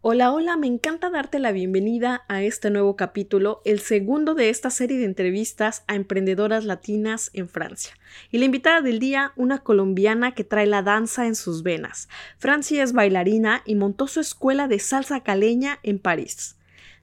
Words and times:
Hola, 0.00 0.30
hola, 0.32 0.56
me 0.56 0.68
encanta 0.68 1.10
darte 1.10 1.40
la 1.40 1.50
bienvenida 1.50 2.24
a 2.28 2.44
este 2.44 2.70
nuevo 2.70 2.94
capítulo, 2.94 3.60
el 3.64 3.80
segundo 3.80 4.36
de 4.36 4.48
esta 4.48 4.70
serie 4.70 4.96
de 4.96 5.04
entrevistas 5.04 5.82
a 5.88 5.96
emprendedoras 5.96 6.64
latinas 6.64 7.30
en 7.32 7.48
Francia. 7.48 7.94
Y 8.30 8.38
la 8.38 8.44
invitada 8.44 8.80
del 8.80 9.00
día, 9.00 9.32
una 9.34 9.58
colombiana 9.58 10.36
que 10.36 10.44
trae 10.44 10.66
la 10.66 10.82
danza 10.82 11.26
en 11.26 11.34
sus 11.34 11.64
venas. 11.64 12.08
Francia 12.38 12.84
es 12.84 12.92
bailarina 12.92 13.62
y 13.66 13.74
montó 13.74 14.06
su 14.06 14.20
escuela 14.20 14.68
de 14.68 14.78
salsa 14.78 15.24
caleña 15.24 15.80
en 15.82 15.98
París. 15.98 16.54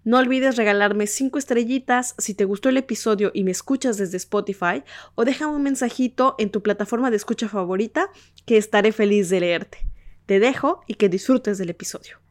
No 0.06 0.18
olvides 0.18 0.56
regalarme 0.56 1.06
5 1.06 1.38
estrellitas 1.38 2.16
si 2.18 2.34
te 2.34 2.46
gustó 2.46 2.70
el 2.70 2.78
episodio 2.78 3.30
y 3.34 3.44
me 3.44 3.52
escuchas 3.52 3.98
desde 3.98 4.16
Spotify 4.16 4.84
o 5.16 5.26
déjame 5.26 5.54
un 5.54 5.64
mensajito 5.64 6.36
en 6.38 6.50
tu 6.50 6.64
plataforma 6.64 7.12
de 7.12 7.18
escucha 7.18 7.50
favorita 7.50 8.10
que 8.46 8.56
estaré 8.56 8.94
feliz 8.94 9.30
de 9.30 9.42
leerte. 9.42 9.80
Te 10.26 10.40
dejo 10.40 10.80
y 10.88 10.94
que 10.94 11.10
disfrutes 11.10 11.58
del 11.58 11.72
episodio. 11.72 12.25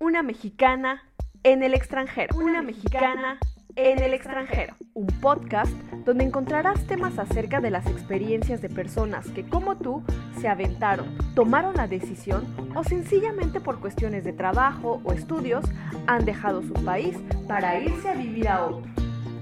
Una 0.00 0.24
mexicana 0.24 1.04
en 1.44 1.62
el 1.62 1.72
extranjero. 1.72 2.36
Una 2.36 2.62
mexicana 2.62 3.38
en 3.76 4.00
el 4.00 4.12
extranjero. 4.12 4.74
Un 4.92 5.06
podcast 5.06 5.72
donde 6.04 6.24
encontrarás 6.24 6.84
temas 6.88 7.16
acerca 7.18 7.60
de 7.60 7.70
las 7.70 7.86
experiencias 7.86 8.60
de 8.60 8.68
personas 8.68 9.30
que 9.30 9.48
como 9.48 9.76
tú 9.78 10.02
se 10.40 10.48
aventaron, 10.48 11.16
tomaron 11.36 11.76
la 11.76 11.86
decisión 11.86 12.44
o 12.74 12.82
sencillamente 12.82 13.60
por 13.60 13.78
cuestiones 13.78 14.24
de 14.24 14.32
trabajo 14.32 15.00
o 15.04 15.12
estudios 15.12 15.64
han 16.08 16.24
dejado 16.24 16.62
su 16.62 16.72
país 16.84 17.16
para 17.46 17.78
irse 17.78 18.08
a 18.10 18.14
vivir 18.14 18.48
a 18.48 18.66
otro. 18.66 18.93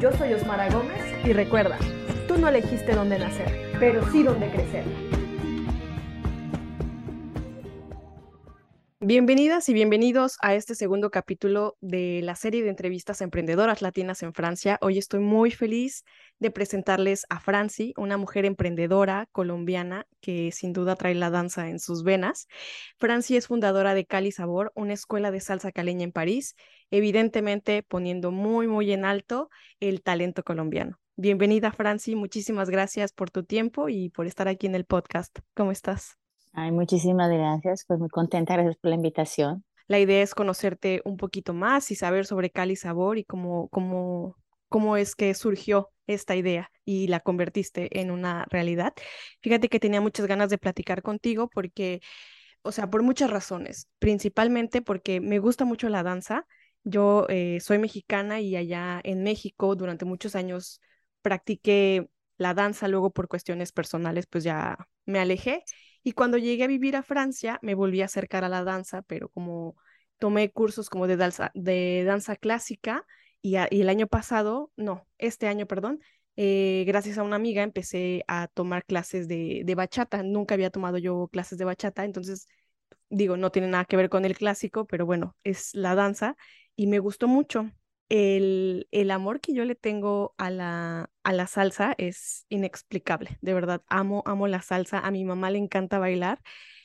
Yo 0.00 0.12
soy 0.12 0.34
Osmara 0.34 0.68
Gómez 0.70 1.02
y 1.24 1.32
recuerda, 1.32 1.78
tú 2.26 2.36
no 2.36 2.48
elegiste 2.48 2.94
dónde 2.94 3.18
nacer, 3.18 3.70
pero 3.78 4.04
sí 4.10 4.22
dónde 4.22 4.50
crecer. 4.50 4.84
Bienvenidas 9.06 9.68
y 9.68 9.74
bienvenidos 9.74 10.38
a 10.40 10.54
este 10.54 10.74
segundo 10.74 11.10
capítulo 11.10 11.76
de 11.82 12.22
la 12.22 12.36
serie 12.36 12.62
de 12.62 12.70
entrevistas 12.70 13.20
emprendedoras 13.20 13.82
latinas 13.82 14.22
en 14.22 14.32
Francia. 14.32 14.78
Hoy 14.80 14.96
estoy 14.96 15.20
muy 15.20 15.50
feliz 15.50 16.06
de 16.38 16.50
presentarles 16.50 17.26
a 17.28 17.38
Franci, 17.38 17.92
una 17.98 18.16
mujer 18.16 18.46
emprendedora 18.46 19.28
colombiana 19.30 20.06
que 20.22 20.52
sin 20.52 20.72
duda 20.72 20.96
trae 20.96 21.14
la 21.14 21.28
danza 21.28 21.68
en 21.68 21.80
sus 21.80 22.02
venas. 22.02 22.48
Franci 22.96 23.36
es 23.36 23.48
fundadora 23.48 23.92
de 23.92 24.06
Cali 24.06 24.32
Sabor, 24.32 24.72
una 24.74 24.94
escuela 24.94 25.30
de 25.30 25.40
salsa 25.40 25.70
caleña 25.70 26.04
en 26.04 26.12
París, 26.12 26.56
evidentemente 26.90 27.82
poniendo 27.82 28.30
muy, 28.30 28.68
muy 28.68 28.90
en 28.90 29.04
alto 29.04 29.50
el 29.80 30.02
talento 30.02 30.44
colombiano. 30.44 30.98
Bienvenida, 31.16 31.72
Franci. 31.72 32.16
Muchísimas 32.16 32.70
gracias 32.70 33.12
por 33.12 33.30
tu 33.30 33.44
tiempo 33.44 33.90
y 33.90 34.08
por 34.08 34.26
estar 34.26 34.48
aquí 34.48 34.66
en 34.66 34.76
el 34.76 34.86
podcast. 34.86 35.40
¿Cómo 35.52 35.72
estás? 35.72 36.16
Ay, 36.54 36.70
muchísimas 36.70 37.30
gracias. 37.30 37.84
Pues 37.86 37.98
muy 37.98 38.08
contenta. 38.08 38.54
Gracias 38.54 38.76
por 38.76 38.90
la 38.90 38.96
invitación. 38.96 39.64
La 39.86 39.98
idea 39.98 40.22
es 40.22 40.34
conocerte 40.34 41.02
un 41.04 41.16
poquito 41.16 41.52
más 41.52 41.90
y 41.90 41.96
saber 41.96 42.26
sobre 42.26 42.50
Cali 42.50 42.76
Sabor 42.76 43.18
y 43.18 43.24
cómo, 43.24 43.68
cómo, 43.68 44.36
cómo 44.68 44.96
es 44.96 45.14
que 45.14 45.34
surgió 45.34 45.90
esta 46.06 46.36
idea 46.36 46.70
y 46.84 47.08
la 47.08 47.20
convertiste 47.20 48.00
en 48.00 48.10
una 48.10 48.46
realidad. 48.50 48.94
Fíjate 49.42 49.68
que 49.68 49.80
tenía 49.80 50.00
muchas 50.00 50.26
ganas 50.26 50.48
de 50.48 50.58
platicar 50.58 51.02
contigo 51.02 51.50
porque, 51.52 52.00
o 52.62 52.72
sea, 52.72 52.88
por 52.88 53.02
muchas 53.02 53.30
razones, 53.30 53.88
principalmente 53.98 54.80
porque 54.80 55.20
me 55.20 55.38
gusta 55.38 55.64
mucho 55.64 55.88
la 55.88 56.02
danza. 56.02 56.46
Yo 56.84 57.26
eh, 57.28 57.58
soy 57.60 57.78
mexicana 57.78 58.40
y 58.40 58.56
allá 58.56 59.00
en 59.04 59.22
México 59.22 59.74
durante 59.74 60.04
muchos 60.04 60.34
años 60.36 60.80
practiqué 61.20 62.08
la 62.36 62.54
danza, 62.54 62.88
luego 62.88 63.10
por 63.10 63.28
cuestiones 63.28 63.72
personales 63.72 64.26
pues 64.26 64.44
ya 64.44 64.78
me 65.04 65.18
alejé 65.18 65.64
y 66.04 66.12
cuando 66.12 66.38
llegué 66.38 66.64
a 66.64 66.68
vivir 66.68 66.96
a 66.96 67.02
Francia 67.02 67.58
me 67.62 67.74
volví 67.74 68.02
a 68.02 68.04
acercar 68.04 68.44
a 68.44 68.48
la 68.48 68.62
danza, 68.62 69.02
pero 69.02 69.30
como 69.30 69.76
tomé 70.18 70.52
cursos 70.52 70.90
como 70.90 71.06
de 71.06 71.16
danza, 71.16 71.50
de 71.54 72.04
danza 72.04 72.36
clásica 72.36 73.06
y, 73.42 73.56
el 73.56 73.88
año 73.88 74.06
pasado, 74.06 74.70
no, 74.76 75.06
este 75.18 75.48
año, 75.48 75.66
perdón, 75.66 76.00
eh, 76.36 76.84
gracias 76.86 77.18
a 77.18 77.22
una 77.22 77.36
amiga 77.36 77.62
empecé 77.62 78.24
a 78.28 78.48
tomar 78.48 78.84
clases 78.84 79.28
de, 79.28 79.62
de 79.64 79.74
bachata. 79.74 80.22
Nunca 80.22 80.54
había 80.54 80.70
tomado 80.70 80.98
yo 80.98 81.28
clases 81.32 81.58
de 81.58 81.64
bachata, 81.64 82.04
entonces 82.04 82.48
digo, 83.10 83.36
no 83.36 83.50
tiene 83.50 83.68
nada 83.68 83.84
que 83.84 83.96
ver 83.96 84.08
con 84.08 84.24
el 84.24 84.36
clásico, 84.36 84.86
pero 84.86 85.06
bueno, 85.06 85.36
es 85.44 85.74
la 85.74 85.94
danza 85.94 86.36
y 86.76 86.86
me 86.86 86.98
gustó 86.98 87.28
mucho. 87.28 87.70
El, 88.08 88.88
el, 88.90 89.10
amor 89.10 89.40
que 89.40 89.54
yo 89.54 89.64
le 89.64 89.74
tengo 89.74 90.34
a 90.36 90.50
la, 90.50 91.10
a 91.24 91.32
la 91.32 91.46
salsa 91.46 91.94
es 91.98 92.46
inexplicable, 92.48 93.38
de 93.40 93.54
verdad, 93.54 93.82
amo, 93.88 94.22
amo 94.26 94.46
la 94.46 94.62
salsa, 94.62 95.00
a 95.00 95.10
mi 95.10 95.24
mamá 95.24 95.50
le 95.50 95.58
encanta 95.58 95.98
bailar, 95.98 96.40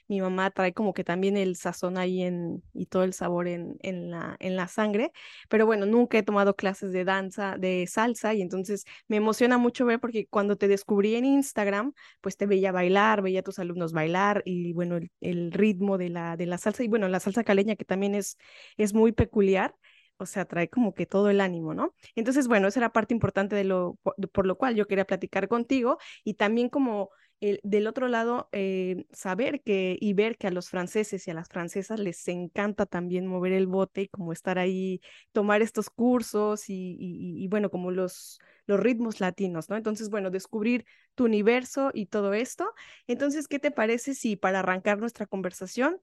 mi 0.08 0.22
mamá 0.22 0.50
trae 0.50 0.74
como 0.74 0.94
que 0.94 1.04
también 1.04 1.38
el 1.38 1.56
sazón 1.56 1.98
ahí 1.98 2.24
en, 2.24 2.64
y 2.74 2.88
todo 2.88 3.04
el 3.04 3.14
sabor 3.14 3.48
en, 3.48 3.76
en, 3.82 4.10
la, 4.10 4.38
en 4.40 4.56
la 4.56 4.68
sangre, 4.68 5.12
pero 5.50 5.68
bueno, 5.68 5.86
nunca 5.86 6.18
he 6.18 6.24
tomado 6.24 6.56
clases 6.56 6.92
de 6.92 7.06
danza, 7.06 7.58
de 7.60 7.86
salsa, 7.88 8.34
y 8.34 8.42
entonces 8.42 8.86
me 9.08 9.18
emociona 9.18 9.58
mucho 9.60 9.86
ver 9.86 10.00
porque 10.00 10.26
cuando 10.28 10.56
te 10.58 10.68
descubrí 10.68 11.16
en 11.16 11.26
Instagram, 11.26 11.94
pues 12.22 12.38
te 12.38 12.48
veía 12.48 12.72
bailar, 12.72 13.22
veía 13.22 13.42
a 13.42 13.44
tus 13.44 13.60
alumnos 13.60 13.94
bailar 13.94 14.42
y 14.46 14.74
bueno, 14.74 14.98
el, 14.98 15.12
el 15.22 15.52
ritmo 15.52 15.98
de 16.00 16.10
la, 16.10 16.38
de 16.38 16.46
la 16.48 16.58
salsa, 16.58 16.84
y 16.84 16.88
bueno, 16.88 17.08
la 17.08 17.20
salsa 17.20 17.44
caleña 17.44 17.76
que 17.76 17.86
también 17.86 18.16
es, 18.16 18.38
es 18.78 18.94
muy 18.94 19.12
peculiar 19.12 19.76
o 20.20 20.26
sea, 20.26 20.46
trae 20.46 20.70
como 20.70 20.94
que 20.94 21.06
todo 21.06 21.30
el 21.30 21.42
ánimo, 21.42 21.74
¿no? 21.74 21.96
Entonces, 22.16 22.48
bueno, 22.48 22.68
esa 22.68 22.82
era 22.82 22.92
parte 22.92 23.14
importante 23.14 23.56
de 23.56 23.64
lo, 23.64 23.98
por, 24.34 24.46
lo 24.46 24.58
cual 24.58 24.76
yo 24.76 24.86
quería 24.88 25.06
platicar 25.06 25.48
contigo 25.48 25.98
y 26.24 26.36
también 26.36 26.70
como 26.70 27.10
el, 27.40 27.62
del 27.64 27.88
otro 27.88 28.10
lado, 28.10 28.50
eh, 28.52 29.06
saber 29.12 29.62
que 29.62 29.98
y 30.00 30.14
ver 30.14 30.38
que 30.38 30.48
a 30.48 30.52
los 30.52 30.70
franceses 30.70 31.26
y 31.26 31.32
a 31.32 31.34
las 31.34 31.48
francesas 31.48 31.98
les 32.00 32.28
encanta 32.28 32.86
también 32.86 33.28
mover 33.28 33.54
el 33.54 33.66
bote 33.66 34.04
y 34.04 34.08
como 34.10 34.34
estar 34.34 34.60
ahí, 34.60 35.00
tomar 35.32 35.62
estos 35.62 35.90
cursos 35.90 36.66
y, 36.68 37.48
bueno, 37.50 37.70
como 37.72 37.92
los, 37.92 38.40
los 38.66 38.80
ritmos 38.80 39.22
latinos, 39.22 39.70
¿no? 39.70 39.78
Entonces, 39.78 40.10
bueno, 40.10 40.32
descubrir 40.32 40.86
tu 41.16 41.26
universo 41.26 41.92
y 41.94 42.08
todo 42.08 42.34
esto. 42.34 42.74
Entonces, 43.08 43.48
¿qué 43.48 43.60
te 43.60 43.72
parece 43.72 44.16
si 44.16 44.36
para 44.36 44.60
arrancar 44.60 45.00
nuestra 45.00 45.26
conversación 45.26 46.02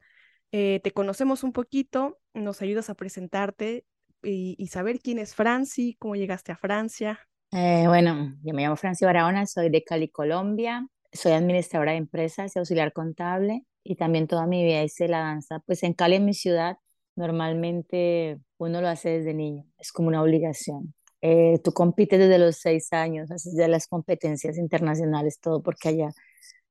eh, 0.52 0.80
te 0.82 0.92
conocemos 0.92 1.42
un 1.42 1.52
poquito, 1.52 2.18
nos 2.34 2.62
ayudas 2.62 2.88
a 2.88 2.94
presentarte 2.94 3.84
y, 4.22 4.66
saber 4.68 5.00
quién 5.00 5.18
es 5.18 5.34
Franci, 5.34 5.96
cómo 5.98 6.16
llegaste 6.16 6.52
a 6.52 6.56
Francia. 6.56 7.18
Eh, 7.52 7.84
bueno, 7.86 8.34
yo 8.42 8.54
me 8.54 8.62
llamo 8.62 8.76
Franci 8.76 9.04
Barahona, 9.04 9.46
soy 9.46 9.70
de 9.70 9.84
Cali, 9.84 10.08
Colombia, 10.08 10.86
soy 11.12 11.32
administradora 11.32 11.92
de 11.92 11.98
empresas 11.98 12.54
y 12.54 12.58
auxiliar 12.58 12.92
contable 12.92 13.64
y 13.82 13.96
también 13.96 14.26
toda 14.26 14.46
mi 14.46 14.64
vida 14.64 14.82
hice 14.82 15.08
la 15.08 15.20
danza. 15.20 15.60
Pues 15.66 15.82
en 15.82 15.94
Cali, 15.94 16.16
en 16.16 16.24
mi 16.24 16.34
ciudad, 16.34 16.76
normalmente 17.14 18.38
uno 18.58 18.80
lo 18.80 18.88
hace 18.88 19.10
desde 19.10 19.34
niño, 19.34 19.64
es 19.78 19.92
como 19.92 20.08
una 20.08 20.22
obligación. 20.22 20.94
Eh, 21.22 21.58
tú 21.64 21.72
compites 21.72 22.18
desde 22.18 22.38
los 22.38 22.56
seis 22.56 22.92
años, 22.92 23.30
haces 23.30 23.54
ya 23.56 23.68
las 23.68 23.86
competencias 23.86 24.58
internacionales, 24.58 25.38
todo 25.40 25.62
porque 25.62 25.88
allá 25.88 26.10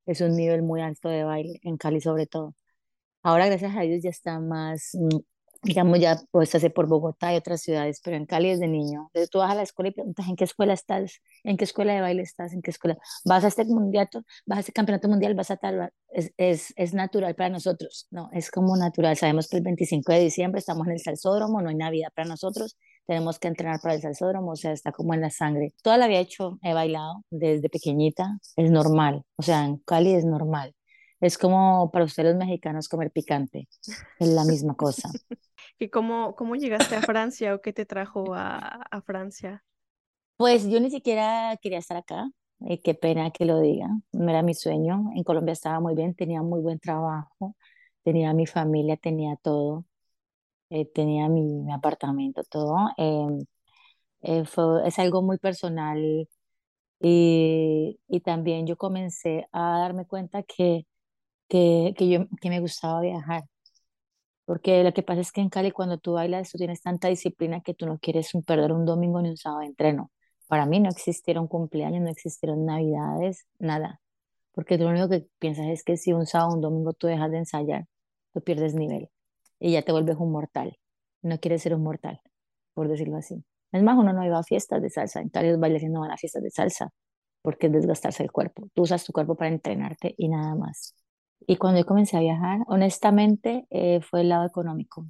es 0.06 0.22
un 0.22 0.36
nivel 0.36 0.62
muy 0.64 0.82
alto 0.82 1.10
de 1.10 1.24
baile, 1.24 1.60
en 1.64 1.78
Cali 1.78 2.02
sobre 2.02 2.28
todo. 2.28 2.56
Ahora, 3.24 3.48
gracias 3.48 3.76
a 3.76 3.82
Dios, 3.82 4.04
ya 4.04 4.12
está 4.12 4.40
más 4.40 4.92
mm, 4.94 5.18
digamos, 5.66 6.00
ya 6.00 6.22
puedes 6.32 6.54
hacer 6.54 6.74
por 6.74 6.88
Bogotá 6.88 7.34
y 7.34 7.38
otras 7.38 7.62
ciudades, 7.62 8.00
pero 8.04 8.16
en 8.16 8.26
Cali 8.26 8.50
desde 8.50 8.68
niño. 8.68 9.10
Desde 9.14 9.28
tú 9.28 9.40
vas 9.40 9.52
a 9.52 9.56
la 9.56 9.64
escuela 9.64 9.90
y 9.90 9.94
preguntas 9.94 10.28
en 10.28 10.36
qué 10.36 10.44
escuela 10.44 10.74
estás, 10.74 11.22
en 11.44 11.58
qué 11.58 11.64
escuela 11.64 11.94
de 11.94 12.02
baile 12.02 12.22
estás, 12.22 12.54
en 12.54 12.62
qué 12.62 12.72
escuela. 12.72 12.98
Vas 13.26 13.44
a 13.44 13.48
este 13.48 13.66
mundial, 13.66 14.08
vas 14.46 14.58
a 14.58 14.60
este 14.60 14.72
campeonato 14.72 15.10
mundial, 15.10 15.34
vas 15.34 15.52
a 15.52 15.58
tal. 15.58 15.92
Es, 16.10 16.32
es, 16.38 16.74
es 16.78 16.94
natural 16.94 17.36
para 17.36 17.50
nosotros, 17.50 18.08
¿no? 18.12 18.30
Es 18.32 18.52
como 18.52 18.78
natural. 18.78 19.18
Sabemos 19.18 19.48
que 19.48 19.58
el 19.58 19.64
25 19.64 20.14
de 20.14 20.20
diciembre 20.20 20.60
estamos 20.60 20.88
en 20.88 20.94
el 20.94 21.00
salsódromo, 21.00 21.62
no 21.62 21.70
hay 21.70 21.76
Navidad 21.76 22.10
para 22.16 22.28
nosotros, 22.28 22.78
tenemos 23.06 23.40
que 23.40 23.48
entrenar 23.48 23.80
para 23.82 23.96
el 23.96 24.02
salsódromo, 24.02 24.52
o 24.52 24.56
sea, 24.56 24.72
está 24.72 24.92
como 24.92 25.14
en 25.14 25.22
la 25.22 25.30
sangre. 25.30 25.74
Toda 25.82 25.98
la 25.98 26.08
he 26.08 26.20
hecho, 26.20 26.60
he 26.62 26.74
bailado 26.74 27.24
desde 27.30 27.70
pequeñita, 27.70 28.40
es 28.56 28.72
normal, 28.72 29.24
o 29.38 29.44
sea, 29.44 29.66
en 29.66 29.78
Cali 29.78 30.14
es 30.14 30.26
normal. 30.26 30.74
Es 31.22 31.38
como 31.38 31.90
para 31.92 32.06
ustedes 32.06 32.30
los 32.30 32.38
mexicanos 32.38 32.90
comer 32.90 33.12
picante, 33.12 33.68
es 34.20 34.28
la 34.28 34.44
misma 34.44 34.76
cosa. 34.76 35.10
¿Y 35.80 35.90
cómo, 35.90 36.36
cómo 36.36 36.56
llegaste 36.56 36.96
a 36.96 37.02
Francia 37.04 37.56
o 37.56 37.62
qué 37.62 37.74
te 37.74 37.86
trajo 37.86 38.34
a, 38.36 38.58
a 38.60 39.02
Francia? 39.02 39.64
Pues 40.38 40.68
yo 40.70 40.80
ni 40.82 40.90
siquiera 40.92 41.58
quería 41.62 41.80
estar 41.80 41.98
acá, 41.98 42.30
eh, 42.68 42.82
qué 42.82 42.94
pena 42.94 43.32
que 43.32 43.46
lo 43.46 43.60
diga, 43.62 43.88
no 44.12 44.30
era 44.30 44.42
mi 44.44 44.54
sueño. 44.54 45.12
En 45.16 45.24
Colombia 45.24 45.54
estaba 45.54 45.80
muy 45.80 45.96
bien, 45.96 46.14
tenía 46.16 46.42
muy 46.42 46.60
buen 46.62 46.80
trabajo, 46.80 47.56
tenía 48.04 48.34
mi 48.34 48.46
familia, 48.46 48.98
tenía 48.98 49.38
todo, 49.38 49.86
eh, 50.72 50.86
tenía 50.94 51.30
mi, 51.30 51.44
mi 51.44 51.74
apartamento, 51.74 52.44
todo. 52.46 52.78
em, 52.98 53.46
eh, 54.24 54.46
fue, 54.46 54.88
es 54.88 55.00
algo 55.00 55.22
muy 55.24 55.38
personal 55.40 56.00
y, 57.02 58.00
y 58.08 58.22
también 58.22 58.68
yo 58.68 58.78
comencé 58.78 59.48
a 59.52 59.80
darme 59.80 60.06
cuenta 60.08 60.44
que, 60.44 60.86
que, 61.50 61.94
que, 61.98 62.10
yo, 62.10 62.28
que 62.42 62.50
me 62.50 62.60
gustaba 62.62 63.02
viajar. 63.02 63.44
Porque 64.46 64.84
lo 64.84 64.94
que 64.94 65.04
pasa 65.04 65.22
es 65.22 65.32
que 65.32 65.42
en 65.42 65.50
Cali 65.50 65.72
cuando 65.72 65.98
tú 65.98 66.14
bailas 66.14 66.52
tú 66.52 66.58
tienes 66.58 66.82
tanta 66.82 67.08
disciplina 67.08 67.62
que 67.62 67.74
tú 67.74 67.86
no 67.88 67.98
quieres 68.00 68.32
perder 68.46 68.72
un 68.72 68.86
domingo 68.86 69.22
ni 69.22 69.30
un 69.30 69.38
sábado 69.38 69.62
de 69.62 69.68
entreno. 69.68 70.12
Para 70.48 70.66
mí 70.66 70.80
no 70.80 70.90
existieron 70.90 71.48
cumpleaños, 71.48 72.02
no 72.02 72.10
existieron 72.10 72.66
navidades, 72.66 73.48
nada. 73.60 74.02
Porque 74.54 74.78
lo 74.78 74.90
único 74.90 75.10
que 75.10 75.28
piensas 75.40 75.68
es 75.68 75.84
que 75.84 75.98
si 75.98 76.14
un 76.14 76.26
sábado 76.28 76.52
o 76.52 76.56
un 76.56 76.62
domingo 76.62 76.94
tú 76.94 77.08
dejas 77.08 77.32
de 77.32 77.40
ensayar, 77.40 77.88
tú 78.34 78.42
pierdes 78.42 78.76
nivel 78.76 79.10
y 79.60 79.74
ya 79.74 79.82
te 79.82 79.92
vuelves 79.92 80.18
un 80.18 80.32
mortal. 80.32 80.78
No 81.22 81.40
quieres 81.40 81.64
ser 81.64 81.74
un 81.76 81.84
mortal, 81.84 82.22
por 82.74 82.88
decirlo 82.88 83.18
así. 83.18 83.44
Es 83.72 83.84
más, 83.84 83.98
uno 83.98 84.14
no 84.14 84.26
iba 84.26 84.40
a 84.40 84.44
fiestas 84.44 84.82
de 84.82 84.90
salsa. 84.90 85.22
En 85.22 85.30
Cali 85.30 85.50
los 85.50 85.60
bailes 85.60 85.84
no 85.90 86.02
van 86.02 86.12
a 86.12 86.18
fiestas 86.18 86.44
de 86.44 86.52
salsa 86.52 86.92
porque 87.42 87.68
es 87.68 87.74
desgastarse 87.74 88.24
el 88.24 88.32
cuerpo. 88.32 88.70
Tú 88.74 88.84
usas 88.84 89.04
tu 89.06 89.14
cuerpo 89.14 89.36
para 89.36 89.50
entrenarte 89.52 90.16
y 90.18 90.30
nada 90.30 90.56
más. 90.56 90.96
Y 91.48 91.58
cuando 91.58 91.80
yo 91.80 91.86
comencé 91.86 92.18
a 92.18 92.20
viajar, 92.22 92.60
honestamente, 92.68 93.68
eh, 93.70 94.02
fue 94.02 94.22
el 94.22 94.30
lado 94.30 94.46
económico. 94.46 95.08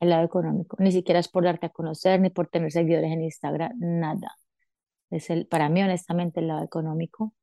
El 0.00 0.10
lado 0.10 0.24
económico. 0.24 0.76
Ni 0.80 0.92
siquiera 0.92 1.20
es 1.20 1.28
por 1.28 1.44
darte 1.44 1.66
a 1.66 1.70
conocer, 1.70 2.20
ni 2.20 2.30
por 2.30 2.48
tener 2.48 2.72
seguidores 2.72 3.12
en 3.12 3.22
Instagram, 3.22 3.72
nada. 3.78 4.36
Es 5.10 5.30
el, 5.30 5.46
para 5.46 5.68
mí, 5.68 5.82
honestamente, 5.82 6.40
el 6.40 6.48
lado 6.48 6.64
económico. 6.64 7.34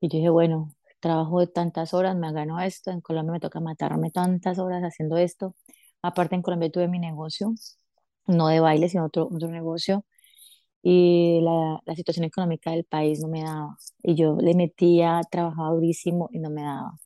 Y 0.00 0.08
yo 0.08 0.18
dije, 0.18 0.30
bueno, 0.30 0.74
trabajo 1.00 1.40
de 1.40 1.46
tantas 1.48 1.94
horas, 1.94 2.16
me 2.16 2.32
gano 2.32 2.60
esto, 2.60 2.90
en 2.90 3.00
Colombia 3.00 3.32
me 3.34 3.40
toca 3.40 3.60
matarme 3.60 4.10
tantas 4.10 4.58
horas 4.58 4.82
haciendo 4.82 5.16
esto. 5.18 5.56
Aparte, 6.02 6.34
en 6.36 6.42
Colombia 6.42 6.70
tuve 6.70 6.88
mi 6.88 6.98
negocio, 6.98 7.54
no 8.26 8.48
de 8.48 8.60
baile, 8.60 8.88
sino 8.88 9.06
otro, 9.06 9.28
otro 9.32 9.48
negocio. 9.50 10.04
Y 10.82 11.40
la, 11.42 11.80
la 11.86 11.94
situación 11.96 12.24
económica 12.24 12.70
del 12.72 12.84
país 12.84 13.20
no 13.20 13.28
me 13.28 13.42
daba. 13.44 13.76
Y 14.02 14.14
yo 14.16 14.36
le 14.40 14.54
metía, 14.54 15.20
trabajaba 15.30 15.70
durísimo 15.72 16.28
y 16.32 16.38
no 16.40 16.50
me 16.50 16.62
daba. 16.62 16.98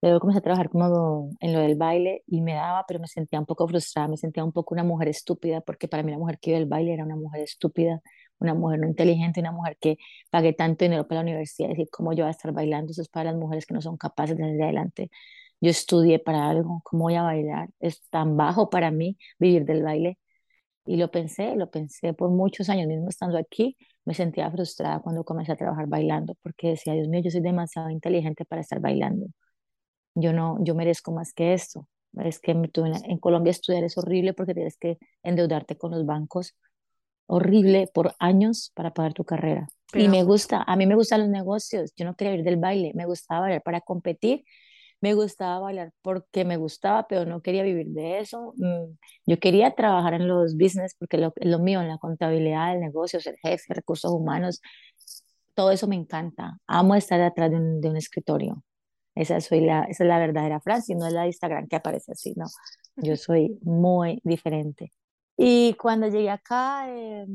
Luego 0.00 0.20
comencé 0.20 0.38
a 0.38 0.42
trabajar 0.42 0.68
como 0.70 1.30
en 1.40 1.52
lo 1.52 1.58
del 1.60 1.76
baile 1.76 2.22
y 2.26 2.40
me 2.40 2.54
daba, 2.54 2.84
pero 2.86 3.00
me 3.00 3.08
sentía 3.08 3.40
un 3.40 3.46
poco 3.46 3.66
frustrada, 3.66 4.06
me 4.08 4.16
sentía 4.16 4.44
un 4.44 4.52
poco 4.52 4.74
una 4.74 4.84
mujer 4.84 5.08
estúpida, 5.08 5.60
porque 5.60 5.88
para 5.88 6.02
mí 6.04 6.12
la 6.12 6.18
mujer 6.18 6.38
que 6.38 6.50
iba 6.50 6.58
al 6.58 6.66
baile 6.66 6.92
era 6.94 7.04
una 7.04 7.16
mujer 7.16 7.42
estúpida, 7.42 8.00
una 8.38 8.54
mujer 8.54 8.78
no 8.80 8.86
inteligente, 8.86 9.40
una 9.40 9.50
mujer 9.52 9.76
que 9.80 9.98
pagué 10.30 10.52
tanto 10.52 10.84
dinero 10.84 11.06
para 11.08 11.20
la 11.20 11.22
universidad, 11.22 11.70
decir, 11.70 11.88
¿cómo 11.90 12.12
yo 12.12 12.24
voy 12.24 12.28
a 12.28 12.30
estar 12.30 12.52
bailando? 12.52 12.92
Eso 12.92 13.02
es 13.02 13.08
para 13.08 13.32
las 13.32 13.40
mujeres 13.40 13.66
que 13.66 13.74
no 13.74 13.82
son 13.82 13.96
capaces 13.96 14.36
de 14.36 14.44
salir 14.44 14.62
adelante. 14.62 15.10
Yo 15.60 15.70
estudié 15.70 16.18
para 16.20 16.48
algo, 16.48 16.80
¿cómo 16.84 17.04
voy 17.04 17.16
a 17.16 17.22
bailar? 17.22 17.70
Es 17.80 18.02
tan 18.10 18.36
bajo 18.36 18.70
para 18.70 18.90
mí 18.92 19.18
vivir 19.38 19.64
del 19.64 19.82
baile. 19.82 20.18
Y 20.86 20.96
lo 20.96 21.10
pensé, 21.10 21.56
lo 21.56 21.70
pensé 21.70 22.14
por 22.14 22.30
muchos 22.30 22.68
años, 22.70 22.88
mismo 22.88 23.08
estando 23.08 23.38
aquí, 23.38 23.76
me 24.04 24.14
sentía 24.14 24.50
frustrada 24.50 25.00
cuando 25.00 25.24
comencé 25.24 25.52
a 25.52 25.56
trabajar 25.56 25.86
bailando, 25.88 26.34
porque 26.42 26.68
decía, 26.70 26.94
Dios 26.94 27.08
mío, 27.08 27.20
yo 27.22 27.30
soy 27.30 27.42
demasiado 27.42 27.90
inteligente 27.90 28.44
para 28.44 28.62
estar 28.62 28.80
bailando 28.80 29.26
yo 30.20 30.32
no, 30.32 30.58
yo 30.60 30.74
merezco 30.74 31.12
más 31.12 31.32
que 31.32 31.54
esto. 31.54 31.86
Es 32.16 32.40
que 32.40 32.52
en, 32.52 33.18
Colombia 33.18 33.50
estudiar 33.50 33.84
es 33.84 33.96
horrible 33.98 34.32
porque 34.32 34.54
tienes 34.54 34.76
que 34.76 34.98
endeudarte 35.22 35.76
con 35.76 35.92
los 35.92 36.04
bancos, 36.06 36.56
horrible 37.26 37.88
por 37.92 38.14
años 38.18 38.72
para 38.74 38.92
pagar 38.92 39.14
tu 39.14 39.24
carrera. 39.24 39.68
Y 39.94 40.08
me 40.08 40.22
gusta, 40.22 40.62
a 40.66 40.76
mí 40.76 40.86
me 40.86 40.94
gustan 40.94 41.20
los 41.20 41.28
negocios, 41.28 41.92
yo 41.96 42.04
no 42.04 42.14
quería 42.14 42.34
ir 42.34 42.44
del 42.44 42.56
baile, 42.56 42.92
me 42.94 43.06
gustaba 43.06 43.42
bailar 43.42 43.62
para 43.62 43.80
competir, 43.80 44.44
me 45.00 45.14
gustaba 45.14 45.60
bailar 45.60 45.92
porque 46.02 46.44
me 46.44 46.56
gustaba, 46.56 47.06
pero 47.06 47.24
no 47.24 47.40
quería 47.40 47.62
vivir 47.62 47.88
de 47.88 48.18
eso. 48.18 48.52
Mm, 48.56 48.96
Yo 49.26 49.38
quería 49.38 49.74
trabajar 49.74 50.14
en 50.14 50.26
los 50.26 50.56
business 50.56 50.96
porque 50.98 51.18
lo, 51.18 51.32
lo 51.36 51.58
mío, 51.60 51.80
en 51.80 51.88
la 51.88 51.98
contabilidad, 51.98 52.74
el 52.74 52.80
negocio, 52.80 53.20
ser 53.20 53.36
jefe, 53.42 53.74
recursos 53.74 54.10
humanos, 54.10 54.60
todo 55.54 55.70
eso 55.70 55.86
me 55.86 55.96
encanta. 55.96 56.58
Amo 56.66 56.94
estar 56.94 57.20
atrás 57.20 57.50
de 57.50 57.56
un, 57.56 57.80
de 57.80 57.90
un 57.90 57.96
escritorio. 57.96 58.62
Esa, 59.18 59.40
soy 59.40 59.60
la, 59.62 59.82
esa 59.84 60.04
es 60.04 60.08
la 60.08 60.18
verdadera 60.18 60.60
Franci, 60.60 60.94
no 60.94 61.06
es 61.06 61.12
la 61.12 61.22
de 61.22 61.28
Instagram 61.28 61.66
que 61.68 61.76
aparece 61.76 62.12
así, 62.12 62.34
no. 62.36 62.46
Yo 62.96 63.16
soy 63.16 63.58
muy 63.62 64.20
diferente. 64.24 64.92
Y 65.36 65.74
cuando 65.74 66.08
llegué 66.08 66.30
acá, 66.30 66.86
eh, 66.88 67.26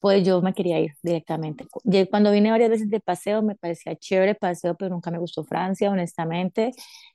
pues 0.00 0.24
yo 0.26 0.42
me 0.42 0.52
quería 0.54 0.80
ir 0.80 0.92
directamente. 1.02 1.66
Cuando 2.10 2.32
vine 2.32 2.50
varias 2.50 2.70
veces 2.70 2.90
de 2.90 3.00
paseo, 3.00 3.42
me 3.42 3.54
parecía 3.54 3.94
chévere 3.96 4.34
paseo, 4.34 4.74
pero 4.76 4.90
nunca 4.90 5.10
me 5.10 5.18
gustó 5.18 5.44
Francia, 5.44 5.90
honestamente. 5.90 6.72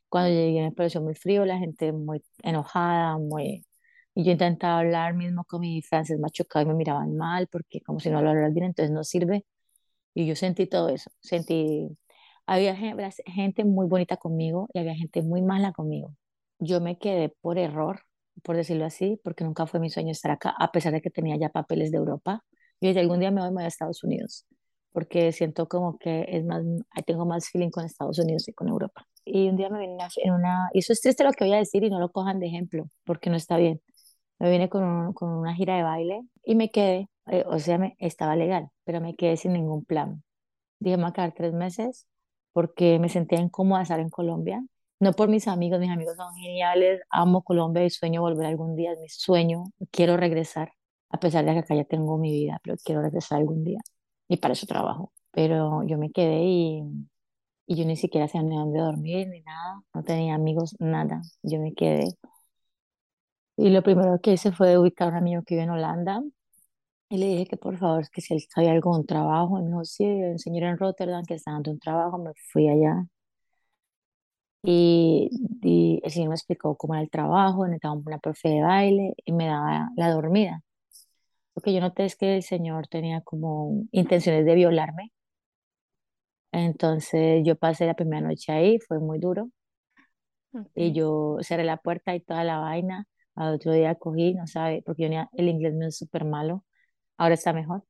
Cuando 0.10 0.30
llegué 0.32 0.62
me 0.62 0.72
pareció 0.72 1.02
muy 1.02 1.16
frío, 1.16 1.46
la 1.46 1.58
gente 1.58 1.92
muy 1.92 2.24
enojada, 2.44 3.18
muy... 3.18 3.66
Y 4.16 4.24
yo 4.24 4.32
intentaba 4.32 4.80
hablar 4.80 5.14
mismo 5.16 5.44
con 5.46 5.62
mi 5.62 5.82
francés 5.82 6.20
machucado 6.20 6.66
y 6.66 6.70
me 6.70 6.76
miraban 6.76 7.16
mal 7.18 7.48
porque 7.48 7.82
como 7.82 8.00
si 8.00 8.10
no 8.10 8.22
lo 8.22 8.30
hablara 8.30 8.50
bien, 8.50 8.68
entonces 8.68 8.92
no 8.94 9.04
sirve. 9.04 9.46
Y 10.14 10.28
yo 10.28 10.36
sentí 10.36 10.68
todo 10.68 10.90
eso, 10.90 11.12
sentí, 11.22 11.90
había 12.48 12.76
gente 13.26 13.66
muy 13.66 13.88
bonita 13.88 14.18
conmigo 14.18 14.70
y 14.74 14.80
había 14.80 14.96
gente 14.96 15.22
muy 15.24 15.42
mala 15.42 15.74
conmigo. 15.74 16.16
Yo 16.60 16.82
me 16.82 16.98
quedé 16.98 17.30
por 17.42 17.58
error, 17.60 18.02
por 18.44 18.56
decirlo 18.56 18.86
así, 18.86 19.20
porque 19.24 19.44
nunca 19.44 19.68
fue 19.68 19.80
mi 19.80 19.90
sueño 19.90 20.12
estar 20.12 20.32
acá, 20.32 20.54
a 20.58 20.72
pesar 20.72 20.94
de 20.94 21.02
que 21.02 21.10
tenía 21.12 21.38
ya 21.38 21.50
papeles 21.50 21.92
de 21.92 21.98
Europa. 21.98 22.44
Y 22.80 22.88
dije, 22.90 23.00
algún 23.02 23.20
día 23.20 23.32
me 23.32 23.48
voy, 23.50 23.64
a 23.64 23.68
Estados 23.68 24.04
Unidos, 24.04 24.46
porque 24.92 25.32
siento 25.32 25.68
como 25.68 25.98
que 26.00 26.26
es 26.30 26.46
más, 26.46 26.64
tengo 27.06 27.26
más 27.26 27.50
feeling 27.50 27.70
con 27.70 27.86
Estados 27.86 28.20
Unidos 28.20 28.46
que 28.46 28.54
con 28.54 28.70
Europa. 28.70 29.08
Y 29.26 29.50
un 29.50 29.58
día 29.58 29.70
me 29.70 29.80
vine 29.80 29.98
en 30.24 30.34
una- 30.34 30.70
y 30.74 30.80
eso 30.80 30.94
es 30.94 31.02
triste 31.02 31.24
lo 31.24 31.34
que 31.34 31.44
voy 31.46 31.54
a 31.54 31.58
decir 31.58 31.84
y 31.84 31.90
no 31.90 32.00
lo 32.00 32.12
cojan 32.12 32.40
de 32.40 32.48
ejemplo, 32.48 32.90
porque 33.06 33.30
no 33.30 33.36
está 33.36 33.58
bien. 33.58 33.82
Me 34.40 34.52
vine 34.52 34.70
con, 34.70 34.84
un- 34.84 35.14
con 35.14 35.30
una 35.32 35.56
gira 35.56 35.76
de 35.78 35.84
baile 35.84 36.22
y 36.44 36.56
me 36.56 36.70
quedé, 36.72 37.10
eh, 37.28 37.44
o 37.48 37.60
sea, 37.60 37.78
me, 37.78 37.96
estaba 38.00 38.36
legal, 38.36 38.70
pero 38.86 39.02
me 39.02 39.16
quedé 39.16 39.38
sin 39.38 39.54
ningún 39.54 39.86
plan. 39.86 40.24
Dije, 40.80 40.98
me 40.98 41.04
voy 41.04 41.12
a 41.12 41.14
quedar 41.14 41.34
tres 41.34 41.54
meses 41.54 42.08
porque 42.58 42.98
me 42.98 43.08
sentía 43.08 43.40
incómoda 43.40 43.84
estar 43.84 44.00
en 44.00 44.10
Colombia. 44.10 44.66
No 45.00 45.14
por 45.14 45.30
mis 45.30 45.48
amigos, 45.48 45.80
mis 45.80 45.92
amigos 45.92 46.16
son 46.18 46.34
geniales, 46.38 47.02
amo 47.12 47.44
Colombia 47.44 47.86
y 47.86 47.92
sueño 47.92 48.22
volver 48.22 48.48
algún 48.48 48.76
día, 48.76 48.94
es 48.94 49.00
mi 49.00 49.10
sueño, 49.10 49.66
quiero 49.92 50.18
regresar, 50.18 50.72
a 51.12 51.20
pesar 51.20 51.46
de 51.46 51.54
que 51.54 51.60
acá 51.60 51.76
ya 51.76 51.84
tengo 51.84 52.18
mi 52.18 52.32
vida, 52.32 52.60
pero 52.64 52.76
quiero 52.84 53.04
regresar 53.04 53.38
algún 53.38 53.64
día 53.64 53.78
y 54.28 54.38
para 54.38 54.54
eso 54.54 54.66
trabajo. 54.66 55.14
Pero 55.32 55.84
yo 55.84 56.00
me 56.00 56.12
quedé 56.12 56.42
y, 56.46 56.84
y 57.68 57.76
yo 57.76 57.86
ni 57.86 57.96
siquiera 57.96 58.28
sabía 58.28 58.58
dónde 58.58 58.80
dormir 58.80 59.28
ni 59.28 59.42
nada, 59.42 59.84
no 59.94 60.04
tenía 60.04 60.34
amigos, 60.34 60.76
nada, 60.80 61.22
yo 61.44 61.60
me 61.60 61.76
quedé. 61.76 62.08
Y 63.56 63.70
lo 63.70 63.84
primero 63.84 64.20
que 64.20 64.34
hice 64.34 64.52
fue 64.52 64.80
ubicar 64.80 65.10
a 65.10 65.12
un 65.12 65.18
amigo 65.18 65.44
que 65.44 65.54
vive 65.54 65.66
en 65.66 65.70
Holanda 65.72 66.24
y 67.10 67.18
le 67.18 67.28
dije 67.28 67.48
que 67.48 67.58
por 67.58 67.78
favor, 67.78 68.10
que 68.12 68.22
si 68.22 68.34
él 68.34 68.42
sabía 68.54 68.72
algún 68.72 69.06
trabajo. 69.06 69.60
Y 69.60 69.64
me 69.64 69.68
dijo, 69.70 69.86
sí, 69.86 70.06
un 70.06 70.40
señor 70.40 70.64
en 70.64 70.78
Rotterdam 70.78 71.26
que 71.26 71.36
está 71.36 71.52
dando 71.52 71.72
un 71.72 71.80
trabajo. 71.80 72.18
Me 72.18 72.32
fui 72.52 72.70
allá 72.70 73.06
y, 74.64 75.30
y 75.62 76.02
el 76.04 76.12
señor 76.12 76.30
me 76.30 76.36
explicó 76.36 76.76
cómo 76.78 76.94
era 76.96 77.04
el 77.04 77.10
trabajo, 77.10 77.66
necesitaba 77.68 77.96
una 77.96 78.20
profe 78.20 78.50
de 78.50 78.62
baile 78.62 79.14
y 79.26 79.32
me 79.34 79.48
daba 79.48 79.90
la 79.96 80.12
dormida. 80.12 80.64
Lo 81.56 81.62
que 81.64 81.74
yo 81.74 81.82
noté 81.82 82.06
es 82.06 82.16
que 82.16 82.38
el 82.38 82.44
señor 82.44 82.88
tenía 82.88 83.22
como 83.22 83.84
intenciones 83.92 84.46
de 84.46 84.56
violarme. 84.56 85.12
Entonces 86.52 87.42
yo 87.46 87.56
pasé 87.56 87.86
la 87.86 87.94
primera 87.96 88.28
noche 88.28 88.52
ahí, 88.52 88.80
fue 88.86 89.00
muy 89.00 89.18
duro. 89.20 89.50
Y 90.76 90.94
Ok. 90.94 90.94
yo 90.94 91.38
cerré 91.42 91.64
la 91.66 91.78
puerta 91.78 92.16
y 92.16 92.22
toda 92.22 92.44
la 92.46 92.60
vaina. 92.60 93.06
Al 93.36 93.56
otro 93.56 93.74
día 93.74 93.96
cogí, 93.96 94.34
no 94.34 94.48
sabe, 94.48 94.82
porque 94.86 95.04
yo 95.04 95.08
tenía- 95.10 95.30
el 95.34 95.50
inglés 95.50 95.74
mío 95.74 95.88
es 95.90 95.98
súper 95.98 96.26
malo. 96.26 96.64
Ahora 97.18 97.36
está 97.36 97.54
mejor 97.54 97.84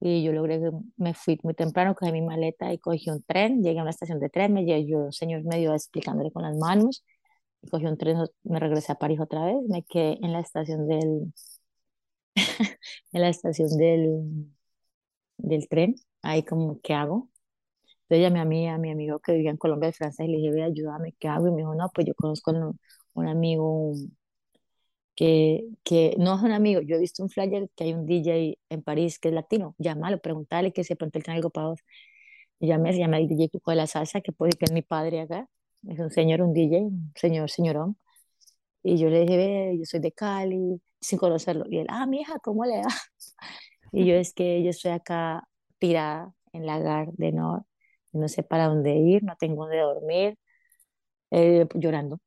Y 0.00 0.24
yo 0.24 0.32
logré, 0.32 0.60
me 0.98 1.14
fui 1.14 1.38
muy 1.44 1.54
temprano, 1.54 1.94
cogí 1.96 2.12
mi 2.12 2.22
maleta 2.22 2.72
y 2.72 2.78
cogí 2.78 3.10
un 3.10 3.22
tren, 3.24 3.62
llegué 3.62 3.78
a 3.80 3.82
una 3.82 3.90
estación 3.92 4.20
de 4.20 4.30
tren, 4.30 4.54
me 4.54 4.64
llevó 4.64 5.06
un 5.06 5.12
señor 5.12 5.44
medio 5.44 5.74
explicándole 5.74 6.32
con 6.32 6.42
las 6.44 6.56
manos, 6.58 7.04
y 7.62 7.68
cogí 7.70 7.86
un 7.86 7.98
tren, 7.98 8.18
me 8.44 8.60
regresé 8.60 8.92
a 8.92 8.96
París 8.96 9.20
otra 9.20 9.46
vez, 9.46 9.56
me 9.68 9.84
quedé 9.84 10.18
en 10.24 10.32
la 10.34 10.40
estación 10.40 10.88
del, 10.88 11.32
en 13.12 13.20
la 13.22 13.28
estación 13.28 13.68
del, 13.76 14.50
del 15.38 15.68
tren, 15.68 15.94
ahí 16.22 16.44
como, 16.44 16.80
¿qué 16.82 16.94
hago? 16.94 17.30
Entonces 18.08 18.22
llamé 18.28 18.40
a 18.40 18.46
mi, 18.46 18.68
a 18.68 18.78
mi 18.78 18.90
amigo 18.92 19.20
que 19.20 19.32
vivía 19.34 19.50
en 19.52 19.56
Colombia 19.58 19.88
de 19.88 19.94
Francia 19.94 20.24
y 20.24 20.28
le 20.30 20.38
dije, 20.38 20.52
ve, 20.52 20.64
ayúdame, 20.64 21.14
¿qué 21.20 21.28
hago? 21.28 21.48
Y 21.48 21.52
me 21.52 21.58
dijo, 21.58 21.74
no, 21.76 21.90
pues 21.94 22.06
yo 22.08 22.14
conozco 22.16 22.52
un, 22.52 22.78
un 23.14 23.28
amigo 23.28 23.92
que, 25.20 25.68
que 25.84 26.14
no 26.16 26.34
es 26.34 26.42
un 26.42 26.52
amigo, 26.52 26.80
yo 26.80 26.96
he 26.96 26.98
visto 26.98 27.22
un 27.22 27.28
flyer 27.28 27.68
que 27.76 27.84
hay 27.84 27.92
un 27.92 28.06
DJ 28.06 28.58
en 28.70 28.82
París 28.82 29.18
que 29.18 29.28
es 29.28 29.34
latino, 29.34 29.74
llámalo, 29.76 30.18
pregúntale 30.18 30.72
que 30.72 30.82
si 30.82 30.94
de 30.94 30.96
pronto 30.96 31.18
él 31.18 31.24
tiene 31.24 31.36
algo 31.36 31.50
para 31.50 31.68
vos. 31.68 31.80
Y 32.58 32.68
llamé, 32.68 32.94
se 32.94 33.00
llama 33.00 33.18
el 33.18 33.28
DJ 33.28 33.50
Cuco 33.50 33.70
de 33.70 33.76
la 33.76 33.86
Salsa, 33.86 34.22
que 34.22 34.32
puede 34.32 34.52
que 34.52 34.64
es 34.64 34.72
mi 34.72 34.80
padre 34.80 35.20
acá, 35.20 35.46
es 35.86 35.98
un 35.98 36.10
señor, 36.10 36.40
un 36.40 36.54
DJ, 36.54 36.78
un 36.84 37.12
señor, 37.16 37.50
señorón. 37.50 37.98
Y 38.82 38.96
yo 38.96 39.10
le 39.10 39.20
dije, 39.20 39.36
ve, 39.36 39.76
yo 39.78 39.84
soy 39.84 40.00
de 40.00 40.12
Cali, 40.12 40.80
sin 41.00 41.18
conocerlo. 41.18 41.66
Y 41.68 41.80
él, 41.80 41.86
ah, 41.90 42.06
mi 42.06 42.22
hija, 42.22 42.38
¿cómo 42.42 42.64
le 42.64 42.78
va? 42.78 42.88
Y 43.92 44.06
yo 44.06 44.14
es 44.14 44.32
que 44.32 44.62
yo 44.62 44.70
estoy 44.70 44.92
acá 44.92 45.46
tirada 45.78 46.32
en 46.54 46.64
la 46.66 46.78
Gare 46.78 47.10
de 47.14 47.32
Nord, 47.32 47.64
no 48.12 48.28
sé 48.28 48.42
para 48.42 48.68
dónde 48.68 48.96
ir, 48.96 49.22
no 49.24 49.36
tengo 49.38 49.64
dónde 49.64 49.80
dormir, 49.80 50.38
eh, 51.30 51.66
llorando. 51.74 52.20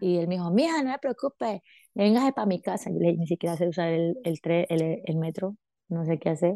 Y 0.00 0.18
él 0.18 0.28
me 0.28 0.36
dijo, 0.36 0.50
mija, 0.50 0.82
no 0.82 0.90
me 0.90 0.98
preocupes, 0.98 1.60
venga 1.96 2.32
para 2.32 2.46
mi 2.46 2.60
casa. 2.60 2.90
Yo 2.90 2.98
le 2.98 3.06
dije, 3.08 3.18
ni 3.20 3.26
siquiera 3.26 3.56
sé 3.56 3.68
usar 3.68 3.88
el, 3.88 4.18
el, 4.24 4.40
tre- 4.40 4.66
el, 4.70 5.02
el 5.04 5.16
metro, 5.16 5.56
no 5.88 6.04
sé 6.04 6.18
qué 6.18 6.30
hacer. 6.30 6.52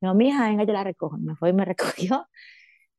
Me 0.00 0.08
dijo, 0.08 0.14
mija, 0.14 0.48
venga, 0.48 0.64
yo 0.64 0.72
la 0.72 0.84
recojo. 0.84 1.18
Me 1.18 1.36
fue 1.36 1.50
y 1.50 1.52
me 1.54 1.64
recogió, 1.66 2.26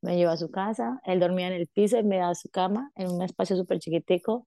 me 0.02 0.16
llevó 0.16 0.32
a 0.32 0.36
su 0.36 0.50
casa. 0.50 1.00
Él 1.04 1.20
dormía 1.20 1.48
en 1.48 1.54
el 1.54 1.68
piso 1.68 1.98
y 1.98 2.04
me 2.04 2.18
daba 2.18 2.34
su 2.34 2.50
cama 2.50 2.92
en 2.96 3.10
un 3.10 3.22
espacio 3.22 3.56
súper 3.56 3.78
chiquitico. 3.80 4.46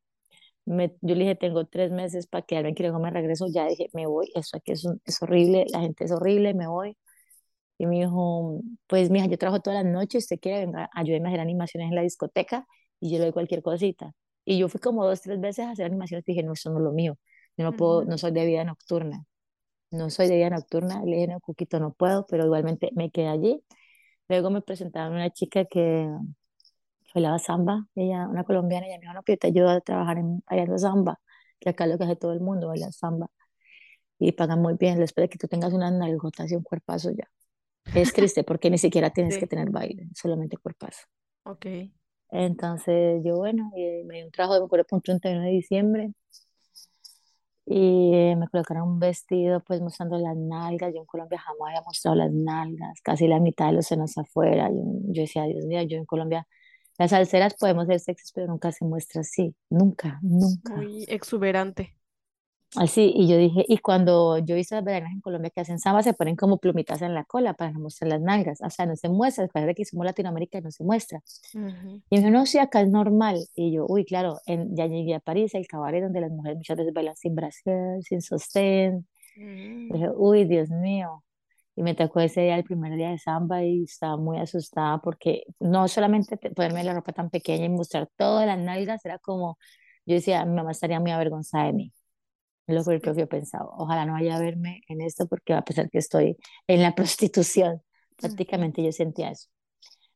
Me, 0.65 0.89
yo 1.01 1.15
le 1.15 1.22
dije, 1.22 1.36
tengo 1.36 1.65
tres 1.67 1.91
meses 1.91 2.27
para 2.27 2.46
quedarme, 2.46 2.74
quiero 2.75 3.00
me 3.00 3.12
regreso. 3.12 3.48
Ya 3.53 3.67
dije, 3.67 3.89
me 3.93 4.08
voy, 4.08 4.32
eso 4.36 4.58
aquí 4.58 4.74
es, 4.74 4.86
un- 4.86 5.01
es 5.05 5.22
horrible, 5.24 5.65
la 5.72 5.82
gente 5.82 6.05
es 6.05 6.12
horrible, 6.12 6.53
me 6.55 6.67
voy. 6.67 6.98
Y 7.77 7.86
me 7.88 7.98
dijo, 8.01 8.62
pues 8.88 9.10
mija, 9.10 9.25
yo 9.27 9.38
trabajo 9.38 9.62
todas 9.62 9.84
las 9.84 9.91
noches, 9.93 10.24
usted 10.25 10.39
quiere, 10.39 10.65
venga, 10.65 10.89
ayúdeme 10.93 11.27
a 11.29 11.32
hacer 11.32 11.41
animaciones 11.41 11.89
en 11.89 11.96
la 11.96 12.01
discoteca 12.03 12.67
y 13.00 13.12
yo 13.12 13.17
le 13.20 13.25
doy 13.25 13.34
cualquier 13.34 13.62
cosita. 13.63 14.13
Y 14.45 14.57
yo 14.59 14.69
fui 14.69 14.79
como 14.81 15.05
dos, 15.05 15.21
tres 15.21 15.39
veces 15.41 15.65
a 15.65 15.71
hacer 15.71 15.85
animaciones 15.85 16.27
y 16.27 16.33
dije, 16.33 16.43
no, 16.43 16.53
eso 16.53 16.69
no 16.71 16.77
es 16.79 16.83
lo 16.83 16.91
mío. 16.93 17.17
Yo 17.57 17.65
no 17.65 17.73
puedo, 17.75 18.03
Ujú. 18.03 18.05
no 18.05 18.17
soy 18.17 18.31
de 18.31 18.45
vida 18.45 18.63
nocturna. 18.63 19.25
No 19.91 20.09
soy 20.09 20.27
de 20.29 20.35
vida 20.38 20.50
nocturna. 20.50 21.03
Le 21.05 21.15
dije, 21.17 21.27
no, 21.27 21.39
Cuquito, 21.41 21.79
no 21.79 21.93
puedo, 21.93 22.25
pero 22.27 22.45
igualmente 22.45 22.91
me 22.95 23.12
quedé 23.12 23.27
allí. 23.29 23.63
Luego 24.29 24.50
me 24.51 24.62
presentaron 24.62 25.13
una 25.15 25.31
chica 25.31 25.65
que 25.65 26.09
bailaba 27.13 27.39
samba, 27.39 27.88
ella, 27.95 28.27
una 28.27 28.43
colombiana, 28.43 28.88
y 28.88 28.89
ella 28.89 28.97
me 29.00 29.01
dijo, 29.03 29.13
no, 29.13 29.23
pero 29.23 29.35
yo 29.35 29.39
te 29.39 29.47
ayudo 29.47 29.69
a 29.69 29.81
trabajar 29.81 30.17
en, 30.17 30.43
bailando 30.50 30.77
samba, 30.77 31.19
que 31.59 31.69
acá 31.69 31.85
es 31.85 31.91
lo 31.91 31.97
que 31.97 32.03
hace 32.05 32.15
todo 32.15 32.33
el 32.33 32.39
mundo, 32.41 32.67
bailar 32.67 32.91
samba. 32.93 33.27
Y 34.19 34.33
pagan 34.33 34.62
muy 34.62 34.75
bien, 34.75 35.00
después 35.00 35.25
de 35.25 35.29
que 35.29 35.38
tú 35.39 35.47
tengas 35.50 35.73
unas 35.73 35.93
nalgotas 35.93 36.51
y 36.51 36.55
un 36.55 36.63
cuerpazo 36.63 37.12
ya. 37.12 37.29
Es 37.93 38.13
triste 38.13 38.43
porque 38.45 38.69
ni 38.71 38.77
siquiera 38.79 39.12
tienes 39.12 39.38
que 39.38 39.47
Sí, 39.47 39.47
tener 39.47 39.69
baile, 39.71 40.09
solamente 40.15 40.57
cuerpazo. 40.57 41.03
ok. 41.45 41.65
Entonces 42.33 43.21
yo, 43.23 43.37
bueno, 43.37 43.71
y 43.75 44.03
me 44.05 44.15
dio 44.15 44.25
un 44.25 44.31
trabajo 44.31 44.55
de 44.55 44.59
me 44.61 44.65
acuerdo, 44.65 44.85
un 44.91 45.01
31 45.01 45.41
de 45.43 45.51
diciembre 45.51 46.13
y 47.65 48.13
eh, 48.13 48.35
me 48.35 48.47
colocaron 48.49 48.89
un 48.89 48.99
vestido 48.99 49.61
pues 49.61 49.81
mostrando 49.81 50.17
las 50.17 50.35
nalgas. 50.35 50.93
Yo 50.93 50.99
en 50.99 51.05
Colombia 51.05 51.39
jamás 51.39 51.69
había 51.69 51.81
mostrado 51.81 52.17
las 52.17 52.31
nalgas, 52.31 52.99
casi 53.01 53.27
la 53.27 53.39
mitad 53.39 53.67
de 53.67 53.73
los 53.73 53.85
senos 53.85 54.17
afuera. 54.17 54.69
Yo, 54.69 54.81
yo 55.07 55.21
decía, 55.21 55.43
Dios 55.43 55.65
mío, 55.65 55.81
yo 55.83 55.97
en 55.97 56.05
Colombia, 56.05 56.45
las 56.97 57.11
salseras 57.11 57.55
podemos 57.55 57.87
ser 57.87 57.99
sexys, 57.99 58.31
pero 58.33 58.47
nunca 58.47 58.71
se 58.71 58.85
muestra 58.85 59.21
así, 59.21 59.55
nunca, 59.69 60.19
nunca. 60.21 60.75
Muy 60.75 61.05
exuberante. 61.07 61.95
Así, 62.75 63.12
y 63.15 63.27
yo 63.27 63.38
dije, 63.38 63.63
y 63.68 63.77
cuando 63.77 64.39
yo 64.39 64.58
hice 64.58 64.75
las 64.75 64.84
bailarinas 64.84 65.13
en 65.13 65.22
Colombia 65.22 65.51
que 65.51 65.62
hacen 65.62 65.77
samba, 65.80 66.01
se 66.01 66.13
ponen 66.13 66.36
como 66.36 66.58
plumitas 66.58 67.01
en 67.03 67.13
la 67.13 67.24
cola 67.24 67.53
para 67.53 67.72
no 67.72 67.80
mostrar 67.82 68.10
las 68.10 68.22
nalgas. 68.22 68.62
O 68.62 68.70
sea, 68.70 68.86
no 68.88 68.96
se 68.96 69.10
muestra, 69.10 69.44
después 69.44 69.65
de 69.65 69.75
que 69.75 69.84
hicimos 69.84 70.06
Latinoamérica 70.06 70.60
no 70.62 70.72
se 70.72 70.84
muestra. 70.84 71.20
Ujú. 71.53 72.01
Y 72.10 72.15
me 72.15 72.22
dijo, 72.22 72.32
no, 72.32 72.46
sí, 72.48 72.58
acá 72.60 72.82
es 72.82 72.89
normal. 72.89 73.38
Y 73.56 73.74
yo, 73.74 73.86
uy, 73.88 74.06
claro, 74.06 74.39
en, 74.48 74.75
ya 74.75 74.88
llegué 74.88 75.15
a 75.15 75.20
París, 75.20 75.53
el 75.56 75.68
cabaret 75.68 76.01
donde 76.03 76.22
las 76.22 76.32
mujeres 76.32 76.58
muchas 76.58 76.77
veces 76.77 76.94
bailan 76.94 77.15
sin 77.15 77.36
brasier, 77.36 78.01
sin 78.03 78.22
sostén. 78.22 79.08
Y 79.36 79.42
Mm. 79.44 79.94
dije, 79.94 80.10
uy, 80.15 80.46
Dios 80.46 80.70
mío. 80.70 81.24
Y 81.75 81.84
me 81.84 81.96
tocó 81.96 82.20
ese 82.22 82.42
día, 82.42 82.56
el 82.58 82.63
primer 82.63 82.96
día 82.96 83.10
de 83.12 83.18
samba, 83.20 83.63
y 83.63 83.84
estaba 83.86 84.18
muy 84.18 84.38
asustada 84.39 85.00
porque 85.00 85.44
no 85.60 85.88
solamente 85.88 86.38
te- 86.38 86.51
ponerme 86.51 86.84
la 86.84 86.94
ropa 86.94 87.13
tan 87.13 87.30
pequeña 87.32 87.65
y 87.65 87.70
mostrar 87.70 88.10
todas 88.18 88.46
las 88.48 88.60
nalgas, 88.60 89.03
era 89.06 89.18
como, 89.20 89.58
yo 90.06 90.15
decía, 90.15 90.46
mi 90.46 90.53
mamá 90.56 90.72
estaría 90.72 91.00
muy 91.00 91.12
avergonzada 91.12 91.65
de 91.65 91.74
mí. 91.74 91.94
Es 92.67 92.88
lo 92.88 93.00
que 93.01 93.13
yo 93.15 93.27
pensaba. 93.27 93.70
Ojalá 93.77 94.05
no 94.05 94.13
vaya 94.13 94.36
a 94.38 94.39
verme 94.39 94.82
en 94.88 95.01
esto 95.01 95.27
porque 95.27 95.53
a 95.53 95.62
pensar 95.63 95.89
que 95.89 95.98
estoy 96.00 96.38
en 96.67 96.82
la 96.82 96.96
prostitución. 96.96 97.82
Prácticamente 98.17 98.84
yo 98.84 98.91
sentía 98.91 99.32
eso. 99.32 99.50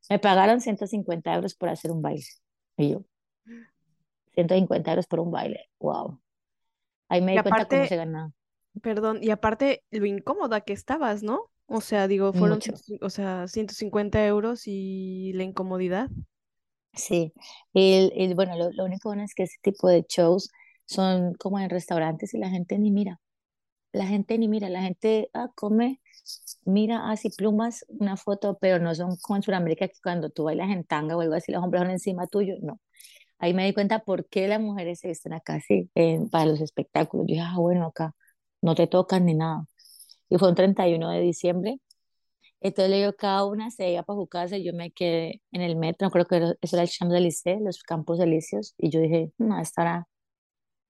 Me 0.09 0.19
pagaron 0.19 0.61
150 0.61 1.33
euros 1.35 1.55
por 1.55 1.69
hacer 1.69 1.91
un 1.91 2.01
baile. 2.01 2.25
Y 2.77 2.91
yo, 2.91 3.05
150 4.35 4.91
euros 4.91 5.07
por 5.07 5.19
un 5.19 5.31
baile. 5.31 5.69
Wow. 5.79 6.19
Ahí 7.09 7.21
me 7.21 7.33
Y 7.33 7.35
di 7.35 7.41
cuenta 7.41 7.67
cómo 7.67 7.85
se 7.85 7.95
aparte, 7.95 7.97
ganaba. 7.97 8.31
perdón, 8.81 9.19
y 9.23 9.31
aparte 9.31 9.83
lo 9.91 10.05
incómoda 10.05 10.61
que 10.61 10.73
estabas, 10.73 11.23
¿no? 11.23 11.51
O 11.67 11.81
sea, 11.81 12.07
digo, 12.07 12.33
fueron, 12.33 12.59
Mucho. 12.59 12.73
100 12.75 12.99
o 13.03 13.09
sea, 13.09 13.47
150 13.47 14.25
euros 14.27 14.63
y 14.67 15.33
la 15.35 15.43
incomodidad. 15.43 16.09
Sí. 16.93 17.33
Y, 17.73 18.11
y 18.15 18.33
bueno, 18.33 18.55
lo, 18.57 18.71
lo 18.71 18.85
único 18.85 19.09
bueno 19.09 19.23
es 19.23 19.33
que 19.35 19.43
ese 19.43 19.57
tipo 19.61 19.87
de 19.87 20.05
shows 20.09 20.49
son 20.87 21.35
como 21.35 21.59
en 21.59 21.69
restaurantes 21.69 22.33
y 22.33 22.39
la 22.39 22.49
gente 22.49 22.79
ni 22.79 22.91
mira. 22.91 23.21
La 23.93 24.07
gente 24.07 24.37
ni 24.37 24.47
mira. 24.47 24.69
La 24.69 24.81
gente 24.81 25.29
ah, 25.33 25.49
come, 25.55 26.01
mira 26.65 27.09
así 27.11 27.29
plumas, 27.29 27.85
una 27.89 28.17
foto, 28.17 28.57
pero 28.59 28.79
no 28.79 28.95
son 28.95 29.17
como 29.21 29.37
en 29.37 29.43
Sudamérica 29.43 29.87
que 29.87 29.99
cuando 30.03 30.29
tú 30.29 30.45
bailas 30.45 30.71
en 30.71 30.83
tanga 30.85 31.17
o 31.17 31.21
algo 31.21 31.35
así, 31.35 31.51
los 31.51 31.63
hombres 31.63 31.83
van 31.83 31.91
encima 31.91 32.27
tuyo. 32.27 32.55
No. 32.61 32.79
Ahí 33.39 33.53
me 33.53 33.65
di 33.65 33.73
cuenta 33.73 33.99
por 33.99 34.27
qué 34.29 34.47
las 34.47 34.61
mujeres 34.61 34.99
se 34.99 35.09
visten 35.09 35.33
acá 35.33 35.55
así, 35.55 35.89
para 36.31 36.45
los 36.47 36.61
espectáculos. 36.61 37.27
Yo 37.27 37.35
dije, 37.35 37.45
ah, 37.47 37.55
bueno, 37.57 37.87
acá 37.87 38.15
no 38.61 38.75
te 38.75 38.87
tocan 38.87 39.25
ni 39.25 39.35
nada. 39.35 39.65
Y 40.29 40.37
fue 40.37 40.49
un 40.49 40.55
31 40.55 41.09
de 41.11 41.21
diciembre. 41.21 41.79
Entonces 42.59 42.89
le 42.91 42.97
digo, 42.97 43.13
cada 43.13 43.45
una 43.45 43.69
se 43.71 43.91
iba 43.91 44.03
para 44.03 44.19
su 44.19 44.27
casa 44.27 44.57
y 44.57 44.63
yo 44.63 44.73
me 44.73 44.91
quedé 44.91 45.41
en 45.51 45.61
el 45.61 45.75
metro, 45.75 46.09
creo 46.09 46.25
que 46.25 46.37
eso 46.61 46.75
era 46.75 46.83
el 46.83 46.89
Champs-Élysées, 46.89 47.61
los 47.61 47.83
Campos 47.83 48.19
Elíseos, 48.19 48.73
y 48.77 48.89
yo 48.89 48.99
dije, 48.99 49.31
no, 49.37 49.57
a 49.57 49.61
esta 49.61 49.83
hora, 49.83 50.07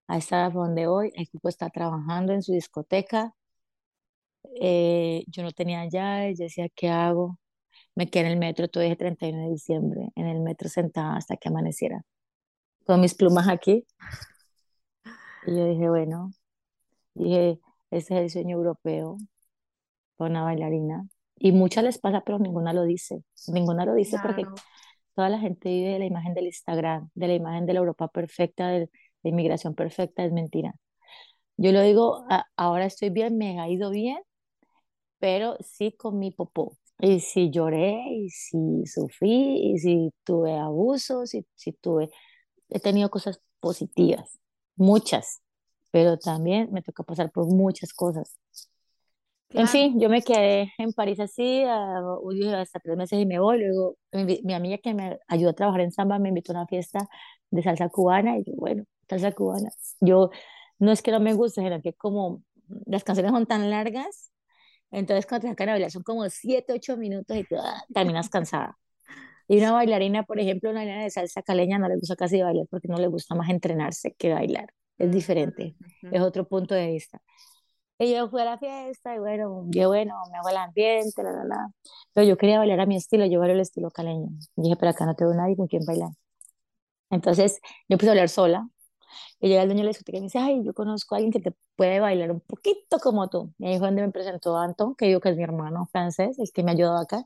a 0.07 0.17
esta 0.17 0.37
hora 0.37 0.51
fue 0.51 0.61
donde 0.67 0.87
voy, 0.87 1.11
el 1.15 1.29
tipo 1.29 1.49
está 1.49 1.69
trabajando 1.69 2.33
en 2.33 2.41
su 2.43 2.53
discoteca, 2.53 3.33
eh, 4.61 5.23
yo 5.27 5.43
no 5.43 5.51
tenía 5.51 5.87
llaves, 5.87 6.39
yo 6.39 6.45
decía, 6.45 6.67
¿qué 6.75 6.89
hago? 6.89 7.39
Me 7.95 8.09
quedé 8.09 8.25
en 8.27 8.31
el 8.33 8.39
metro 8.39 8.67
todo 8.69 8.83
ese 8.83 8.95
31 8.95 9.43
de 9.43 9.49
diciembre, 9.51 10.09
en 10.15 10.27
el 10.27 10.39
metro 10.41 10.69
sentada 10.69 11.17
hasta 11.17 11.37
que 11.37 11.49
amaneciera, 11.49 12.03
con 12.85 13.01
mis 13.01 13.15
plumas 13.15 13.47
aquí, 13.49 13.85
y 15.45 15.55
yo 15.55 15.65
dije, 15.65 15.89
bueno, 15.89 16.31
dije, 17.13 17.59
este 17.91 18.15
es 18.15 18.21
el 18.21 18.29
sueño 18.29 18.57
europeo 18.57 19.17
para 20.17 20.31
una 20.31 20.43
bailarina, 20.43 21.07
y 21.35 21.51
muchas 21.51 21.83
les 21.83 21.99
pasa, 21.99 22.21
pero 22.25 22.39
ninguna 22.39 22.73
lo 22.73 22.83
dice, 22.83 23.23
ninguna 23.47 23.85
lo 23.85 23.93
dice 23.93 24.17
porque 24.23 24.43
Claro. 24.43 24.55
Toda 25.17 25.29
la 25.29 25.39
gente 25.39 25.69
vive 25.69 25.93
de 25.93 25.97
la 25.99 26.05
imagen 26.05 26.35
del 26.35 26.45
Instagram, 26.45 27.09
de 27.15 27.27
la 27.27 27.33
imagen 27.33 27.65
de 27.65 27.73
la 27.73 27.79
Europa 27.79 28.07
perfecta, 28.07 28.69
de 29.27 29.31
inmigración 29.31 29.75
perfecta, 29.75 30.25
es 30.25 30.33
mentira. 30.33 30.75
Yo 31.57 31.71
lo 31.73 31.81
digo, 31.81 32.25
a- 32.29 32.45
ahora 32.57 32.85
estoy 32.85 33.09
bien, 33.11 33.37
me 33.37 33.59
ha 33.59 33.69
ido 33.69 33.91
bien, 33.91 34.17
pero 35.19 35.57
sí 35.61 35.91
con 35.93 36.19
mi 36.19 36.31
popó. 36.31 36.77
Y 36.99 37.19
si 37.19 37.51
lloré, 37.51 38.01
y 38.11 38.29
si 38.29 38.85
sufrí, 38.87 39.73
y 39.73 39.79
si 39.79 40.11
tuve 40.23 40.57
abusos, 40.57 41.33
y 41.35 41.45
si 41.55 41.73
tuve, 41.73 42.09
he 42.69 42.79
tenido 42.79 43.09
cosas 43.11 43.41
positivas, 43.61 44.39
muchas, 44.77 45.41
pero 45.91 46.17
también 46.19 46.69
me 46.73 46.81
toca 46.83 47.03
pasar 47.03 47.31
por 47.31 47.47
muchas 47.47 47.93
cosas. 47.93 48.37
En 49.55 49.67
fin, 49.67 49.99
yo 49.99 50.07
me 50.09 50.21
quedé 50.21 50.71
en 50.77 50.93
París 50.93 51.19
así, 51.19 51.63
uy, 52.21 52.47
hasta 52.53 52.79
tres 52.79 52.95
meses 52.97 53.19
y 53.19 53.25
me 53.25 53.39
voy. 53.39 53.59
Luego, 53.59 53.97
mi, 54.13 54.39
mi 54.43 54.53
amiga 54.53 54.77
que 54.77 54.93
me 54.93 55.17
ayudó 55.27 55.49
a 55.51 55.53
trabajar 55.53 55.81
en 55.81 55.91
samba 55.91 56.19
me 56.19 56.29
invitó 56.29 56.51
a 56.53 56.55
una 56.57 56.67
fiesta 56.67 57.07
de 57.49 57.63
salsa 57.63 57.89
cubana 57.89 58.37
y 58.37 58.43
yo, 58.43 58.53
bueno, 58.55 58.83
salsa 59.09 59.31
cubana. 59.31 59.69
Yo 59.99 60.29
no 60.79 60.91
es 60.91 61.01
que 61.01 61.11
no 61.11 61.19
me 61.19 61.33
guste, 61.33 61.61
sino 61.61 61.81
que 61.81 61.93
como 61.93 62.43
las 62.85 63.03
canciones 63.03 63.31
son 63.31 63.45
tan 63.45 63.69
largas, 63.69 64.31
entonces 64.91 65.25
cuando 65.25 65.43
te 65.43 65.49
sacan 65.49 65.69
a 65.69 65.71
bailar 65.73 65.91
son 65.91 66.03
como 66.03 66.29
siete, 66.29 66.73
ocho 66.73 66.97
minutos 66.97 67.35
y 67.37 67.43
tú 67.43 67.55
ah, 67.57 67.83
terminas 67.93 68.29
cansada. 68.29 68.77
Y 69.47 69.59
una 69.59 69.71
bailarina, 69.71 70.23
por 70.23 70.39
ejemplo, 70.39 70.69
una 70.69 70.79
bailarina 70.79 71.03
de 71.03 71.09
salsa 71.09 71.41
caleña 71.41 71.79
no 71.79 71.87
le 71.87 71.95
gusta 71.95 72.15
casi 72.15 72.41
bailar 72.41 72.67
porque 72.69 72.87
no 72.89 72.97
le 72.97 73.07
gusta 73.07 73.35
más 73.35 73.49
entrenarse 73.49 74.13
que 74.17 74.33
bailar. 74.33 74.73
Es 74.97 75.11
diferente, 75.11 75.75
ujú. 75.79 76.15
es 76.15 76.21
otro 76.21 76.47
punto 76.47 76.75
de 76.75 76.87
vista. 76.87 77.21
Y 77.99 78.13
yo 78.13 78.29
fui 78.29 78.41
a 78.41 78.45
la 78.45 78.57
fiesta 78.59 79.15
y 79.15 79.19
bueno, 79.19 79.65
yo 79.69 79.87
bueno, 79.87 80.15
me 80.31 80.37
hago 80.37 80.49
el 80.49 80.57
ambiente, 80.57 81.23
la, 81.23 81.31
la, 81.31 81.43
la. 81.45 81.67
Pero 82.13 82.27
yo 82.27 82.37
quería 82.37 82.59
bailar 82.59 82.79
a 82.81 82.85
mi 82.85 82.95
estilo, 82.95 83.25
yo 83.25 83.39
bailo 83.39 83.55
el 83.55 83.61
estilo 83.61 83.89
caleño. 83.89 84.29
Y 84.55 84.61
dije, 84.61 84.75
pero 84.75 84.91
acá 84.91 85.05
no 85.05 85.15
tengo 85.15 85.33
nadie 85.33 85.55
con 85.55 85.67
quien 85.67 85.83
bailar. 85.85 86.09
Entonces 87.09 87.59
yo 87.87 87.95
empecé 87.95 88.09
a 88.09 88.11
hablar 88.11 88.29
sola. 88.29 88.67
Y 89.39 89.49
llega 89.49 89.61
el 89.63 89.67
dueño 89.69 89.81
de 89.81 89.85
la 89.85 89.89
discoteca 89.89 90.17
y 90.17 90.21
me 90.21 90.25
dice, 90.25 90.39
ay, 90.39 90.63
yo 90.63 90.73
conozco 90.73 91.15
a 91.15 91.17
alguien 91.17 91.31
que 91.31 91.39
te 91.39 91.53
puede 91.75 91.99
bailar 91.99 92.31
un 92.31 92.41
poquito 92.41 92.99
como 92.99 93.29
tú. 93.29 93.53
Y 93.59 93.67
ahí 93.67 93.77
fue 93.77 93.87
donde 93.87 94.01
me 94.03 94.11
presentó 94.11 94.57
Anton, 94.57 94.95
que 94.95 95.07
digo 95.07 95.19
que 95.19 95.29
es 95.29 95.37
mi 95.37 95.43
hermano 95.43 95.87
francés, 95.91 96.39
el 96.39 96.51
que 96.51 96.63
me 96.63 96.71
ha 96.71 96.73
ayudado 96.75 96.97
acá. 96.99 97.25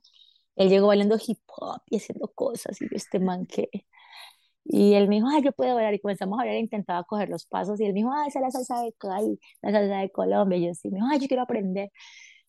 Él 0.56 0.70
llegó 0.70 0.88
bailando 0.88 1.18
hip 1.26 1.40
hop 1.48 1.82
y 1.90 1.98
haciendo 1.98 2.28
cosas. 2.30 2.82
Y 2.82 2.86
yo, 2.86 2.96
este 2.96 3.20
man, 3.20 3.46
¿qué? 3.48 3.70
Y 4.64 4.94
él 4.94 5.08
me 5.08 5.16
dijo, 5.16 5.28
ay, 5.30 5.44
yo 5.44 5.52
puedo 5.54 5.76
bailar. 5.76 5.94
Y 5.94 6.00
comenzamos 6.00 6.40
a 6.40 6.44
bailar, 6.44 6.58
intentaba 6.60 7.04
coger 7.04 7.30
los 7.30 7.46
pasos. 7.46 7.80
Y 7.80 7.86
él 7.86 7.94
me 7.94 8.00
dijo, 8.00 8.12
ay, 8.14 8.30
esa 8.30 8.40
es 8.40 8.44
la 8.44 8.52
salsa 8.52 8.82
de 8.84 8.94
Cali, 8.94 9.40
la 9.62 9.72
salsa 9.72 9.98
de 9.98 10.12
Colombia. 10.12 10.58
Y 10.58 10.68
yo 10.68 10.74
sí, 10.74 10.90
me 10.90 10.96
dijo, 10.98 11.08
ay, 11.12 11.20
yo 11.20 11.28
quiero 11.28 11.44
aprender. 11.44 11.92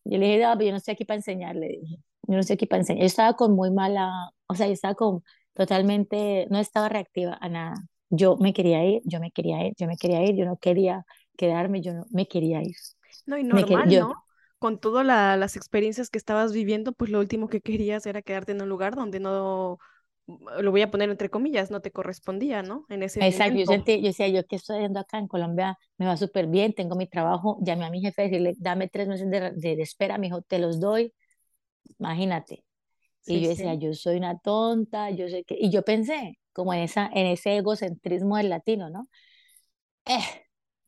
Yo 0.05 0.19
le 0.19 0.27
dije, 0.27 0.43
no, 0.43 0.53
pero 0.55 0.65
yo 0.67 0.71
no 0.73 0.79
estoy 0.79 0.93
aquí 0.95 1.05
para 1.05 1.17
enseñar, 1.19 1.57
le 1.57 1.69
dije. 1.69 1.97
Yo 2.23 2.35
no 2.35 2.41
estoy 2.41 2.55
aquí 2.55 2.67
para 2.67 2.81
enseñar. 2.81 3.03
Yo 3.03 3.07
estaba 3.07 3.35
con 3.37 3.55
muy 3.55 3.71
mala, 3.71 4.11
o 4.47 4.55
sea, 4.55 4.67
yo 4.67 4.73
estaba 4.75 4.95
con 4.95 5.23
totalmente, 5.55 6.47
no 6.51 6.59
estaba 6.59 6.89
reactiva 6.89 7.39
a 7.41 7.49
nada. 7.49 7.75
Yo 8.13 8.37
me 8.39 8.55
quería 8.55 8.85
ir, 8.87 9.03
yo 9.07 9.21
me 9.21 9.33
quería 9.33 9.67
ir, 9.67 9.75
yo 9.79 9.89
me 9.89 9.99
quería 9.99 10.23
ir, 10.25 10.37
yo 10.37 10.47
no 10.47 10.59
quería 10.59 11.05
quedarme, 11.37 11.83
yo 11.83 11.95
no 11.95 12.07
me 12.13 12.27
quería 12.29 12.63
ir. 12.63 12.77
No, 13.27 13.39
y 13.39 13.45
normal, 13.45 13.95
yo, 13.95 13.99
¿no? 13.99 14.25
Con 14.59 14.79
todas 14.81 15.05
la- 15.07 15.37
las 15.37 15.57
experiencias 15.57 16.11
que 16.11 16.19
estabas 16.19 16.53
viviendo, 16.53 16.93
pues 16.93 17.11
lo 17.11 17.19
último 17.21 17.49
que 17.49 17.61
querías 17.61 18.07
era 18.07 18.23
quedarte 18.23 18.53
en 18.53 18.63
un 18.63 18.69
lugar 18.69 18.95
donde 18.97 19.21
no, 19.21 19.79
lo 20.27 20.71
voy 20.71 20.83
a 20.83 20.91
poner 20.91 21.11
entre 21.11 21.31
comillas, 21.31 21.71
no 21.71 21.81
te 21.81 21.93
correspondía, 21.93 22.63
¿no? 22.63 22.87
En 22.89 23.03
ese 23.03 23.25
Exacto, 23.29 23.59
yo, 23.59 23.67
sentí, 23.67 24.01
yo 24.01 24.09
decía, 24.09 24.27
yo 24.29 24.45
qué 24.47 24.57
estoy 24.57 24.77
haciendo 24.77 24.99
acá 25.01 25.19
en 25.19 25.29
Colombia, 25.29 25.79
me 25.97 26.07
va 26.07 26.17
súper 26.17 26.49
bien, 26.49 26.73
tengo 26.75 26.97
mi 26.97 27.07
trabajo, 27.07 27.57
llamé 27.63 27.85
a 27.85 27.91
mi 27.91 28.01
jefe 28.01 28.23
a 28.23 28.25
decirle, 28.25 28.55
dame 28.59 28.89
tres 28.89 29.07
meses 29.07 29.31
de, 29.31 29.53
de, 29.53 29.77
de 29.77 29.83
espera, 29.83 30.19
me 30.19 30.27
dijo, 30.27 30.43
te 30.43 30.59
los 30.59 30.81
doy, 30.81 31.15
imagínate. 31.99 32.65
Y 33.27 33.41
Sí, 33.41 33.45
yo 33.45 33.49
decía, 33.51 33.75
sí. 33.75 33.77
yo 33.77 33.95
soy 33.95 34.17
una 34.19 34.39
tonta, 34.39 35.11
yo 35.11 35.29
sé 35.29 35.45
que, 35.45 35.57
y 35.59 35.71
yo 35.71 35.83
pensé, 35.85 36.39
como 36.53 36.75
en 36.75 36.81
esa, 36.81 37.09
en 37.15 37.27
ese 37.27 37.57
egocentrismo 37.59 38.37
del 38.37 38.51
latino, 38.51 38.91
¿no? 38.91 39.09
Eh, 40.07 40.21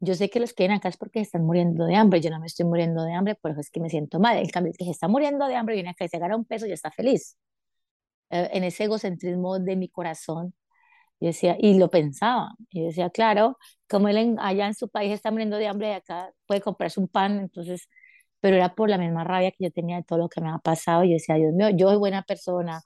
yo 0.01 0.15
sé 0.15 0.29
que 0.31 0.41
los 0.41 0.53
que 0.55 0.65
vienen 0.65 0.79
acá 0.79 0.89
es 0.89 0.97
porque 0.97 1.21
están 1.21 1.45
muriendo 1.47 1.87
de 1.87 1.97
hambre, 1.97 2.21
yo 2.21 2.31
no 2.31 2.41
me 2.41 2.47
estoy 2.47 2.67
muriendo 2.67 3.05
de 3.05 3.15
hambre, 3.15 3.35
por 3.37 3.53
eso 3.53 3.61
es 3.61 3.71
que 3.71 3.81
me 3.81 3.91
siento 3.91 4.21
mal. 4.21 4.39
En 4.39 4.49
cambio, 4.49 4.73
el 4.73 4.77
que 4.79 4.85
se 4.85 4.91
está 4.91 5.09
muriendo 5.09 5.47
de 5.47 5.57
hambre 5.57 5.75
viene 5.75 5.91
acá 5.91 6.05
y 6.05 6.09
se 6.09 6.19
gana 6.19 6.37
un 6.37 6.45
peso 6.45 6.67
y 6.67 6.73
está 6.73 6.91
feliz. 6.91 7.37
Eh, 8.31 8.51
en 8.53 8.65
ese 8.65 8.85
egocentrismo 8.85 9.59
de 9.59 9.77
mi 9.77 9.89
corazón, 9.89 10.55
yo 11.21 11.29
decía, 11.29 11.57
y 11.61 11.79
lo 11.79 11.91
pensaba, 11.91 12.55
y 12.71 12.85
decía, 12.87 13.11
claro, 13.11 13.59
como 13.89 14.09
él 14.09 14.19
en- 14.19 14.41
allá 14.41 14.67
en 14.69 14.75
su 14.75 14.89
país 14.91 15.13
está 15.13 15.31
muriendo 15.33 15.59
de 15.59 15.69
hambre 15.69 15.89
y 15.91 15.93
acá 15.93 16.33
puede 16.47 16.61
comprarse 16.63 17.01
un 17.01 17.09
pan, 17.09 17.41
entonces, 17.41 17.89
pero 18.41 18.57
era 18.57 18.75
por 18.75 18.91
la 18.91 18.99
misma 18.99 19.25
rabia 19.25 19.53
que 19.53 19.65
yo 19.65 19.73
tenía 19.73 19.97
de 19.99 20.05
todo 20.05 20.19
lo 20.21 20.29
que 20.29 20.41
me 20.43 20.51
ha 20.51 20.59
pasado, 20.59 21.05
yo 21.05 21.13
decía, 21.15 21.37
Dios 21.37 21.53
mío, 21.55 21.71
yo 21.71 21.89
soy 21.91 21.99
buena 21.99 22.23
persona, 22.25 22.83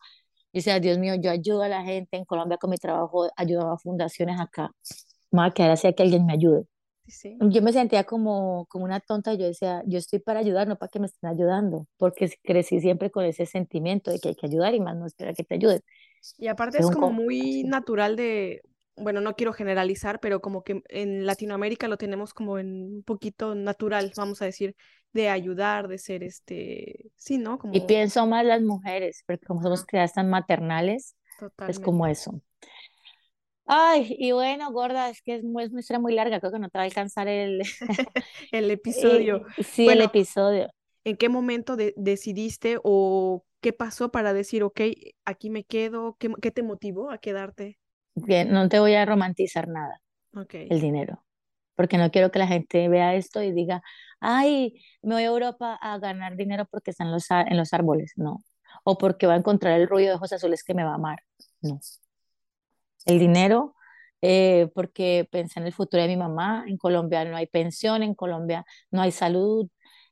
yo 0.52 0.58
decía, 0.60 0.80
Dios 0.80 0.98
mío, 0.98 1.14
yo 1.16 1.30
ayudo 1.30 1.62
a 1.62 1.68
la 1.68 1.82
gente 1.84 2.16
en 2.16 2.24
Colombia 2.24 2.58
con 2.58 2.70
mi 2.70 2.76
trabajo, 2.78 3.28
ayudo 3.36 3.70
a 3.72 3.78
fundaciones 3.78 4.40
acá, 4.40 4.70
me 5.32 5.40
voy 5.42 5.48
a 5.50 5.52
quedar 5.52 5.70
así 5.72 5.86
a 5.88 5.92
que 5.94 6.02
alguien 6.04 6.26
me 6.26 6.34
ayude. 6.34 6.66
Sí. 7.08 7.42
Yo 7.42 7.62
me 7.62 7.72
sentía 7.72 8.04
como, 8.04 8.66
como 8.68 8.84
una 8.84 9.00
tonta 9.00 9.34
yo 9.34 9.46
decía, 9.46 9.82
yo 9.86 9.98
estoy 9.98 10.18
para 10.20 10.40
ayudar, 10.40 10.68
no 10.68 10.76
para 10.78 10.90
que 10.90 11.00
me 11.00 11.06
estén 11.06 11.30
ayudando, 11.30 11.86
porque 11.96 12.30
crecí 12.44 12.80
siempre 12.80 13.10
con 13.12 13.24
ese 13.24 13.46
sentimiento 13.46 14.10
de 14.10 14.18
que 14.20 14.30
hay 14.30 14.34
que 14.36 14.46
ayudar 14.46 14.74
y 14.74 14.80
más 14.80 14.96
no 14.96 15.06
esperar 15.06 15.34
que 15.36 15.44
te 15.44 15.54
ayuden. 15.56 15.80
Y 16.36 16.48
aparte 16.48 16.78
Es 16.78 16.86
es 16.88 16.90
como 16.90 17.10
co- 17.10 17.10
muy 17.10 17.64
natural 17.64 18.16
de, 18.16 18.62
bueno, 18.96 19.20
no 19.20 19.34
quiero 19.34 19.52
generalizar, 19.52 20.20
pero 20.20 20.40
como 20.40 20.62
que 20.64 20.82
en 20.88 21.26
Latinoamérica 21.26 21.88
lo 21.88 21.96
tenemos 21.96 22.32
como 22.34 22.58
en 22.58 22.82
un 22.96 23.02
poquito 23.02 23.54
natural, 23.54 24.12
vamos 24.16 24.42
a 24.42 24.44
decir, 24.46 24.76
de 25.12 25.28
ayudar, 25.30 25.88
de 25.88 25.98
ser 25.98 26.22
este, 26.24 27.10
sí, 27.16 27.38
¿no? 27.38 27.58
Y 27.70 27.80
Como, 27.80 27.86
pienso 27.86 28.26
más 28.26 28.44
las 28.44 28.62
mujeres, 28.62 29.22
porque 29.26 29.46
como 29.46 29.62
somos 29.62 29.84
ajá, 29.84 29.86
criadas 29.86 30.14
tan 30.14 30.28
maternales, 30.30 31.16
es 31.66 31.78
como 31.80 32.06
eso. 32.06 32.40
Ay, 33.70 34.16
y 34.18 34.32
bueno, 34.32 34.70
gorda, 34.72 35.10
es 35.10 35.20
que 35.22 35.34
es, 35.36 35.44
muy, 35.44 35.64
es 35.64 35.70
una 35.70 35.80
historia 35.80 36.00
muy 36.00 36.14
larga, 36.14 36.40
creo 36.40 36.52
que 36.52 36.58
no 36.58 36.70
te 36.70 36.78
va 36.78 36.82
a 36.84 36.86
alcanzar 36.86 37.28
el, 37.28 37.60
El 38.50 38.70
episodio. 38.70 39.42
eh, 39.42 39.52
sí, 39.58 39.90
el 39.90 40.00
episodio. 40.02 40.68
¿en 41.04 41.16
qué 41.16 41.28
momento 41.28 41.76
de- 41.76 41.94
decidiste 41.96 42.78
o 42.84 43.44
qué 43.60 43.72
pasó 43.72 44.10
para 44.10 44.32
decir, 44.32 44.62
ok, 44.62 44.80
aquí 45.24 45.50
me 45.50 45.64
quedo? 45.64 46.16
¿Qué, 46.18 46.30
qué 46.42 46.50
te 46.50 46.62
motivó 46.62 47.10
a 47.10 47.18
quedarte? 47.18 47.78
Que 48.26 48.44
no 48.44 48.68
te 48.68 48.80
voy 48.80 48.94
a 48.94 49.06
romantizar 49.06 49.66
nada, 49.66 50.00
Ok. 50.34 50.54
el 50.68 50.80
dinero, 50.80 51.24
porque 51.78 51.98
no 51.98 52.10
quiero 52.10 52.32
que 52.32 52.40
la 52.40 52.48
gente 52.48 52.88
vea 52.88 53.14
esto 53.16 53.42
y 53.42 53.52
diga, 53.52 53.82
ay, 54.20 54.82
me 55.02 55.14
voy 55.14 55.24
a 55.24 55.26
Europa 55.28 55.78
a 55.80 55.98
ganar 56.00 56.36
dinero 56.36 56.66
porque 56.70 56.90
están 56.90 57.12
los, 57.12 57.26
en 57.30 57.56
los 57.56 57.72
árboles, 57.72 58.14
no. 58.16 58.38
O 58.84 58.98
porque 58.98 59.28
va 59.28 59.34
a 59.34 59.38
encontrar 59.38 59.80
el 59.80 59.88
ruido 59.88 60.10
de 60.10 60.16
ojos 60.16 60.32
azules 60.32 60.64
que 60.64 60.74
me 60.74 60.84
va 60.84 60.92
a 60.92 60.94
amar, 60.96 61.20
no. 61.62 61.80
el 63.06 63.18
dinero, 63.18 63.74
eh, 64.22 64.68
porque 64.74 65.28
pensé 65.30 65.60
en 65.60 65.66
el 65.66 65.72
futuro 65.72 66.02
de 66.02 66.08
mi 66.08 66.16
mamá. 66.16 66.64
En 66.66 66.76
Colombia 66.76 67.24
no 67.24 67.36
hay 67.36 67.46
pensión, 67.46 68.02
en 68.02 68.14
Colombia 68.14 68.64
no 68.90 69.02
hay 69.02 69.12
salud. 69.12 69.68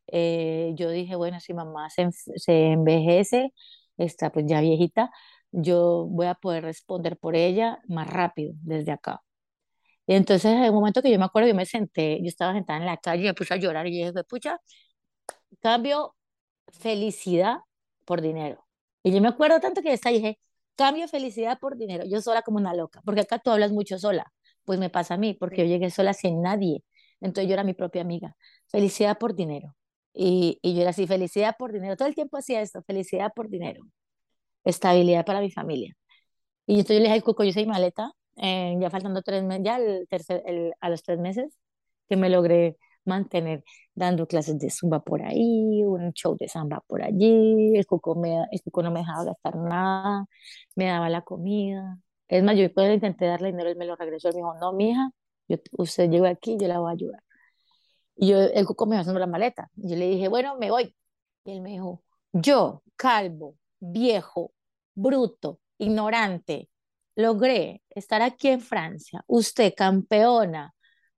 Eh, 0.09 0.73
yo 0.77 0.91
dije, 0.91 1.17
bueno, 1.17 1.41
si 1.41 1.55
mamá 1.55 1.91
se, 1.91 2.09
se 2.13 2.73
envejece, 2.73 3.53
está 3.99 4.31
pues 4.31 4.47
ya 4.49 4.61
viejita, 4.61 5.11
yo 5.53 6.07
voy 6.09 6.27
a 6.27 6.35
poder 6.35 6.65
responder 6.65 7.19
por 7.19 7.35
ella 7.37 7.81
más 7.89 8.09
rápido 8.09 8.55
desde 8.63 8.93
acá. 8.93 9.23
Y 10.07 10.15
entonces, 10.15 10.53
en 10.53 10.69
un 10.71 10.75
momento 10.77 11.03
que 11.03 11.11
yo 11.11 11.19
me 11.19 11.25
acuerdo, 11.25 11.49
yo 11.49 11.55
me 11.55 11.67
senté, 11.67 12.19
yo 12.23 12.29
estaba 12.29 12.53
sentada 12.55 12.79
en 12.81 12.87
la 12.87 12.97
calle 12.99 13.23
y 13.25 13.27
me 13.27 13.35
puse 13.35 13.55
a 13.55 13.57
llorar 13.57 13.87
y 13.87 13.91
dije, 13.91 14.13
pucha, 14.25 14.61
cambio 15.61 16.15
felicidad 16.81 17.59
por 18.05 18.21
dinero. 18.23 18.67
Y 19.03 19.13
yo 19.13 19.21
me 19.21 19.29
acuerdo 19.29 19.61
tanto 19.61 19.83
que 19.83 19.93
esta 19.93 20.11
dije, 20.11 20.39
cambio 20.77 21.09
felicidad 21.09 21.59
por 21.61 21.77
dinero. 21.77 22.05
Yo 22.07 22.21
sola 22.21 22.43
como 22.43 22.59
una 22.59 22.75
loca, 22.75 23.01
porque 23.05 23.23
acá 23.23 23.39
tú 23.39 23.51
hablas 23.51 23.73
mucho 23.73 23.99
sola. 23.99 24.33
Pues 24.65 24.79
me 24.81 24.91
pasa 24.91 25.15
a 25.15 25.19
mí, 25.19 25.35
porque 25.35 25.59
yo 25.59 25.65
llegué 25.67 25.91
sola 25.91 26.15
sin 26.15 26.43
nadie. 26.43 26.85
Entonces 27.21 27.49
yo 27.49 27.55
era 27.55 27.65
mi 27.65 27.75
propia 27.75 28.03
amiga. 28.03 28.37
Felicidad 28.69 29.19
por 29.19 29.35
dinero. 29.35 29.77
Y, 30.15 30.59
y 30.63 30.75
yo 30.75 30.83
era 30.83 30.91
así, 30.91 31.07
felicidad 31.07 31.57
por 31.59 31.73
dinero. 31.73 31.97
Todo 31.97 32.09
el 32.09 32.15
tiempo 32.15 32.37
hacía 32.39 32.61
esto, 32.63 32.83
felicidad 32.85 33.33
por 33.35 33.49
dinero. 33.49 33.83
Estabilidad 34.65 35.25
para 35.27 35.41
mi 35.41 35.51
familia. 35.51 35.97
Y 36.67 36.75
entonces 36.77 36.99
yo 36.99 37.03
le 37.05 37.09
dije 37.11 37.23
cuco, 37.23 37.45
yo 37.45 37.53
soy 37.53 37.67
maleta, 37.67 38.13
eh, 38.37 38.77
ya 38.81 38.91
faltando 38.91 39.23
tres 39.23 39.43
meses, 39.45 39.65
ya 39.65 39.77
el 39.79 40.07
tercer, 40.09 40.43
el- 40.47 40.75
a 40.81 40.91
los 40.91 41.03
tres 41.03 41.19
meses, 41.19 41.57
que 42.09 42.17
me 42.17 42.29
logré 42.31 42.77
mantener 43.05 43.65
dando 43.95 44.27
clases 44.27 44.59
de 44.59 44.71
zumba 44.71 45.01
por 45.05 45.23
ahí, 45.23 45.85
un 45.85 46.13
show 46.13 46.37
de 46.37 46.49
samba 46.49 46.83
por 46.87 47.03
allí, 47.03 47.77
el 47.77 47.87
cuco, 47.87 48.15
me, 48.17 48.45
el 48.51 48.63
cuco 48.63 48.83
no 48.83 48.91
me 48.91 49.01
dejaba 49.01 49.25
gastar 49.25 49.57
nada, 49.57 50.27
me 50.75 50.87
daba 50.87 51.09
la 51.09 51.23
comida. 51.23 51.99
Es 52.29 52.43
más, 52.43 52.57
yo 52.57 52.63
después 52.63 52.93
intenté 52.93 53.27
darle 53.27 53.49
dinero, 53.53 53.71
él 53.71 53.77
me 53.77 53.87
lo 53.87 53.97
regresó, 53.97 54.29
él 54.29 54.35
me 54.35 54.39
dijo, 54.41 54.55
no, 54.61 54.73
mija, 54.73 55.11
yo, 55.49 55.57
usted 55.73 56.11
llegó 56.11 56.27
aquí, 56.27 56.57
yo 56.61 56.67
la 56.69 56.79
voy 56.81 56.91
a 56.91 56.93
ayudar. 56.95 57.23
Y 58.17 58.29
yo, 58.29 58.39
el 58.41 58.67
cuco 58.67 58.87
me 58.87 58.97
iba 58.97 59.01
haciendo 59.01 59.21
la 59.21 59.27
maleta. 59.27 59.71
Yo 59.77 59.97
le 59.97 60.07
dije, 60.09 60.29
bueno, 60.29 60.57
me 60.59 60.71
voy. 60.71 60.95
Y 61.45 61.53
él 61.53 61.61
me 61.63 61.71
dijo, 61.71 62.03
yo, 62.33 62.83
calvo, 62.97 63.57
viejo, 63.81 64.53
bruto, 64.95 65.61
ignorante, 65.79 66.69
logré 67.17 67.83
estar 67.91 68.23
aquí 68.23 68.49
en 68.49 68.61
Francia. 68.61 69.25
Usted, 69.27 69.75
campeona, 69.77 70.75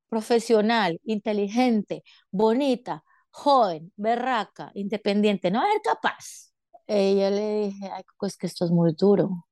profesional, 0.09 1.01
inteligente, 1.05 2.03
bonita, 2.31 3.05
joven, 3.31 3.93
berraca, 3.97 4.71
independiente, 4.75 5.51
no 5.51 5.63
es 5.63 5.81
capaz. 5.83 6.53
Y 6.87 7.17
yo 7.21 7.31
le 7.31 7.61
dije, 7.67 7.91
ay, 7.93 8.03
Cuco, 8.05 8.27
es 8.27 8.37
que 8.39 8.47
esto 8.47 8.65
es 8.65 8.71
muy 8.71 8.93
duro. 8.95 9.47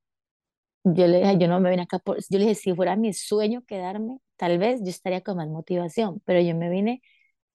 Yo 0.84 1.06
le 1.08 1.18
dije, 1.18 1.38
yo 1.38 1.48
no 1.48 1.60
me 1.60 1.70
vine 1.70 1.82
acá 1.82 1.98
por... 1.98 2.18
Yo 2.18 2.38
le 2.38 2.46
dije, 2.46 2.54
si 2.54 2.74
fuera 2.74 2.96
mi 2.96 3.12
sueño 3.12 3.62
quedarme, 3.66 4.18
tal 4.36 4.58
vez 4.58 4.80
yo 4.82 4.90
estaría 4.90 5.20
con 5.22 5.36
más 5.36 5.48
motivación, 5.48 6.22
pero 6.24 6.40
yo 6.40 6.54
me 6.54 6.70
vine 6.70 7.02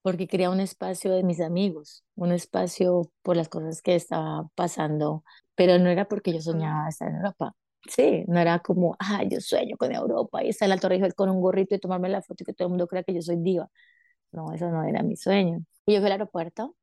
porque 0.02 0.28
quería 0.28 0.50
un 0.50 0.60
espacio 0.60 1.14
de 1.16 1.24
mis 1.24 1.42
amigos, 1.42 2.06
un 2.16 2.32
espacio 2.32 3.12
por 3.24 3.38
las 3.38 3.50
cosas 3.50 3.82
que 3.82 3.96
estaba 3.96 4.50
pasando, 4.56 5.24
pero 5.56 5.80
no 5.80 5.90
era 5.90 6.08
porque 6.08 6.34
yo 6.34 6.42
soñaba 6.42 6.90
estar 6.90 7.10
en 7.10 7.18
Europa. 7.18 7.56
Sí, 7.90 8.24
no 8.28 8.40
era 8.40 8.60
como, 8.60 8.96
ah, 9.00 9.24
yo 9.28 9.42
sueño 9.42 9.76
con 9.78 9.92
Europa 9.94 10.44
y 10.44 10.50
estar 10.50 10.68
en 10.68 10.70
la 10.72 10.78
Torre 10.78 10.96
Eiffel 10.96 11.16
con 11.16 11.30
un 11.30 11.42
gorrito 11.42 11.74
y 11.76 11.80
tomarme 11.80 12.10
la 12.10 12.22
foto 12.22 12.44
y 12.44 12.46
que 12.46 12.54
todo 12.54 12.68
el 12.68 12.70
mundo 12.70 12.88
crea 12.88 13.04
que 13.04 13.14
yo 13.14 13.22
soy 13.24 13.38
diva. 13.38 13.70
No, 14.32 14.54
eso 14.54 14.70
no 14.72 14.84
era 14.86 15.04
mi 15.04 15.16
sueño. 15.18 15.60
Y 15.86 15.94
yo 15.96 16.00
fui 16.00 16.08
al 16.08 16.14
aeropuerto, 16.14 16.76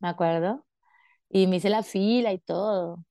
me 0.00 0.08
acuerdo, 0.08 0.66
y 1.30 1.46
me 1.48 1.56
hice 1.56 1.70
la 1.70 1.82
fila 1.84 2.32
y 2.32 2.38
todo. 2.40 3.04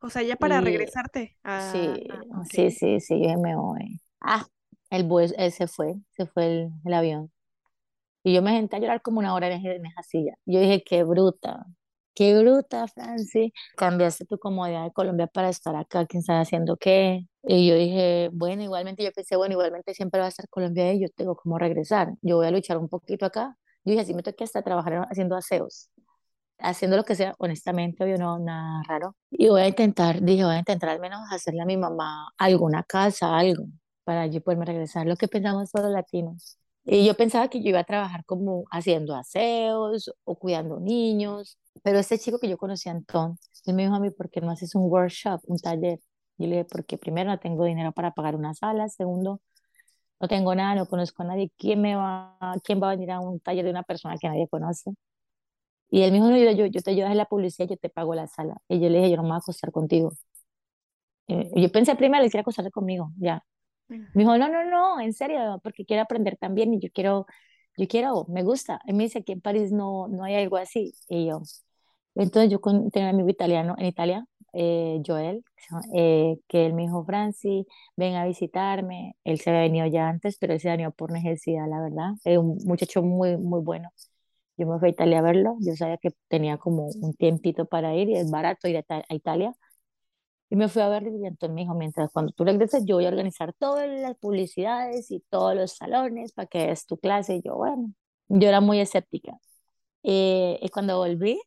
O 0.00 0.10
sea, 0.10 0.22
ya 0.22 0.36
para 0.36 0.60
Y 0.60 0.60
regresarte 0.60 1.36
a... 1.44 1.96
sí, 1.96 2.02
a- 2.08 2.24
ok. 2.42 2.54
sí, 2.54 2.70
sí, 2.72 3.00
sí, 3.00 3.22
yo 3.22 3.38
me 3.40 3.56
voy. 3.56 4.00
Ah, 4.20 4.46
el 4.90 5.04
bus, 5.04 5.34
él 5.38 5.52
se 5.52 5.66
fue, 5.68 5.94
se 6.10 6.26
fue 6.26 6.46
el, 6.46 6.70
el 6.84 6.94
avión. 6.94 7.32
Y 8.24 8.34
yo 8.34 8.42
me 8.42 8.52
senté 8.52 8.76
a 8.76 8.80
llorar 8.80 9.02
como 9.02 9.20
una 9.20 9.34
hora 9.34 9.48
en 9.52 9.86
esa 9.86 10.02
silla. 10.02 10.34
Yo 10.46 10.60
dije, 10.60 10.84
qué 10.84 11.04
bruta, 11.04 11.66
qué 12.14 12.38
bruta, 12.38 12.86
Franci. 12.88 13.52
Cambiaste 13.76 14.24
tu 14.26 14.38
comodidad 14.38 14.84
de 14.84 14.92
Colombia 14.92 15.26
para 15.26 15.48
estar 15.48 15.74
acá, 15.76 16.06
quién 16.06 16.22
sabe 16.22 16.40
haciendo 16.40 16.76
qué. 16.76 17.26
Y 17.42 17.66
yo 17.68 17.74
dije, 17.76 18.30
bueno, 18.32 18.62
igualmente 18.62 19.04
yo 19.04 19.12
pensé, 19.12 19.36
bueno, 19.36 19.52
igualmente 19.52 19.94
siempre 19.94 20.20
va 20.20 20.26
a 20.26 20.28
estar 20.30 20.48
Colombia 20.48 20.92
y 20.94 21.00
yo 21.02 21.08
tengo 21.14 21.36
cómo 21.36 21.58
regresar. 21.58 22.14
Yo 22.22 22.36
voy 22.36 22.46
a 22.46 22.50
luchar 22.50 22.78
un 22.78 22.88
poquito 22.88 23.26
acá. 23.26 23.56
Yo 23.84 23.90
dije, 23.92 24.02
así 24.02 24.14
me 24.14 24.22
toca 24.22 24.44
hasta 24.44 24.62
trabajar 24.62 25.06
haciendo 25.10 25.36
aseos, 25.36 25.90
haciendo 26.58 26.96
lo 26.96 27.04
que 27.04 27.14
sea, 27.16 27.34
honestamente, 27.38 28.04
obvio, 28.04 28.18
no, 28.18 28.38
nada 28.38 28.82
raro. 28.88 29.16
Y 29.30 29.48
voy 29.48 29.62
a 29.62 29.68
intentar, 29.68 30.22
dije, 30.22 30.44
voy 30.44 30.54
a 30.56 30.58
intentar 30.60 30.90
al 30.90 31.00
menos 31.00 31.20
hacerle 31.30 31.62
a 31.62 31.66
mi 31.66 31.76
mamá 31.76 32.28
alguna 32.38 32.82
casa, 32.84 33.36
algo, 33.36 33.66
para 34.04 34.26
yo 34.26 34.42
poderme 34.42 34.66
regresar. 34.66 35.06
Lo 35.06 35.16
que 35.16 35.28
pensamos 35.28 35.70
todos 35.70 35.86
los 35.86 35.94
latinos. 35.94 36.58
Y 36.84 37.06
yo 37.06 37.14
pensaba 37.14 37.48
que 37.48 37.62
yo 37.62 37.70
iba 37.70 37.80
a 37.80 37.84
trabajar 37.84 38.24
como 38.26 38.64
haciendo 38.70 39.14
aseos 39.14 40.12
o 40.24 40.36
cuidando 40.38 40.80
niños, 40.80 41.58
pero 41.82 41.98
este 41.98 42.18
chico 42.18 42.38
que 42.38 42.48
yo 42.48 42.58
conocí, 42.58 42.88
Antón, 42.90 43.38
él 43.66 43.74
me 43.74 43.82
dijo 43.84 43.94
a 43.94 44.00
mí, 44.00 44.10
¿por 44.10 44.30
qué 44.30 44.40
no 44.40 44.50
haces 44.50 44.74
un 44.74 44.90
workshop, 44.90 45.40
un 45.46 45.58
taller? 45.58 45.98
Yo 46.38 46.46
le 46.46 46.56
dije, 46.56 46.64
porque 46.66 46.98
primero 46.98 47.30
no 47.30 47.38
tengo 47.38 47.64
dinero 47.64 47.92
para 47.92 48.12
pagar 48.12 48.36
una 48.36 48.54
sala, 48.54 48.88
segundo, 48.88 49.40
no 50.20 50.28
tengo 50.28 50.54
nada, 50.54 50.74
no 50.76 50.86
conozco 50.86 51.22
a 51.22 51.26
nadie, 51.26 51.52
¿quién 51.58 51.80
me 51.82 51.96
va, 51.96 52.36
quién 52.64 52.82
va 52.82 52.88
a 52.88 52.90
venir 52.96 53.12
a 53.12 53.20
un 53.20 53.40
taller 53.40 53.64
de 53.64 53.70
una 53.70 53.82
persona 53.84 54.16
que 54.18 54.28
nadie 54.28 54.48
conoce? 54.48 54.92
Y 55.90 56.02
él 56.02 56.10
me 56.12 56.18
dijo, 56.18 56.30
no, 56.30 56.36
yo, 56.52 56.66
yo, 56.66 56.82
te 56.82 56.90
ayudo 56.90 57.06
en 57.06 57.16
la 57.16 57.26
publicidad, 57.26 57.68
yo 57.68 57.76
te 57.76 57.88
pago 57.88 58.14
la 58.14 58.26
sala. 58.26 58.56
Y 58.68 58.80
yo 58.80 58.88
le 58.90 58.98
dije, 58.98 59.10
yo 59.10 59.16
no 59.16 59.22
me 59.22 59.28
voy 59.30 59.36
a 59.36 59.38
acostar 59.38 59.70
contigo. 59.72 60.12
Eh, 61.28 61.50
yo 61.56 61.70
pensé 61.72 61.94
primero, 61.96 62.22
le 62.22 62.28
quería 62.30 62.42
acostarse 62.42 62.70
conmigo, 62.70 63.10
ya. 63.18 63.44
Me 63.88 64.06
dijo, 64.14 64.36
no, 64.38 64.48
no, 64.48 64.64
no, 64.64 65.00
en 65.00 65.12
serio, 65.12 65.60
porque 65.62 65.84
quiero 65.84 66.02
aprender 66.02 66.36
también 66.36 66.72
y 66.74 66.80
yo 66.80 66.88
quiero, 66.92 67.26
yo 67.76 67.86
quiero, 67.88 68.26
me 68.28 68.42
gusta. 68.42 68.80
Y 68.86 68.92
me 68.92 69.04
dice, 69.04 69.20
aquí 69.20 69.32
en 69.32 69.40
París 69.40 69.72
no, 69.72 70.08
no 70.08 70.24
hay 70.24 70.36
algo 70.36 70.56
así. 70.56 70.94
Y 71.08 71.26
yo, 71.26 71.42
entonces 72.14 72.50
yo 72.50 72.60
con, 72.60 72.90
tenía 72.90 73.08
un 73.08 73.14
amigo 73.14 73.28
italiano 73.28 73.74
en 73.78 73.86
Italia, 73.86 74.26
eh, 74.52 75.02
Joel, 75.04 75.44
eh, 75.94 76.36
que 76.48 76.66
él 76.66 76.74
me 76.74 76.82
dijo, 76.82 77.04
Franci, 77.04 77.66
ven 77.96 78.14
a 78.14 78.24
visitarme. 78.24 79.16
Él 79.24 79.40
se 79.40 79.50
había 79.50 79.62
venido 79.62 79.86
ya 79.86 80.08
antes, 80.08 80.38
pero 80.38 80.52
él 80.54 80.60
se 80.60 80.68
venido 80.70 80.92
por 80.92 81.10
necesidad, 81.12 81.68
la 81.68 81.80
verdad. 81.80 82.12
Es 82.24 82.38
un 82.38 82.58
muchacho 82.64 83.02
muy, 83.02 83.36
muy 83.36 83.60
bueno. 83.60 83.90
Yo 84.56 84.66
me 84.66 84.78
fui 84.78 84.88
a 84.88 84.90
Italia 84.92 85.18
a 85.18 85.22
verlo. 85.22 85.56
Yo 85.60 85.74
sabía 85.76 85.98
que 85.98 86.10
tenía 86.28 86.58
como 86.58 86.86
un 86.86 87.14
tiempito 87.14 87.66
para 87.66 87.94
ir 87.96 88.08
y 88.08 88.16
es 88.16 88.30
barato 88.30 88.68
ir 88.68 88.84
a, 88.88 89.14
Italia. 89.14 89.52
Y 90.50 90.56
me 90.56 90.68
fui 90.68 90.82
a 90.82 90.88
verlo 90.88 91.10
y 91.10 91.26
entonces 91.26 91.54
me 91.54 91.62
dijo, 91.62 91.74
mientras 91.74 92.10
cuando 92.12 92.32
tú 92.32 92.44
regreses, 92.44 92.84
yo 92.86 92.96
voy 92.96 93.06
a 93.06 93.08
organizar 93.08 93.52
todas 93.54 93.88
las 93.88 94.16
publicidades 94.16 95.10
y 95.10 95.20
todos 95.30 95.54
los 95.56 95.72
salones 95.72 96.32
para 96.32 96.46
que 96.46 96.66
des 96.68 96.86
tu 96.86 96.98
clase. 96.98 97.36
Y 97.36 97.42
yo, 97.42 97.56
bueno, 97.56 97.92
yo 98.28 98.48
era 98.48 98.60
muy 98.60 98.80
escéptica. 98.80 99.32
Eh, 100.02 100.58
y 100.62 100.68
cuando 100.68 100.98
volví, 100.98 101.40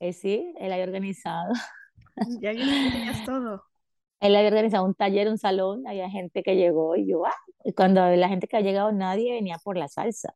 eh, 0.00 0.12
sí, 0.12 0.54
él 0.58 0.72
había 0.72 0.84
organizado. 0.84 1.52
Ya 2.40 2.52
tenías 2.52 3.24
todo. 3.26 3.62
Él 4.20 4.36
había 4.36 4.48
organizado 4.48 4.84
un 4.86 4.94
taller, 4.94 5.28
un 5.28 5.38
salón, 5.38 5.86
había 5.86 6.08
gente 6.10 6.42
que 6.42 6.56
llegó 6.56 6.96
y 6.96 7.06
yo, 7.06 7.26
ah, 7.26 7.34
y 7.64 7.72
cuando 7.74 8.08
la 8.10 8.28
gente 8.28 8.46
que 8.48 8.56
ha 8.56 8.60
llegado, 8.60 8.92
nadie 8.92 9.32
venía 9.32 9.58
por 9.62 9.76
la 9.76 9.88
salsa. 9.88 10.34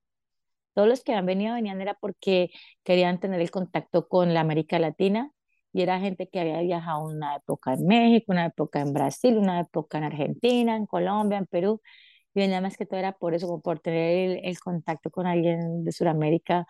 Todos 0.74 0.88
los 0.88 1.03
que 1.03 1.14
han 1.14 1.27
venido 1.27 1.55
venían 1.55 1.81
era 1.81 1.94
porque 1.94 2.51
querían 2.85 3.20
tener 3.20 3.40
el 3.40 3.51
contacto 3.51 4.09
con 4.09 4.35
la 4.35 4.40
América 4.40 4.79
Latina 4.79 5.33
y 5.72 5.83
era 5.83 6.00
gente 6.00 6.28
que 6.28 6.40
había 6.40 6.61
viajado 6.62 7.04
una 7.07 7.37
época 7.37 7.74
en 7.74 7.87
México, 7.87 8.33
una 8.33 8.46
época 8.46 8.81
en 8.81 8.92
Brasil, 8.92 9.37
una 9.38 9.61
época 9.61 9.98
en 9.98 10.04
Argentina, 10.04 10.76
en 10.76 10.87
Colombia, 10.87 11.38
en 11.38 11.46
Perú. 11.46 11.81
Y 12.35 12.40
venía 12.40 12.61
más 12.61 12.76
que 12.76 12.87
todo 12.87 13.00
era 13.00 13.12
por 13.12 13.35
eso, 13.35 13.46
como 13.48 13.62
por 13.62 13.81
tener 13.81 14.31
el, 14.38 14.46
el 14.46 14.61
contacto 14.61 15.11
con 15.11 15.26
alguien 15.26 15.85
de 15.85 15.92
Sudamérica 15.92 16.66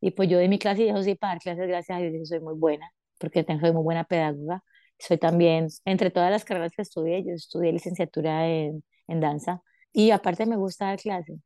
y 0.00 0.10
pues 0.12 0.28
yo 0.28 0.38
de 0.38 0.48
mi 0.48 0.58
clase, 0.58 0.82
y 0.84 0.88
yo 0.88 1.02
sí, 1.02 1.14
para 1.14 1.34
dar 1.34 1.42
clases, 1.42 1.68
gracias 1.68 1.98
a 1.98 2.00
Dios, 2.02 2.28
soy 2.28 2.40
muy 2.40 2.54
buena, 2.54 2.90
porque 3.18 3.44
tengo, 3.44 3.60
soy 3.60 3.72
muy 3.72 3.82
buena 3.82 4.04
pedagoga. 4.04 4.62
Soy 4.98 5.18
también, 5.18 5.68
entre 5.84 6.10
todas 6.10 6.30
las 6.30 6.44
carreras 6.44 6.72
que 6.74 6.82
estudié, 6.82 7.22
yo 7.24 7.32
estudié 7.32 7.72
licenciatura 7.72 8.48
en, 8.48 8.82
en 9.08 9.20
danza 9.20 9.62
y 9.92 10.10
aparte 10.10 10.46
me 10.46 10.56
gusta 10.56 10.86
dar 10.86 10.98
clases. 10.98 11.38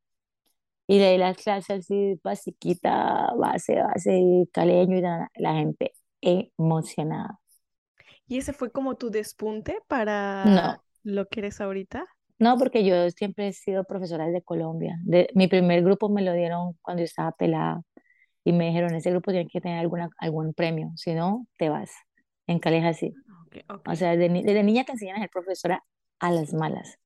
Y 0.86 0.98
leí 0.98 1.18
las 1.18 1.36
clases 1.36 1.80
así, 1.80 2.20
basiquita, 2.24 3.32
base, 3.38 3.76
base, 3.82 4.48
caleño 4.52 4.98
y 4.98 5.00
la, 5.02 5.30
la 5.36 5.54
gente 5.54 5.94
emocionada. 6.20 7.40
¿Y 8.26 8.38
ese 8.38 8.52
fue 8.52 8.70
como 8.70 8.96
tu 8.96 9.10
despunte 9.10 9.78
para 9.88 10.44
no. 10.44 10.82
lo 11.02 11.28
que 11.28 11.40
eres 11.40 11.60
ahorita? 11.60 12.06
No, 12.38 12.56
porque 12.56 12.84
yo 12.84 13.10
siempre 13.10 13.48
he 13.48 13.52
sido 13.52 13.84
profesora 13.84 14.28
de 14.28 14.42
Colombia. 14.42 14.98
De, 15.04 15.28
mi 15.34 15.46
primer 15.46 15.82
grupo 15.82 16.08
me 16.08 16.22
lo 16.22 16.32
dieron 16.32 16.74
cuando 16.80 17.00
yo 17.00 17.04
estaba 17.04 17.32
pelada 17.32 17.82
y 18.44 18.52
me 18.52 18.68
dijeron, 18.68 18.94
ese 18.94 19.10
grupo 19.10 19.30
tiene 19.30 19.48
que 19.48 19.60
tener 19.60 19.78
alguna, 19.78 20.08
algún 20.18 20.54
premio, 20.54 20.90
si 20.96 21.12
no, 21.12 21.46
te 21.58 21.68
vas. 21.68 21.90
En 22.46 22.58
Cali 22.58 22.78
es 22.78 22.84
así. 22.84 23.14
O 23.86 23.94
sea, 23.94 24.16
desde, 24.16 24.62
niña 24.62 24.84
te 24.84 24.92
enseñan 24.92 25.16
a 25.16 25.20
ser 25.20 25.30
profesora 25.30 25.84
a 26.18 26.30
las 26.30 26.54
malas. 26.54 26.98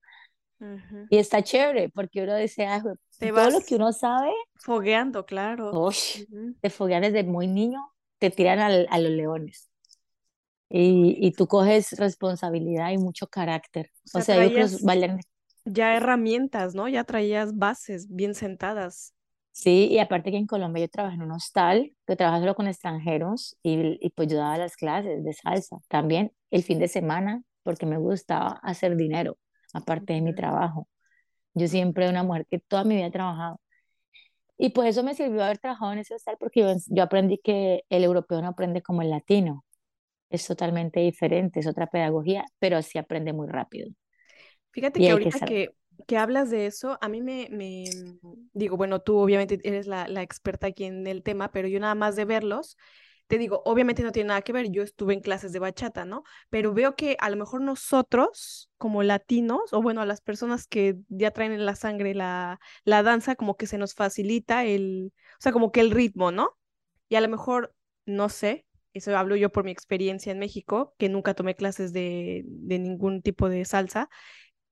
Y 1.09 1.17
está 1.17 1.43
chévere, 1.43 1.89
porque 1.89 2.23
uno 2.23 2.35
dice, 2.37 2.65
ah, 2.65 2.81
todo 2.81 3.49
lo 3.49 3.59
que 3.61 3.75
uno 3.75 3.91
sabe. 3.91 4.31
Fogueando, 4.55 5.25
claro. 5.25 5.89
Te 6.61 6.69
foguean 6.69 7.01
desde 7.01 7.23
muy 7.23 7.47
niño, 7.47 7.81
te 8.29 8.35
tiran 8.35 8.59
a 8.59 8.99
los 8.99 9.11
leones. 9.11 9.69
Y, 10.69 11.17
y, 11.19 11.31
tú 11.31 11.47
coges 11.47 11.91
responsabilidad 11.93 12.91
y 12.91 12.97
mucho 12.97 13.27
carácter. 13.27 13.91
O 14.13 14.21
sea, 14.21 14.43
ellos 14.43 14.81
bailan. 14.81 15.19
Ya 15.63 15.95
herramientas, 15.95 16.75
¿no? 16.75 16.87
Ya 16.87 17.03
traías 17.03 17.55
bases 17.55 18.07
bien 18.09 18.33
sentadas. 18.33 19.13
Sí, 19.51 19.87
y 19.89 19.99
aparte 19.99 20.31
que 20.31 20.37
en 20.37 20.47
Colombia 20.47 20.83
yo 20.83 20.89
trabajé 20.89 21.15
en 21.15 21.21
un 21.21 21.31
hostal, 21.31 21.93
que 22.05 22.15
trabaja 22.15 22.39
solo 22.39 22.55
con 22.55 22.67
extranjeros, 22.67 23.57
y, 23.63 23.97
y, 24.05 24.09
pues 24.09 24.27
yo 24.27 24.37
daba 24.37 24.57
las 24.57 24.75
clases 24.75 25.23
de 25.23 25.33
salsa 25.33 25.77
también 25.87 26.33
el 26.51 26.63
fin 26.63 26.79
de 26.79 26.87
semana, 26.87 27.41
porque 27.63 27.85
me 27.85 27.97
gustaba 27.97 28.59
hacer 28.63 28.95
dinero, 28.95 29.37
aparte 29.73 30.13
de 30.13 30.21
mi 30.21 30.35
trabajo. 30.35 30.87
Yo 31.53 31.67
siempre 31.67 32.09
una 32.09 32.23
mujer 32.23 32.45
que 32.49 32.59
toda 32.59 32.83
mi 32.83 32.95
vida 32.95 33.07
he 33.07 33.11
trabajado. 33.11 33.61
Y 34.57 34.69
pues 34.69 34.89
eso 34.89 35.03
me 35.03 35.15
sirvió 35.15 35.43
haber 35.43 35.57
trabajado 35.57 35.93
en 35.93 35.99
ese 35.99 36.15
hostal, 36.15 36.37
porque 36.39 36.61
yo, 36.61 36.73
yo 36.87 37.03
aprendí 37.03 37.37
que 37.37 37.83
el 37.89 38.03
europeo 38.03 38.41
no 38.41 38.47
aprende 38.49 38.81
como 38.81 39.01
el 39.01 39.09
latino. 39.09 39.65
Es 40.29 40.47
totalmente 40.47 41.01
diferente, 41.01 41.59
es 41.59 41.67
otra 41.67 41.87
pedagogía, 41.87 42.45
pero 42.59 42.81
sí 42.81 42.97
aprende 42.97 43.33
muy 43.33 43.47
rápido. 43.47 43.89
Fíjate 44.71 44.99
que 44.99 45.11
ahorita 45.11 45.45
que, 45.45 45.69
que 46.07 46.17
hablas 46.17 46.49
de 46.49 46.65
eso, 46.65 46.97
a 47.01 47.07
mí 47.07 47.21
me, 47.21 47.47
me 47.51 47.85
digo, 48.53 48.75
bueno, 48.75 48.99
tú 49.01 49.17
obviamente 49.17 49.59
eres 49.63 49.87
la, 49.87 50.07
la, 50.07 50.21
experta 50.21 50.67
aquí 50.67 50.85
en 50.85 51.07
el 51.07 51.23
tema, 51.23 51.51
pero 51.51 51.67
yo 51.67 51.79
nada 51.79 51.95
más 51.95 52.15
de 52.15 52.25
verlos, 52.25 52.77
te 53.27 53.37
digo, 53.37 53.61
obviamente 53.65 54.03
no 54.03 54.11
tiene 54.11 54.27
nada 54.29 54.41
que 54.41 54.53
ver, 54.53 54.69
yo 54.71 54.83
estuve 54.83 55.13
en 55.13 55.21
clases 55.21 55.51
de 55.51 55.59
bachata, 55.59 56.05
¿no? 56.05 56.23
Pero 56.49 56.73
veo 56.73 56.95
que 56.95 57.17
a 57.19 57.29
lo 57.29 57.37
mejor 57.37 57.61
nosotros, 57.61 58.69
como 58.77 59.03
latinos, 59.03 59.73
o 59.73 59.81
bueno, 59.81 60.01
a 60.01 60.05
las 60.05 60.21
personas 60.21 60.67
que 60.67 60.97
ya 61.09 61.31
traen 61.31 61.51
en 61.51 61.65
la 61.65 61.75
sangre 61.75 62.13
la, 62.13 62.59
la 62.83 63.03
danza, 63.03 63.35
como 63.35 63.57
que 63.57 63.67
se 63.67 63.77
nos 63.77 63.93
facilita 63.95 64.63
el, 64.65 65.11
o 65.39 65.41
sea, 65.41 65.51
como 65.51 65.71
que 65.71 65.81
el 65.81 65.91
ritmo, 65.91 66.31
¿no? 66.31 66.51
Y 67.09 67.15
a 67.15 67.21
lo 67.21 67.29
mejor, 67.29 67.73
no 68.05 68.29
sé, 68.29 68.65
eso 68.93 69.15
hablo 69.17 69.35
yo 69.35 69.51
por 69.51 69.63
mi 69.65 69.71
experiencia 69.71 70.31
en 70.31 70.39
México, 70.39 70.95
que 70.97 71.09
nunca 71.09 71.33
tomé 71.33 71.55
clases 71.55 71.93
de, 71.93 72.43
de 72.45 72.79
ningún 72.79 73.21
tipo 73.21 73.49
de 73.49 73.65
salsa, 73.65 74.09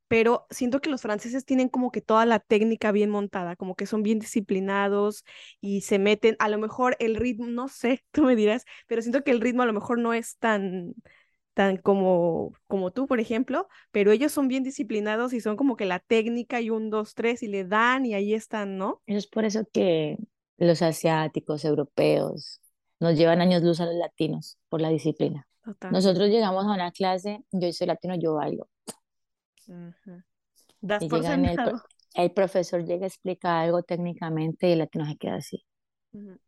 pero 0.07 0.45
siento 0.49 0.81
que 0.81 0.89
los 0.89 1.01
franceses 1.01 1.45
tienen 1.45 1.69
como 1.69 1.91
que 1.91 2.01
toda 2.01 2.25
la 2.25 2.39
técnica 2.39 2.91
bien 2.91 3.09
montada, 3.09 3.55
como 3.55 3.75
que 3.75 3.85
son 3.85 4.03
bien 4.03 4.19
disciplinados 4.19 5.23
y 5.61 5.81
se 5.81 5.99
meten, 5.99 6.35
a 6.39 6.49
lo 6.49 6.57
mejor 6.57 6.95
el 6.99 7.15
ritmo, 7.15 7.47
no 7.47 7.67
sé, 7.67 8.03
tú 8.11 8.23
me 8.23 8.35
dirás, 8.35 8.65
pero 8.87 9.01
siento 9.01 9.23
que 9.23 9.31
el 9.31 9.41
ritmo 9.41 9.63
a 9.63 9.65
lo 9.65 9.73
mejor 9.73 9.99
no 9.99 10.13
es 10.13 10.37
tan 10.37 10.93
tan 11.53 11.77
como, 11.77 12.53
como 12.67 12.91
tú, 12.91 13.05
por 13.07 13.19
ejemplo, 13.19 13.67
pero 13.91 14.11
ellos 14.11 14.31
son 14.31 14.47
bien 14.47 14.63
disciplinados 14.63 15.33
y 15.33 15.39
son 15.39 15.55
como 15.55 15.75
que 15.75 15.85
la 15.85 15.99
técnica 15.99 16.61
y 16.61 16.69
un, 16.71 16.89
dos, 16.89 17.13
tres 17.13 17.43
y 17.43 17.47
le 17.47 17.63
dan 17.63 18.05
y 18.05 18.15
ahí 18.15 18.33
están, 18.33 18.77
¿no? 18.77 19.01
Es 19.05 19.27
por 19.27 19.45
eso 19.45 19.63
que 19.71 20.17
los 20.57 20.81
asiáticos, 20.81 21.63
europeos, 21.65 22.59
nos 22.99 23.15
llevan 23.17 23.41
años 23.41 23.63
luz 23.63 23.79
a 23.81 23.85
los 23.85 23.95
latinos 23.95 24.57
por 24.69 24.81
la 24.81 24.89
disciplina. 24.89 25.47
Nosotros 25.91 26.29
llegamos 26.29 26.65
a 26.65 26.73
una 26.73 26.91
clase, 26.91 27.43
yo 27.51 27.71
soy 27.71 27.87
latino, 27.87 28.15
yo 28.15 28.33
bailo. 28.33 28.67
Das 30.81 31.05
por 31.05 31.21
el, 32.15 32.31
profesor 32.33 32.83
llega 32.85 33.05
a 33.05 33.07
explicar 33.07 33.63
algo 33.63 33.81
técnicamente 33.83 34.67
y 34.67 34.73
el 34.73 34.79
latino 34.79 35.05
se 35.05 35.17
queda 35.17 35.35
así. 35.35 35.65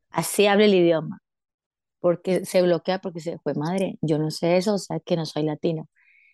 Así 0.09 0.45
habla 0.45 0.65
el 0.65 0.73
idioma. 0.73 1.21
Porque 1.99 2.45
se 2.45 2.61
bloquea 2.61 2.99
porque 2.99 3.19
se 3.19 3.39
fue 3.39 3.53
madre. 3.55 3.97
Yo 4.01 4.19
no 4.19 4.29
sé 4.29 4.57
eso, 4.57 4.75
o 4.75 4.77
sea 4.77 4.99
que 4.99 5.15
no 5.15 5.25
soy 5.25 5.43
latino. 5.43 5.89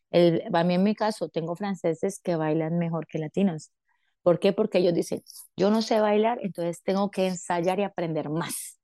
El, 0.10 0.44
a 0.52 0.63
mí 0.63 0.74
en 0.74 0.84
mi 0.84 0.96
caso 0.96 1.30
tengo 1.30 1.56
franceses 1.56 2.20
que 2.22 2.36
bailan 2.36 2.78
mejor 2.78 3.08
que 3.08 3.20
latinos. 3.20 3.72
¿Por 4.22 4.39
qué? 4.39 4.52
Porque 4.52 4.80
ellos 4.80 4.94
dicen, 4.94 5.24
yo 5.56 5.72
no 5.72 5.82
sé 5.82 6.00
bailar, 6.00 6.39
entonces 6.41 6.84
tengo 6.84 7.10
que 7.10 7.28
ensayar 7.28 7.80
y 7.80 7.84
aprender 7.84 8.30
más. 8.30 8.80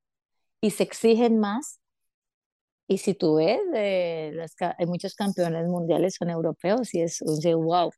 Y 0.61 0.71
se 0.71 0.83
exigen 0.83 1.39
más 1.39 1.79
y 2.87 2.97
si 2.99 3.13
tú 3.13 3.35
ves, 3.35 3.59
eh, 3.75 4.31
las, 4.33 4.55
hay 4.77 4.85
muchos 4.85 5.13
campeones 5.13 5.67
mundiales 5.67 6.15
son 6.15 6.29
europeos 6.29 6.93
y 6.93 7.01
es 7.01 7.21
un 7.21 7.65
wow. 7.65 7.91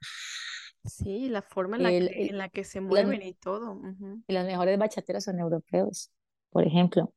Sí, 0.85 1.29
la 1.29 1.41
forma 1.41 1.77
en 1.77 1.83
la, 1.83 1.89
que, 1.89 2.27
en 2.27 2.37
la 2.37 2.49
que 2.49 2.63
se 2.63 2.81
mueven 2.81 3.21
y 3.21 3.33
todo. 3.33 3.79
Y 4.27 4.33
los 4.33 4.45
mejores 4.45 4.79
bachateros 4.79 5.25
son 5.25 5.39
europeos, 5.39 6.11
por 6.49 6.65
ejemplo. 6.65 7.13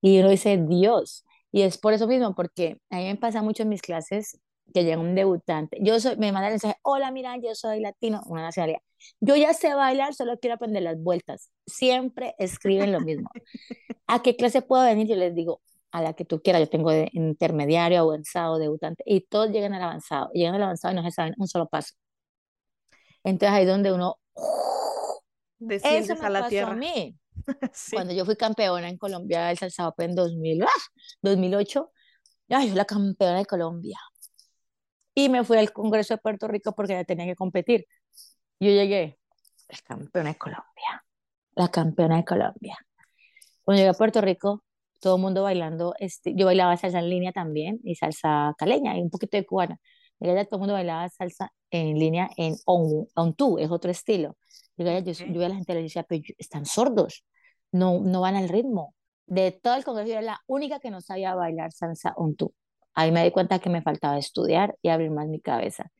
Y 0.00 0.20
uno 0.20 0.30
dice, 0.30 0.56
Dios. 0.56 1.26
Y 1.52 1.62
es 1.62 1.78
por 1.78 1.92
eso 1.92 2.06
mismo, 2.06 2.34
porque 2.34 2.80
a 2.90 2.96
mí 2.96 3.04
me 3.04 3.16
pasa 3.16 3.42
mucho 3.42 3.64
en 3.64 3.70
mis 3.70 3.82
clases 3.82 4.40
que 4.72 4.84
llega 4.84 5.00
un 5.00 5.14
debutante. 5.14 5.78
Yo 5.80 5.98
soy, 5.98 6.16
me 6.16 6.32
manda 6.32 6.48
el 6.48 6.52
mensaje, 6.52 6.76
hola, 6.82 7.10
mira, 7.10 7.36
yo 7.36 7.54
soy 7.54 7.80
latino, 7.80 8.22
una 8.26 8.42
nacionalidad. 8.42 8.80
Yo 9.18 9.34
ya 9.36 9.52
sé 9.52 9.74
bailar, 9.74 10.14
solo 10.14 10.38
quiero 10.38 10.54
aprender 10.54 10.82
las 10.82 10.98
vueltas. 11.02 11.50
Siempre 11.66 12.34
escriben 12.38 12.92
lo 12.92 13.00
mismo. 13.00 13.28
¿A 14.06 14.22
qué 14.22 14.36
clase 14.36 14.62
puedo 14.62 14.84
venir? 14.84 15.08
Yo 15.08 15.16
les 15.16 15.34
digo, 15.34 15.60
a 15.92 16.02
la 16.02 16.14
que 16.14 16.24
tú 16.24 16.40
quieras. 16.42 16.60
Yo 16.62 16.68
tengo 16.68 16.90
de 16.90 17.08
intermediario, 17.12 18.00
avanzado, 18.00 18.58
debutante, 18.58 19.02
y 19.06 19.22
todos 19.22 19.50
llegan 19.50 19.74
al 19.74 19.82
avanzado. 19.82 20.30
Llegan 20.32 20.54
al 20.54 20.62
avanzado 20.64 20.92
y 20.92 20.96
no 20.96 21.02
se 21.02 21.10
saben 21.10 21.34
un 21.38 21.48
solo 21.48 21.68
paso. 21.68 21.94
Entonces 23.24 23.54
ahí 23.54 23.62
es 23.64 23.68
donde 23.68 23.92
uno... 23.92 24.16
Desciendes 25.58 26.10
eso 26.10 26.20
me 26.20 26.26
a 26.26 26.30
la 26.30 26.38
pasó 26.40 26.50
tierra. 26.50 26.72
a 26.72 26.76
mí. 26.76 27.18
Cuando 27.92 28.14
yo 28.14 28.24
fui 28.24 28.36
campeona 28.36 28.88
en 28.88 28.96
Colombia 28.96 29.46
del 29.46 29.58
Salsa 29.58 29.88
Open 29.88 30.10
en 30.10 30.16
2000, 30.16 30.64
2008, 31.22 31.92
yo 32.48 32.58
soy 32.58 32.70
la 32.70 32.84
campeona 32.84 33.38
de 33.38 33.46
Colombia. 33.46 33.98
Y 35.14 35.28
me 35.28 35.44
fui 35.44 35.58
al 35.58 35.72
Congreso 35.72 36.14
de 36.14 36.18
Puerto 36.18 36.48
Rico 36.48 36.74
porque 36.74 36.94
ya 36.94 37.04
tenía 37.04 37.26
que 37.26 37.36
competir. 37.36 37.86
Yo 38.58 38.70
llegué, 38.70 39.18
la 39.68 39.78
campeona 39.84 40.30
de 40.30 40.38
Colombia, 40.38 41.04
la 41.54 41.68
campeona 41.68 42.16
de 42.16 42.24
Colombia. 42.24 42.78
Cuando 43.62 43.78
llegué 43.78 43.90
a 43.90 43.94
Puerto 43.94 44.20
Rico, 44.20 44.64
todo 45.00 45.16
el 45.16 45.22
mundo 45.22 45.42
bailando, 45.44 45.94
este, 45.98 46.34
yo 46.34 46.46
bailaba 46.46 46.76
salsa 46.76 46.98
en 47.00 47.10
línea 47.10 47.32
también, 47.32 47.80
y 47.84 47.94
salsa 47.96 48.54
caleña, 48.58 48.96
y 48.96 49.02
un 49.02 49.10
poquito 49.10 49.36
de 49.36 49.46
cubana. 49.46 49.78
todo 50.18 50.28
el 50.52 50.58
mundo 50.58 50.74
bailaba 50.74 51.08
salsa 51.08 51.52
en 51.70 51.98
línea 51.98 52.30
en 52.36 52.56
on, 52.66 53.06
on 53.14 53.34
two, 53.34 53.58
es 53.58 53.70
otro 53.70 53.90
estilo. 53.90 54.36
Yo, 54.76 54.86
yo, 55.00 55.12
yo, 55.12 55.44
a 55.44 55.48
la 55.48 55.56
gente 55.56 55.74
le 55.74 55.82
decía, 55.82 56.04
pero 56.04 56.22
están 56.38 56.66
sordos, 56.66 57.24
no, 57.72 58.00
no 58.00 58.20
van 58.22 58.36
al 58.36 58.48
ritmo. 58.48 58.94
De 59.26 59.52
todo 59.52 59.76
el 59.76 59.84
congreso, 59.84 60.08
yo 60.08 60.14
era 60.14 60.22
la 60.22 60.40
única 60.46 60.80
que 60.80 60.90
no 60.90 61.00
sabía 61.00 61.34
bailar 61.34 61.72
salsa 61.72 62.14
on 62.16 62.36
two. 62.36 62.52
ahí 62.94 63.12
me 63.12 63.24
di 63.24 63.30
cuenta 63.30 63.58
que 63.60 63.70
me 63.70 63.82
faltaba 63.82 64.18
estudiar 64.18 64.76
y 64.82 64.88
abrir 64.90 65.10
más 65.10 65.28
mi 65.28 65.40
cabeza. 65.40 65.90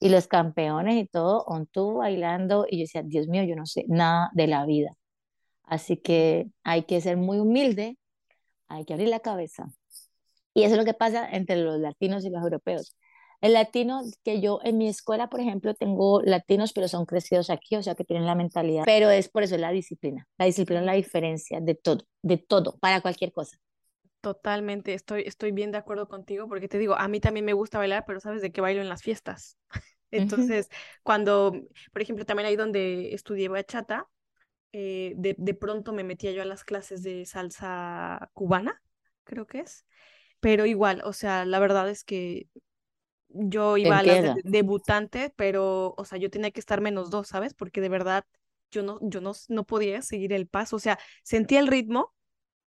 Y 0.00 0.10
los 0.10 0.26
campeones 0.28 0.96
y 0.96 1.06
todo, 1.06 1.44
on 1.46 1.66
tú 1.66 1.94
bailando, 1.94 2.66
y 2.68 2.78
yo 2.78 2.82
decía, 2.82 3.02
Dios 3.04 3.28
mío, 3.28 3.44
yo 3.44 3.56
no 3.56 3.66
sé 3.66 3.84
nada 3.88 4.30
de 4.34 4.46
la 4.48 4.66
vida. 4.66 4.96
Así 5.64 5.96
que 5.96 6.48
hay 6.64 6.84
que 6.84 7.00
ser 7.00 7.16
muy 7.16 7.38
humilde, 7.38 7.98
hay 8.68 8.84
que 8.84 8.94
abrir 8.94 9.08
la 9.08 9.20
cabeza. 9.20 9.66
Y 10.54 10.62
eso 10.62 10.74
es 10.74 10.78
lo 10.78 10.84
que 10.84 10.94
pasa 10.94 11.28
entre 11.30 11.56
los 11.56 11.78
latinos 11.80 12.24
y 12.24 12.30
los 12.30 12.42
europeos. 12.42 12.96
El 13.40 13.52
latino, 13.52 14.02
que 14.24 14.40
yo 14.40 14.60
en 14.64 14.78
mi 14.78 14.88
escuela, 14.88 15.28
por 15.28 15.40
ejemplo, 15.40 15.74
tengo 15.74 16.22
latinos, 16.22 16.72
pero 16.72 16.88
son 16.88 17.04
crecidos 17.04 17.50
aquí, 17.50 17.76
o 17.76 17.82
sea, 17.82 17.94
que 17.94 18.04
tienen 18.04 18.24
la 18.24 18.34
mentalidad. 18.34 18.84
Pero 18.86 19.10
es 19.10 19.28
por 19.28 19.42
eso 19.42 19.58
la 19.58 19.70
disciplina. 19.70 20.26
La 20.38 20.46
disciplina 20.46 20.80
es 20.80 20.86
la 20.86 20.94
diferencia 20.94 21.60
de 21.60 21.74
todo, 21.74 22.06
de 22.22 22.38
todo, 22.38 22.78
para 22.78 23.02
cualquier 23.02 23.32
cosa. 23.32 23.58
Totalmente, 24.22 24.94
estoy, 24.94 25.24
estoy 25.26 25.52
bien 25.52 25.72
de 25.72 25.76
acuerdo 25.76 26.08
contigo 26.08 26.48
porque 26.48 26.68
te 26.68 26.78
digo, 26.78 26.94
a 26.94 27.06
mí 27.08 27.20
también 27.20 27.44
me 27.44 27.52
gusta 27.52 27.76
bailar, 27.76 28.04
pero 28.06 28.20
sabes 28.20 28.40
de 28.40 28.50
qué 28.50 28.62
bailo 28.62 28.80
en 28.80 28.88
las 28.88 29.02
fiestas. 29.02 29.58
Entonces, 30.10 30.70
cuando, 31.02 31.52
por 31.92 32.00
ejemplo, 32.00 32.24
también 32.24 32.46
ahí 32.46 32.56
donde 32.56 33.12
estudié 33.12 33.48
bachata, 33.48 34.08
eh, 34.74 35.14
de, 35.16 35.36
de 35.38 35.54
pronto 35.54 35.94
me 35.94 36.04
metía 36.04 36.32
yo 36.32 36.42
a 36.42 36.46
las 36.46 36.64
clases 36.64 37.02
de 37.04 37.26
salsa 37.26 38.30
cubana, 38.34 38.82
creo 39.24 39.46
que 39.46 39.60
es, 39.60 39.86
pero 40.40 40.66
igual, 40.66 41.02
o 41.04 41.12
sea, 41.14 41.44
la 41.46 41.58
verdad 41.60 41.90
es 41.90 42.04
que 42.04 42.48
yo 43.28 43.76
iba 43.76 43.98
a 43.98 44.02
las 44.02 44.32
debutante, 44.34 45.32
pero, 45.36 45.94
o 45.96 46.04
sea, 46.04 46.18
yo 46.18 46.30
tenía 46.30 46.50
que 46.52 46.60
estar 46.60 46.80
menos 46.80 47.10
dos, 47.10 47.28
¿sabes? 47.28 47.54
Porque 47.54 47.80
de 47.80 47.88
verdad 47.88 48.24
yo 48.70 48.82
no, 48.82 48.98
yo 49.02 49.20
no, 49.20 49.32
no 49.48 49.64
podía 49.64 50.02
seguir 50.02 50.32
el 50.32 50.46
paso, 50.48 50.76
o 50.76 50.78
sea, 50.78 50.98
sentía 51.22 51.60
el 51.60 51.68
ritmo 51.68 52.14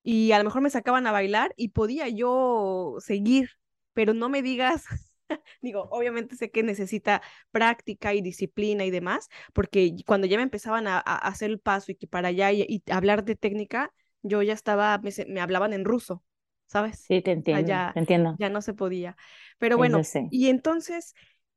y 0.02 0.32
a 0.32 0.38
lo 0.38 0.44
mejor 0.44 0.62
me 0.62 0.70
sacaban 0.70 1.06
a 1.06 1.12
bailar 1.12 1.54
y 1.56 1.70
podía 1.70 2.08
yo 2.08 2.96
seguir, 3.00 3.50
pero 3.94 4.14
no 4.14 4.28
me 4.28 4.42
digas, 4.42 4.84
digo, 5.62 5.88
obviamente 5.90 6.36
sé 6.36 6.50
que 6.50 6.62
necesita 6.62 7.22
práctica 7.50 8.14
y 8.14 8.20
disciplina 8.20 8.84
y 8.84 8.90
demás, 8.90 9.28
porque 9.52 9.94
cuando 10.06 10.26
ya 10.26 10.36
me 10.36 10.42
empezaban 10.42 10.86
a, 10.86 10.98
hacer 10.98 11.50
el 11.50 11.60
paso 11.60 11.92
y 11.92 11.96
que 11.96 12.06
para 12.06 12.28
allá 12.28 12.52
y, 12.52 12.82
hablar 12.90 13.24
de 13.24 13.36
técnica, 13.36 13.92
yo 14.22 14.42
ya 14.42 14.52
estaba, 14.52 15.00
me 15.28 15.40
hablaban 15.40 15.72
en 15.72 15.84
ruso. 15.84 16.22
¿sabes? 16.66 17.04
Sí, 17.06 17.22
te 17.22 17.32
entiendo, 17.32 17.68
ya, 17.68 17.90
te 17.92 18.00
entiendo. 18.00 18.34
Ya 18.38 18.48
no 18.48 18.60
se 18.60 18.74
podía. 18.74 19.16
Pero 19.58 19.76
bueno, 19.76 20.00
y 20.30 20.48
entonces, 20.48 21.14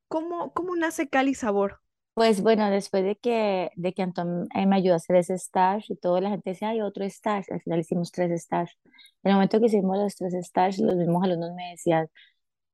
¿cómo, 0.07 0.53
cómo 0.53 0.75
nace 0.75 1.09
Cali 1.09 1.33
Sabor? 1.33 1.81
Pues 2.13 2.41
bueno, 2.41 2.69
después 2.71 3.03
de 3.03 3.15
que, 3.15 3.69
de 3.75 3.93
que 3.93 4.01
Anton 4.01 4.47
eh, 4.55 4.65
me 4.65 4.77
ayudó 4.77 4.93
a 4.93 4.97
hacer 4.97 5.17
ese 5.17 5.35
stage 5.35 5.93
y 5.93 5.95
toda 5.97 6.19
la 6.19 6.31
gente 6.31 6.49
decía, 6.49 6.69
hay 6.69 6.81
otro 6.81 7.03
stage, 7.05 7.53
al 7.53 7.61
final 7.61 7.79
hicimos 7.79 8.11
tres 8.11 8.41
stages. 8.41 8.75
En 9.23 9.31
el 9.31 9.33
momento 9.33 9.59
que 9.59 9.67
hicimos 9.67 9.97
los 9.97 10.15
tres 10.15 10.33
stages, 10.45 10.79
los 10.79 10.95
mismos 10.95 11.23
alumnos 11.23 11.51
me 11.55 11.69
decían, 11.71 12.07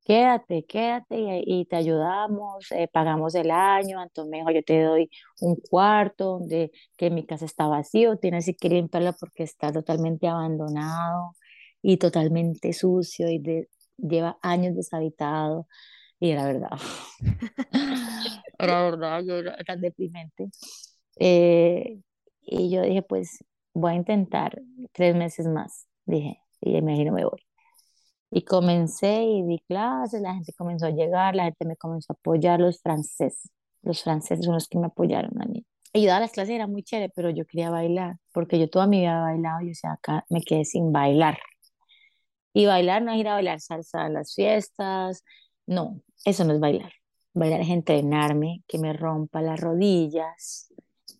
quédate, 0.03 0.65
quédate 0.65 1.43
y, 1.45 1.65
te 1.65 1.75
ayudamos, 1.75 2.71
eh, 2.71 2.87
pagamos 2.91 3.35
el 3.35 3.51
año, 3.51 3.99
Anton 3.99 4.29
me 4.29 4.37
dijo, 4.37 4.51
yo 4.51 4.63
te 4.63 4.81
doy 4.83 5.09
un 5.41 5.55
cuarto 5.55 6.39
de 6.39 6.71
que 6.97 7.09
mi 7.09 7.25
casa 7.25 7.45
está 7.45 7.67
vacío, 7.67 8.17
tienes 8.17 8.49
que 8.59 8.69
limpiarlo 8.69 9.13
porque 9.19 9.43
está 9.43 9.71
totalmente 9.71 10.27
abandonado 10.27 11.35
y 11.81 11.97
totalmente 11.97 12.73
sucio 12.73 13.29
y 13.29 13.41
lleva 13.97 14.37
años 14.41 14.75
deshabitado. 14.75 15.67
Y 16.19 16.31
era 16.31 16.45
verdad. 16.45 16.69
era 18.59 18.83
verdad, 18.83 19.23
yo 19.25 19.37
era 19.39 19.57
tan 19.65 19.81
deprimente. 19.81 20.49
Eh, 21.17 21.99
y 22.41 22.69
yo 22.69 22.81
dije, 22.81 23.01
pues 23.01 23.43
voy 23.73 23.93
a 23.93 23.95
intentar 23.95 24.61
tres 24.93 25.15
meses 25.15 25.47
más, 25.47 25.87
dije, 26.05 26.39
y 26.61 26.77
imagino 26.77 27.13
me 27.13 27.25
voy. 27.25 27.41
Y 28.35 28.41
comencé 28.45 29.25
y 29.25 29.43
di 29.43 29.59
clases, 29.59 30.19
la 30.19 30.33
gente 30.33 30.53
comenzó 30.53 30.87
a 30.87 30.89
llegar, 30.89 31.35
la 31.35 31.43
gente 31.43 31.65
me 31.65 31.75
comenzó 31.75 32.13
a 32.13 32.15
apoyar, 32.15 32.59
los 32.59 32.81
franceses, 32.81 33.51
los 33.83 34.01
franceses 34.01 34.43
son 34.43 34.55
los 34.55 34.67
que 34.67 34.79
me 34.79 34.87
apoyaron 34.87 35.39
a 35.39 35.45
mí. 35.45 35.63
Y 35.93 36.01
yo 36.01 36.07
las 36.07 36.31
clases, 36.31 36.55
era 36.55 36.65
muy 36.65 36.81
chévere, 36.81 37.11
pero 37.15 37.29
yo 37.29 37.45
quería 37.45 37.69
bailar, 37.69 38.15
porque 38.31 38.57
yo 38.57 38.67
toda 38.71 38.87
mi 38.87 39.01
vida 39.01 39.19
he 39.19 39.21
bailado 39.21 39.61
y 39.61 39.69
o 39.69 39.75
sea, 39.75 39.91
acá 39.91 40.25
me 40.31 40.41
quedé 40.41 40.65
sin 40.65 40.91
bailar. 40.91 41.37
Y 42.53 42.65
bailar 42.65 43.03
no 43.03 43.11
es 43.11 43.19
ir 43.19 43.27
a 43.27 43.35
bailar 43.35 43.59
salsa 43.59 44.05
a 44.05 44.09
las 44.09 44.33
fiestas, 44.33 45.23
no, 45.67 46.01
eso 46.25 46.43
no 46.43 46.53
es 46.53 46.59
bailar. 46.59 46.91
Bailar 47.35 47.61
es 47.61 47.69
entrenarme, 47.69 48.63
que 48.67 48.79
me 48.79 48.93
rompa 48.93 49.43
las 49.43 49.59
rodillas, 49.59 50.73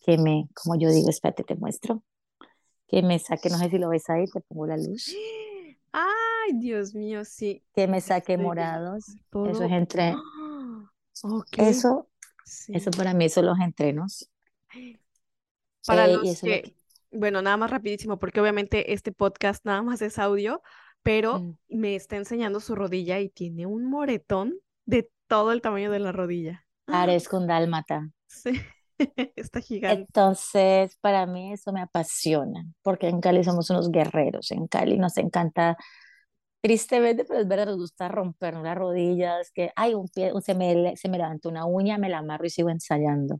que 0.04 0.17
me, 0.17 0.47
como 0.56 0.80
yo 0.80 0.89
digo, 0.89 1.12
espérate, 1.12 1.43
te 1.43 1.54
muestro, 1.56 2.02
que 2.88 3.04
me 3.04 3.19
saque, 3.19 3.52
no 3.52 3.60
sé 3.60 3.69
si 3.69 3.78
lo 3.78 3.89
ves 3.89 4.10
ahí, 4.10 4.26
te 4.26 4.41
pongo 4.41 4.65
la 4.65 4.78
luz. 4.78 5.15
Ay, 6.46 6.54
Dios 6.60 6.94
mío, 6.94 7.26
sí. 7.26 7.64
Que 7.76 7.88
me 7.88 8.02
saque 8.02 8.38
morados. 8.38 9.06
Eso 9.50 9.64
es 9.64 9.72
entre. 9.72 10.16
Eso, 11.58 12.10
eso 12.68 12.92
para 12.92 13.14
mí 13.14 13.30
son 13.30 13.46
los 13.46 13.60
entrenos. 13.60 14.30
Para 15.86 16.06
eh, 16.06 16.14
los 16.14 16.42
que, 16.42 16.76
bueno, 17.12 17.42
nada 17.42 17.58
más 17.58 17.70
rapidísimo, 17.70 18.18
porque 18.18 18.42
obviamente 18.42 18.94
este 18.94 19.12
podcast 19.12 19.66
nada 19.66 19.82
más 19.82 20.02
es 20.02 20.18
audio, 20.20 20.62
pero 21.02 21.40
mm. 21.40 21.58
me 21.70 21.96
está 21.96 22.16
enseñando 22.16 22.60
su 22.60 22.76
rodilla 22.76 23.20
y 23.20 23.30
tiene 23.30 23.66
un 23.66 23.86
moretón 23.86 24.56
de 24.86 25.10
todo 25.28 25.52
el 25.52 25.62
tamaño 25.62 25.92
de 25.92 26.00
la 26.00 26.12
rodilla. 26.12 26.66
Parezco 26.86 27.38
un 27.38 27.48
dálmata. 27.48 28.10
Sí, 28.28 28.54
está 29.36 29.62
gigante. 29.62 30.02
Entonces, 30.02 30.98
para 31.02 31.26
mí 31.26 31.54
eso 31.54 31.72
me 31.72 31.82
apasiona, 31.82 32.66
porque 32.82 33.08
en 33.10 33.22
Cali 33.22 33.44
somos 33.44 33.70
unos 33.70 33.92
guerreros, 33.92 34.52
en 34.52 34.68
Cali 34.68 34.98
nos 34.98 35.18
encanta, 35.18 35.78
tristemente, 36.63 37.26
pero 37.26 37.41
es 37.41 37.47
verdad, 37.47 37.65
nos 37.65 37.78
gusta 37.78 38.08
romper 38.08 38.54
las 38.56 38.78
rodillas, 38.78 39.52
que, 39.52 39.71
hay 39.76 39.93
un 39.93 40.08
pie, 40.08 40.32
se 40.41 40.56
me, 40.56 40.95
se 40.95 41.10
me 41.10 41.17
levanta 41.17 41.49
una 41.49 41.65
uña, 41.65 41.97
me 41.97 42.08
la 42.08 42.19
amarro 42.19 42.45
y 42.45 42.49
sigo 42.49 42.69
ensayando. 42.69 43.39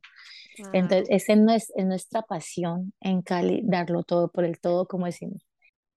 Entonces, 0.74 1.08
esa 1.10 1.36
no 1.38 1.54
es, 1.54 1.72
es 1.74 1.86
nuestra 1.86 2.22
pasión 2.24 2.94
en 3.00 3.22
Cali, 3.22 3.62
darlo 3.64 4.04
todo 4.04 4.30
por 4.30 4.44
el 4.44 4.60
todo, 4.60 4.88
como 4.88 5.06
decimos. 5.06 5.48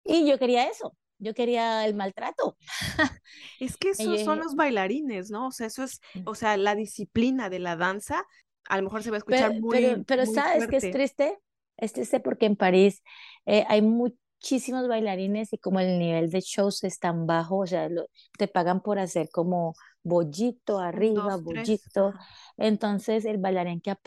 Y 0.04 0.24
yo 0.24 0.38
quería 0.38 0.68
eso, 0.68 0.96
yo 1.18 1.34
quería 1.34 1.84
el 1.84 1.96
maltrato. 1.96 2.56
Es 3.58 3.76
que 3.76 3.90
esos 3.90 4.20
son 4.20 4.38
los 4.38 4.54
bailarines, 4.54 5.30
¿no? 5.30 5.48
O 5.48 5.50
sea, 5.50 5.66
eso 5.66 5.82
es, 5.82 6.00
mm. 6.14 6.20
o 6.26 6.34
sea, 6.36 6.56
la 6.56 6.76
disciplina 6.76 7.50
de 7.50 7.58
la 7.58 7.74
danza, 7.74 8.24
a 8.68 8.76
lo 8.76 8.84
mejor 8.84 9.02
se 9.02 9.10
va 9.10 9.16
a 9.16 9.18
escuchar 9.18 9.50
pero, 9.50 9.60
muy 9.60 9.76
Pero, 9.76 10.04
pero 10.04 10.26
¿sabes 10.26 10.68
que 10.68 10.76
es 10.76 10.90
triste? 10.92 11.38
Es 11.76 11.92
triste 11.92 12.20
porque 12.20 12.46
en 12.46 12.54
París 12.54 13.02
eh, 13.46 13.64
hay 13.68 13.82
muchísimos 14.38 14.86
bailarines 14.88 15.52
y 15.52 15.58
como 15.58 15.80
el 15.80 15.98
nivel 15.98 16.30
de 16.30 16.40
shows 16.40 16.84
es 16.84 16.98
tan 16.98 17.26
bajo, 17.26 17.58
o 17.58 17.66
sea, 17.66 17.88
te 18.38 18.48
pagan 18.48 18.80
por 18.80 18.98
hacer 18.98 19.28
como 19.30 19.74
bollito 20.02 20.78
arriba, 20.78 21.36
bollito. 21.36 22.12
Entonces, 22.56 23.24
el 23.24 23.38
bailarín 23.38 23.80
que 23.80 23.90
ha 23.90 23.98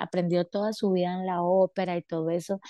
aprendido 0.00 0.44
toda 0.44 0.72
su 0.72 0.92
vida 0.92 1.14
en 1.14 1.26
la 1.26 1.42
ópera 1.42 1.96
y 1.96 2.02
todo 2.02 2.30
eso, 2.30 2.60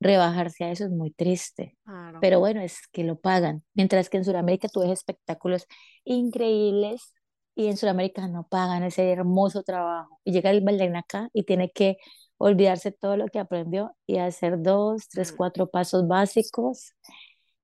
rebajarse 0.00 0.64
a 0.64 0.70
eso 0.70 0.84
es 0.84 0.90
muy 0.90 1.10
triste. 1.10 1.76
Pero 2.20 2.40
bueno, 2.40 2.60
es 2.60 2.86
que 2.92 3.04
lo 3.04 3.18
pagan. 3.18 3.62
Mientras 3.74 4.08
que 4.08 4.18
en 4.18 4.24
Sudamérica 4.24 4.68
tú 4.68 4.80
ves 4.80 4.90
espectáculos 4.90 5.66
increíbles 6.04 7.12
y 7.54 7.66
en 7.66 7.76
Sudamérica 7.76 8.26
no 8.26 8.46
pagan 8.48 8.82
ese 8.84 9.10
hermoso 9.10 9.62
trabajo. 9.62 10.18
Y 10.24 10.32
llega 10.32 10.50
el 10.50 10.62
bailarín 10.62 10.96
acá 10.96 11.28
y 11.32 11.44
tiene 11.44 11.70
que 11.72 11.98
olvidarse 12.38 12.92
todo 12.92 13.16
lo 13.16 13.28
que 13.28 13.38
aprendió 13.38 13.96
y 14.06 14.18
hacer 14.18 14.62
dos, 14.62 15.08
tres, 15.08 15.32
mm. 15.32 15.36
cuatro 15.36 15.66
pasos 15.68 16.06
básicos 16.08 16.92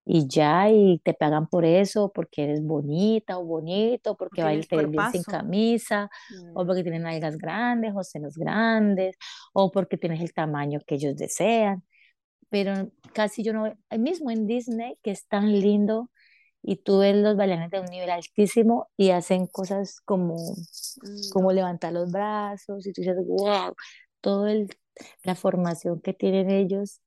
y 0.04 0.26
ya, 0.26 0.70
y 0.70 0.98
te 1.04 1.14
pagan 1.14 1.46
por 1.46 1.64
eso, 1.64 2.10
porque 2.12 2.44
eres 2.44 2.62
bonita 2.62 3.38
o 3.38 3.44
bonito, 3.44 4.16
porque 4.16 4.42
bailas 4.42 4.66
bien 4.68 5.12
sin 5.12 5.22
camisa, 5.22 6.10
o 6.54 6.64
mm. 6.64 6.66
porque 6.66 6.82
tienes 6.82 7.02
nalgas 7.02 7.36
grandes 7.36 7.92
o 7.94 8.02
senos 8.02 8.36
grandes, 8.36 9.16
o 9.52 9.70
porque 9.70 9.98
tienes 9.98 10.20
el 10.20 10.32
tamaño 10.32 10.80
que 10.86 10.96
ellos 10.96 11.16
desean 11.16 11.84
pero 12.50 12.90
casi 13.14 13.42
yo 13.42 13.52
no, 13.54 13.72
mismo 13.98 14.30
en 14.30 14.46
Disney, 14.46 14.98
que 15.02 15.12
es 15.12 15.26
tan 15.26 15.50
lindo, 15.60 16.10
y 16.62 16.76
tú 16.76 16.98
ves 16.98 17.16
los 17.16 17.36
bailarines 17.36 17.70
de 17.70 17.80
un 17.80 17.86
nivel 17.86 18.10
altísimo 18.10 18.88
y 18.96 19.10
hacen 19.10 19.46
cosas 19.46 20.00
como, 20.04 20.34
mm, 20.34 21.30
como 21.32 21.52
levantar 21.52 21.92
los 21.92 22.10
brazos, 22.10 22.86
y 22.86 22.92
tú 22.92 23.00
dices, 23.00 23.16
wow, 23.26 23.74
toda 24.20 24.52
la 25.22 25.34
formación 25.34 26.00
que 26.00 26.12
tienen 26.12 26.50
ellos 26.50 27.00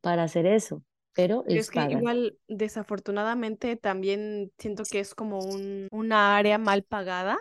para 0.00 0.24
hacer 0.24 0.46
eso. 0.46 0.82
Pero 1.14 1.44
es 1.48 1.70
que 1.70 1.80
igual, 1.90 2.38
desafortunadamente, 2.46 3.74
también 3.76 4.52
siento 4.56 4.84
que 4.84 5.00
es 5.00 5.16
como 5.16 5.40
un, 5.40 5.88
una 5.90 6.36
área 6.36 6.58
mal 6.58 6.84
pagada. 6.84 7.38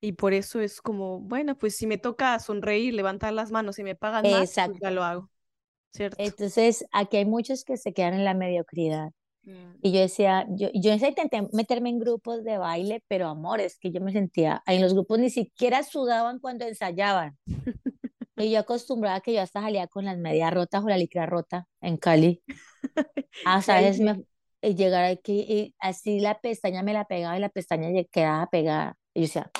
Y 0.00 0.12
por 0.12 0.32
eso 0.32 0.60
es 0.60 0.80
como, 0.80 1.18
bueno, 1.18 1.58
pues 1.58 1.76
si 1.76 1.88
me 1.88 1.98
toca 1.98 2.38
sonreír, 2.38 2.94
levantar 2.94 3.32
las 3.32 3.50
manos 3.50 3.80
y 3.80 3.82
me 3.82 3.96
pagan 3.96 4.30
más, 4.30 4.54
pues 4.54 4.78
ya 4.80 4.90
lo 4.92 5.02
hago. 5.02 5.30
Entonces, 5.98 6.86
aquí 6.92 7.16
hay 7.16 7.24
muchos 7.24 7.64
que 7.64 7.76
se 7.76 7.92
quedan 7.92 8.14
en 8.14 8.24
la 8.24 8.34
mediocridad. 8.34 9.10
Mm. 9.42 9.78
Y 9.82 9.92
yo 9.92 10.00
decía, 10.00 10.46
yo, 10.50 10.68
yo 10.72 10.92
intenté 10.92 11.48
meterme 11.52 11.88
en 11.88 11.98
grupos 11.98 12.44
de 12.44 12.58
baile, 12.58 13.02
pero 13.08 13.26
amor, 13.26 13.60
es 13.60 13.78
que 13.78 13.90
yo 13.90 14.00
me 14.00 14.12
sentía, 14.12 14.62
en 14.66 14.80
los 14.80 14.94
grupos 14.94 15.18
ni 15.18 15.30
siquiera 15.30 15.82
sudaban 15.82 16.38
cuando 16.38 16.66
ensayaban. 16.66 17.36
y 18.38 18.50
yo 18.50 18.60
acostumbraba 18.60 19.20
que 19.20 19.34
yo 19.34 19.42
hasta 19.42 19.62
salía 19.62 19.86
con 19.86 20.04
las 20.04 20.18
medias 20.18 20.52
rotas 20.52 20.82
o 20.84 20.88
la 20.88 20.96
licra 20.96 21.26
rota 21.26 21.66
en 21.80 21.96
Cali. 21.96 22.42
Ah, 23.44 23.62
¿sabes? 23.62 24.00
Me, 24.00 24.24
y 24.60 24.74
llegar 24.74 25.04
aquí, 25.04 25.44
y 25.48 25.74
así 25.78 26.18
la 26.18 26.40
pestaña 26.40 26.82
me 26.82 26.92
la 26.92 27.04
pegaba 27.04 27.36
y 27.36 27.40
la 27.40 27.48
pestaña 27.48 27.88
quedaba 28.10 28.48
pegada. 28.50 28.96
Y 29.14 29.20
yo 29.20 29.26
decía, 29.26 29.50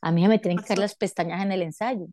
a 0.00 0.12
mí 0.12 0.26
me 0.26 0.38
tienen 0.38 0.58
que 0.58 0.64
caer 0.64 0.78
las 0.78 0.94
pestañas 0.94 1.42
en 1.42 1.52
el 1.52 1.62
ensayo. 1.62 2.06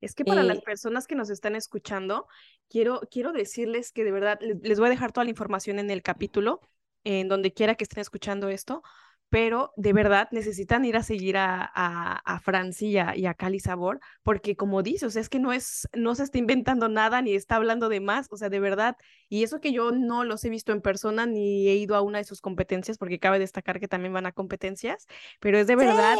Es 0.00 0.14
que 0.14 0.24
para 0.24 0.42
las 0.42 0.60
personas 0.60 1.06
que 1.06 1.14
nos 1.14 1.30
están 1.30 1.56
escuchando, 1.56 2.26
quiero, 2.68 3.00
quiero 3.10 3.32
decirles 3.32 3.92
que 3.92 4.04
de 4.04 4.12
verdad 4.12 4.38
les 4.40 4.78
voy 4.78 4.86
a 4.86 4.90
dejar 4.90 5.12
toda 5.12 5.24
la 5.24 5.30
información 5.30 5.78
en 5.78 5.90
el 5.90 6.02
capítulo, 6.02 6.60
en 7.04 7.28
donde 7.28 7.52
quiera 7.52 7.74
que 7.74 7.84
estén 7.84 8.02
escuchando 8.02 8.48
esto, 8.48 8.82
pero 9.28 9.72
de 9.76 9.92
verdad 9.92 10.28
necesitan 10.30 10.84
ir 10.84 10.96
a 10.96 11.02
seguir 11.02 11.36
a, 11.36 11.70
a, 11.74 12.18
a 12.18 12.40
Francia 12.40 13.14
y 13.16 13.26
a, 13.26 13.34
Cali 13.34 13.58
Sabor, 13.58 14.00
porque 14.22 14.56
como 14.56 14.82
dice, 14.82 15.06
o 15.06 15.10
sea, 15.10 15.20
es 15.20 15.28
que 15.28 15.38
no 15.38 15.52
es, 15.52 15.88
no 15.94 16.14
se 16.14 16.22
está 16.22 16.38
inventando 16.38 16.88
nada 16.88 17.20
ni 17.22 17.34
está 17.34 17.56
hablando 17.56 17.88
de 17.88 18.00
más, 18.00 18.28
o 18.30 18.36
sea, 18.36 18.48
de 18.48 18.60
verdad, 18.60 18.96
y 19.28 19.42
eso 19.42 19.60
que 19.60 19.72
yo 19.72 19.90
no 19.90 20.24
los 20.24 20.44
he 20.44 20.48
visto 20.48 20.72
en 20.72 20.80
persona 20.80 21.26
ni 21.26 21.68
he 21.68 21.74
ido 21.74 21.96
a 21.96 22.02
una 22.02 22.18
de 22.18 22.24
sus 22.24 22.40
competencias, 22.40 22.98
porque 22.98 23.18
cabe 23.18 23.38
destacar 23.38 23.80
que 23.80 23.88
también 23.88 24.12
van 24.12 24.26
a 24.26 24.32
competencias, 24.32 25.06
pero 25.40 25.58
es 25.58 25.66
de 25.66 25.76
verdad, 25.76 26.16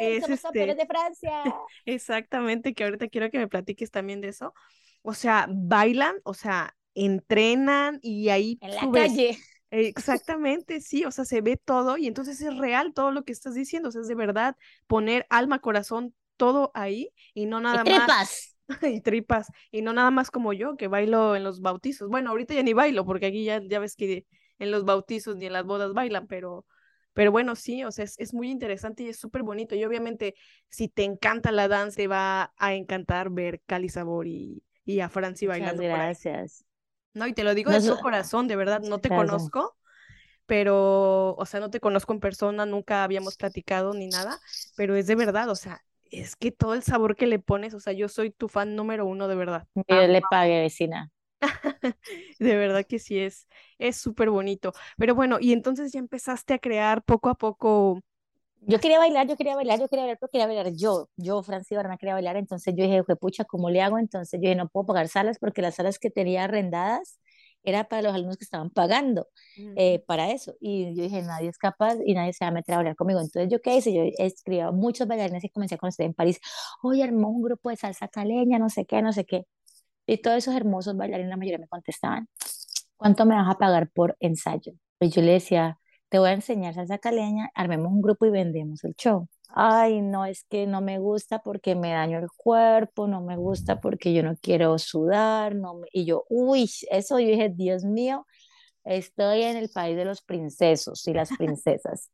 es 0.00 0.28
este, 0.28 0.74
de 0.74 0.86
Francia. 0.86 1.42
exactamente, 1.86 2.74
que 2.74 2.84
ahorita 2.84 3.08
quiero 3.08 3.30
que 3.30 3.38
me 3.38 3.48
platiques 3.48 3.90
también 3.90 4.20
de 4.20 4.28
eso, 4.28 4.52
o 5.02 5.14
sea, 5.14 5.46
bailan, 5.50 6.16
o 6.24 6.34
sea, 6.34 6.76
entrenan 6.94 7.98
y 8.02 8.28
ahí 8.28 8.58
en 8.60 8.74
la 8.74 8.90
calle 8.92 9.38
Exactamente, 9.70 10.80
sí, 10.80 11.04
o 11.04 11.10
sea, 11.12 11.24
se 11.24 11.40
ve 11.42 11.56
todo 11.56 11.96
y 11.96 12.06
entonces 12.08 12.40
es 12.40 12.56
real 12.56 12.92
todo 12.92 13.12
lo 13.12 13.22
que 13.24 13.32
estás 13.32 13.54
diciendo, 13.54 13.88
o 13.88 13.92
sea, 13.92 14.00
es 14.00 14.08
de 14.08 14.16
verdad 14.16 14.56
poner 14.88 15.26
alma, 15.30 15.60
corazón, 15.60 16.14
todo 16.36 16.72
ahí 16.74 17.12
y 17.34 17.46
no 17.46 17.60
nada 17.60 17.82
y 17.82 17.84
tripas. 17.84 18.08
más. 18.08 18.56
y 18.82 19.00
tripas, 19.00 19.48
y 19.70 19.82
no 19.82 19.92
nada 19.92 20.10
más 20.10 20.30
como 20.30 20.52
yo 20.52 20.76
que 20.76 20.88
bailo 20.88 21.36
en 21.36 21.44
los 21.44 21.60
bautizos. 21.60 22.08
Bueno, 22.08 22.30
ahorita 22.30 22.54
ya 22.54 22.62
ni 22.62 22.72
bailo 22.72 23.04
porque 23.04 23.26
aquí 23.26 23.44
ya, 23.44 23.60
ya 23.62 23.78
ves 23.78 23.94
que 23.94 24.26
en 24.58 24.70
los 24.70 24.84
bautizos 24.84 25.36
ni 25.36 25.46
en 25.46 25.52
las 25.52 25.64
bodas 25.64 25.92
bailan, 25.92 26.26
pero, 26.26 26.66
pero 27.12 27.32
bueno, 27.32 27.56
sí, 27.56 27.84
o 27.84 27.90
sea, 27.90 28.04
es, 28.04 28.18
es 28.18 28.34
muy 28.34 28.50
interesante 28.50 29.02
y 29.04 29.08
es 29.08 29.18
súper 29.18 29.42
bonito. 29.42 29.74
Y 29.74 29.84
obviamente, 29.84 30.34
si 30.68 30.88
te 30.88 31.04
encanta 31.04 31.52
la 31.52 31.68
danza, 31.68 31.96
te 31.96 32.06
va 32.08 32.52
a 32.56 32.74
encantar 32.74 33.30
ver 33.30 33.60
Cali 33.66 33.88
Sabor 33.88 34.26
y, 34.26 34.62
y 34.84 35.00
a 35.00 35.08
Franci 35.08 35.46
bailando. 35.46 35.82
Gracias. 35.82 36.64
No, 37.14 37.26
y 37.26 37.32
te 37.32 37.44
lo 37.44 37.54
digo 37.54 37.70
de 37.70 37.80
todo 37.80 38.00
corazón, 38.00 38.48
de 38.48 38.56
verdad, 38.56 38.80
no 38.80 38.98
te 38.98 39.08
conozco, 39.08 39.76
pero, 40.46 41.34
o 41.36 41.46
sea, 41.46 41.60
no 41.60 41.70
te 41.70 41.80
conozco 41.80 42.12
en 42.12 42.20
persona, 42.20 42.66
nunca 42.66 43.04
habíamos 43.04 43.36
platicado 43.36 43.92
ni 43.94 44.08
nada, 44.08 44.38
pero 44.76 44.94
es 44.94 45.06
de 45.06 45.14
verdad, 45.14 45.48
o 45.48 45.56
sea, 45.56 45.82
es 46.10 46.36
que 46.36 46.50
todo 46.50 46.74
el 46.74 46.82
sabor 46.82 47.16
que 47.16 47.26
le 47.26 47.38
pones, 47.38 47.74
o 47.74 47.80
sea, 47.80 47.92
yo 47.92 48.08
soy 48.08 48.30
tu 48.30 48.48
fan 48.48 48.76
número 48.76 49.06
uno, 49.06 49.28
de 49.28 49.34
verdad. 49.34 49.66
Yo 49.88 50.06
le 50.06 50.20
pague, 50.22 50.60
vecina. 50.60 51.10
de 52.38 52.56
verdad 52.56 52.84
que 52.86 52.98
sí 52.98 53.18
es, 53.18 53.48
es 53.78 53.96
súper 53.96 54.30
bonito. 54.30 54.72
Pero 54.96 55.14
bueno, 55.14 55.38
y 55.40 55.52
entonces 55.52 55.92
ya 55.92 55.98
empezaste 55.98 56.54
a 56.54 56.58
crear 56.58 57.02
poco 57.02 57.28
a 57.28 57.34
poco 57.34 58.00
yo 58.60 58.78
quería 58.78 58.98
bailar, 58.98 59.26
yo 59.26 59.36
quería 59.36 59.56
bailar, 59.56 59.78
yo 59.78 59.88
quería 59.88 60.04
bailar, 60.04 60.18
pero 60.20 60.30
quería 60.30 60.46
bailar 60.46 60.72
yo, 60.74 61.08
yo, 61.16 61.42
Francis 61.42 61.76
Barana, 61.76 61.96
quería 61.96 62.14
bailar, 62.14 62.36
entonces 62.36 62.74
yo 62.76 62.84
dije, 62.84 63.02
pucha, 63.16 63.44
¿cómo 63.44 63.70
le 63.70 63.80
hago? 63.82 63.98
Entonces 63.98 64.38
yo 64.40 64.42
dije, 64.42 64.54
no 64.54 64.68
puedo 64.68 64.86
pagar 64.86 65.08
salas 65.08 65.38
porque 65.38 65.62
las 65.62 65.76
salas 65.76 65.98
que 65.98 66.10
tenía 66.10 66.44
arrendadas 66.44 67.18
era 67.62 67.84
para 67.88 68.02
los 68.02 68.14
alumnos 68.14 68.36
que 68.36 68.44
estaban 68.44 68.70
pagando 68.70 69.28
eh, 69.76 70.02
para 70.06 70.30
eso. 70.30 70.54
Y 70.60 70.94
yo 70.94 71.02
dije, 71.02 71.22
nadie 71.22 71.48
es 71.48 71.58
capaz 71.58 71.96
y 72.04 72.14
nadie 72.14 72.32
se 72.32 72.44
va 72.44 72.48
a 72.48 72.52
meter 72.52 72.74
a 72.74 72.78
bailar 72.78 72.96
conmigo. 72.96 73.20
Entonces, 73.20 73.50
¿yo 73.50 73.60
qué 73.60 73.76
hice? 73.76 73.92
Yo 73.92 74.02
escribía 74.18 74.68
a 74.68 74.72
muchos 74.72 75.06
bailarines 75.06 75.44
y 75.44 75.50
comencé 75.50 75.74
a 75.74 75.78
conocer 75.78 76.06
en 76.06 76.14
París. 76.14 76.40
Oye, 76.82 77.02
armó 77.02 77.28
un 77.28 77.42
grupo 77.42 77.70
de 77.70 77.76
salsa 77.76 78.08
caleña, 78.08 78.58
no 78.58 78.70
sé 78.70 78.86
qué, 78.86 79.02
no 79.02 79.12
sé 79.12 79.24
qué. 79.24 79.44
Y 80.06 80.18
todos 80.18 80.38
esos 80.38 80.54
hermosos 80.54 80.96
bailarines, 80.96 81.30
la 81.30 81.36
mayoría 81.36 81.58
me 81.58 81.68
contestaban, 81.68 82.28
¿cuánto 82.96 83.26
me 83.26 83.34
vas 83.34 83.48
a 83.50 83.58
pagar 83.58 83.90
por 83.90 84.16
ensayo? 84.20 84.72
Y 85.00 85.08
yo 85.10 85.22
le 85.22 85.32
decía, 85.32 85.78
te 86.10 86.18
voy 86.18 86.28
a 86.30 86.32
enseñar 86.32 86.74
salsa 86.74 86.98
caleña, 86.98 87.50
armemos 87.54 87.92
un 87.92 88.02
grupo 88.02 88.26
y 88.26 88.30
vendemos 88.30 88.84
el 88.84 88.94
show. 88.96 89.28
Ay, 89.48 90.02
no, 90.02 90.26
es 90.26 90.44
que 90.44 90.66
no 90.66 90.80
me 90.80 90.98
gusta 90.98 91.40
porque 91.40 91.74
me 91.74 91.92
daño 91.92 92.18
el 92.18 92.28
cuerpo, 92.36 93.06
no 93.06 93.20
me 93.22 93.36
gusta 93.36 93.80
porque 93.80 94.12
yo 94.12 94.22
no 94.22 94.34
quiero 94.36 94.78
sudar, 94.78 95.54
no 95.54 95.80
y 95.92 96.04
yo, 96.04 96.24
uy, 96.28 96.68
eso 96.90 97.18
yo 97.20 97.28
dije, 97.28 97.48
Dios 97.48 97.84
mío, 97.84 98.26
estoy 98.84 99.42
en 99.42 99.56
el 99.56 99.70
país 99.70 99.96
de 99.96 100.04
los 100.04 100.22
princesos 100.22 101.06
y 101.08 101.14
las 101.14 101.30
princesas. 101.38 102.10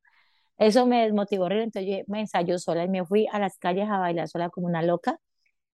Eso 0.59 0.87
me 0.87 1.03
desmotivó, 1.05 1.51
entonces 1.51 1.87
yo 1.87 2.05
me 2.09 2.21
ensayó 2.21 2.59
sola 2.59 2.85
y 2.85 2.89
me 2.89 3.05
fui 3.05 3.27
a 3.33 3.39
las 3.39 3.59
calles 3.59 3.89
a 3.91 3.99
bailar 3.99 4.29
sola 4.29 4.51
como 4.51 4.67
una 4.67 4.83
loca. 4.83 5.19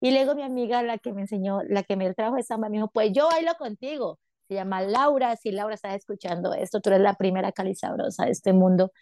Y 0.01 0.13
luego 0.13 0.35
mi 0.35 0.43
amiga, 0.43 0.83
la 0.83 0.99
que 0.99 1.13
me 1.13 1.23
enseñó, 1.23 1.63
la 1.65 1.85
que 1.85 1.97
me 1.97 2.05
dio 2.05 2.15
trabajo 2.15 2.37
de 2.37 2.43
samba, 2.45 2.69
me 2.69 2.79
dijo, 2.79 2.91
pues 2.93 3.13
yo 3.13 3.29
bailo 3.29 3.55
contigo 3.59 4.19
llama 4.53 4.83
Laura. 4.83 5.37
Si 5.37 5.51
Laura 5.53 5.75
estás 5.75 5.95
escuchando 5.95 6.55
esto, 6.55 6.81
tú 6.81 6.91
eres 6.91 7.03
la 7.03 7.15
primera 7.15 7.53
calizabrosa 7.53 8.25
de 8.27 8.33
este 8.33 8.53
mundo. 8.53 8.93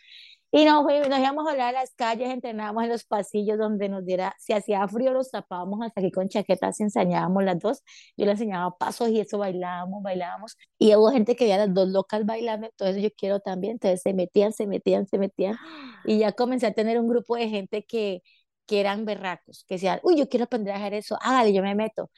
Y 0.53 0.65
nos, 0.65 0.85
nos 0.85 1.19
íbamos 1.21 1.47
a 1.47 1.53
hablar 1.53 1.77
a 1.77 1.81
las 1.81 1.95
calles, 1.95 2.29
entrenábamos 2.29 2.83
en 2.83 2.89
los 2.91 3.05
pasillos 3.05 3.57
donde 3.57 3.89
nos 3.89 4.05
diera, 4.05 4.35
si 4.39 4.53
hacía 4.53 4.87
frío, 4.89 5.13
los 5.13 5.31
tapábamos 5.31 5.81
hasta 5.81 6.01
aquí 6.01 6.11
con 6.11 6.29
chaquetas 6.29 6.81
enseñábamos 6.81 7.45
las 7.45 7.59
dos. 7.61 7.83
Yo 8.17 8.25
le 8.27 8.33
enseñaba 8.33 8.77
pasos 8.77 9.11
y 9.11 9.21
eso 9.21 9.39
bailábamos, 9.39 10.03
bailábamos. 10.03 10.57
Y 10.77 10.95
hubo 10.97 11.11
gente 11.13 11.37
que 11.37 11.45
veía 11.45 11.59
las 11.59 11.73
dos 11.73 11.89
locas 11.89 12.27
bailando, 12.27 12.67
entonces 12.67 13.01
yo 13.03 13.11
quiero 13.17 13.39
también. 13.39 13.75
Entonces 13.75 14.03
se 14.03 14.13
metían, 14.13 14.53
se 14.53 14.67
metían, 14.67 15.07
se 15.07 15.19
metían. 15.19 15.57
Y 16.05 16.19
ya 16.19 16.33
comencé 16.33 16.67
a 16.67 16.73
tener 16.73 16.99
un 16.99 17.09
grupo 17.09 17.37
de 17.37 17.49
gente 17.49 17.85
que, 17.85 18.23
que 18.67 18.81
eran 18.81 19.05
berracos, 19.05 19.65
que 19.69 19.77
decían, 19.77 20.01
uy, 20.03 20.17
yo 20.17 20.29
quiero 20.29 20.45
aprender 20.47 20.75
a 20.75 20.79
hacer 20.79 20.95
eso, 20.95 21.17
hágale, 21.23 21.53
yo 21.53 21.63
me 21.63 21.75
meto. 21.77 22.11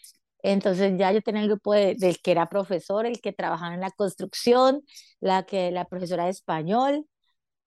Entonces 0.43 0.95
ya 0.99 1.13
yo 1.13 1.23
tenía 1.23 1.43
el 1.43 1.49
grupo 1.49 1.73
de, 1.75 1.95
del 1.97 2.21
que 2.21 2.33
era 2.33 2.49
profesor, 2.49 3.07
el 3.07 3.21
que 3.21 3.33
trabajaba 3.33 3.75
en 3.75 3.81
la 3.81 3.91
construcción, 3.91 4.83
la 5.21 5.45
que 5.45 5.71
la 5.71 5.85
profesora 5.87 6.25
de 6.25 6.31
español, 6.31 7.07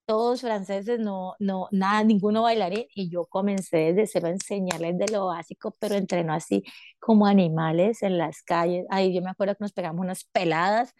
todos 0.06 0.42
franceses, 0.42 1.00
no, 1.00 1.34
no, 1.40 1.68
nada, 1.72 2.04
ninguno 2.04 2.44
bailarín, 2.44 2.86
y 2.96 3.10
yo 3.10 3.26
comencé 3.26 3.94
desde 3.94 4.08
cero 4.08 4.28
a 4.28 4.30
enseñarles 4.32 4.98
de 5.00 5.08
lo 5.08 5.28
básico, 5.28 5.76
pero 5.80 5.96
entrenó 5.96 6.34
así 6.34 6.64
como 7.00 7.26
animales 7.26 8.04
en 8.04 8.18
las 8.18 8.44
calles. 8.44 8.86
Ahí 8.92 9.14
yo 9.16 9.22
me 9.22 9.32
acuerdo 9.32 9.56
que 9.56 9.64
nos 9.64 9.74
pegamos 9.74 10.02
unas 10.02 10.24
peladas 10.26 10.94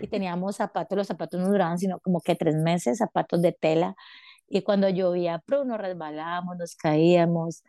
y 0.00 0.08
teníamos 0.08 0.56
zapatos, 0.56 0.98
los 0.98 1.06
zapatos 1.06 1.40
no 1.40 1.48
duraban 1.48 1.78
sino 1.78 2.00
como 2.00 2.20
que 2.20 2.34
tres 2.34 2.56
meses, 2.56 2.98
zapatos 2.98 3.42
de 3.42 3.52
tela, 3.52 3.94
y 4.48 4.62
cuando 4.62 4.88
llovía, 4.88 5.42
nos 5.66 5.78
resbalábamos, 5.78 6.56
nos 6.56 6.74
caíamos, 6.76 7.62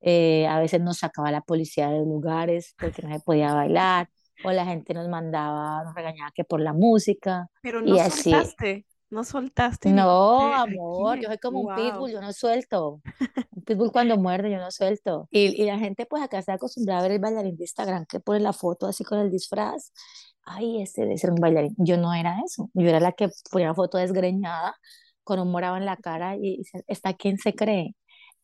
eh, 0.00 0.46
a 0.46 0.58
veces 0.60 0.80
nos 0.80 0.98
sacaba 0.98 1.30
la 1.30 1.40
policía 1.40 1.88
de 1.90 1.98
lugares 1.98 2.74
porque 2.78 3.02
no 3.02 3.12
se 3.12 3.20
podía 3.20 3.54
bailar, 3.54 4.08
o 4.44 4.50
la 4.50 4.64
gente 4.64 4.94
nos 4.94 5.08
mandaba, 5.08 5.84
nos 5.84 5.94
regañaba 5.94 6.30
que 6.34 6.44
por 6.44 6.60
la 6.60 6.72
música. 6.72 7.48
Pero 7.62 7.80
no 7.80 7.96
soltaste, 7.96 8.86
no 9.10 9.24
soltaste. 9.24 9.90
No, 9.90 10.54
amor, 10.54 11.18
yo 11.18 11.28
soy 11.28 11.38
como 11.38 11.60
un 11.60 11.74
pitbull, 11.74 12.10
yo 12.10 12.20
no 12.20 12.32
suelto. 12.32 13.00
Un 13.50 13.62
pitbull 13.64 13.92
cuando 13.92 14.16
muerde, 14.16 14.50
yo 14.50 14.58
no 14.58 14.70
suelto. 14.70 15.28
Y, 15.30 15.62
y 15.62 15.64
la 15.64 15.78
gente 15.78 16.06
pues 16.06 16.22
acá 16.22 16.38
está 16.38 16.54
acostumbrada 16.54 17.00
a 17.00 17.02
ver 17.02 17.12
el 17.12 17.18
bailarín 17.18 17.56
de 17.56 17.64
Instagram 17.64 18.06
que 18.06 18.20
pone 18.20 18.40
la 18.40 18.52
foto 18.52 18.86
así 18.86 19.04
con 19.04 19.18
el 19.18 19.30
disfraz. 19.30 19.92
Ay, 20.42 20.82
ese 20.82 21.02
debe 21.02 21.18
ser 21.18 21.30
un 21.30 21.40
bailarín. 21.40 21.74
Yo 21.78 21.96
no 21.96 22.14
era 22.14 22.36
eso. 22.44 22.70
Yo 22.74 22.88
era 22.88 23.00
la 23.00 23.12
que 23.12 23.28
ponía 23.50 23.74
foto 23.74 23.98
desgreñada 23.98 24.76
con 25.24 25.40
un 25.40 25.50
morado 25.50 25.76
en 25.76 25.84
la 25.84 25.96
cara 25.96 26.36
y 26.36 26.62
¿está 26.86 27.14
quién 27.14 27.38
se 27.38 27.54
cree? 27.54 27.96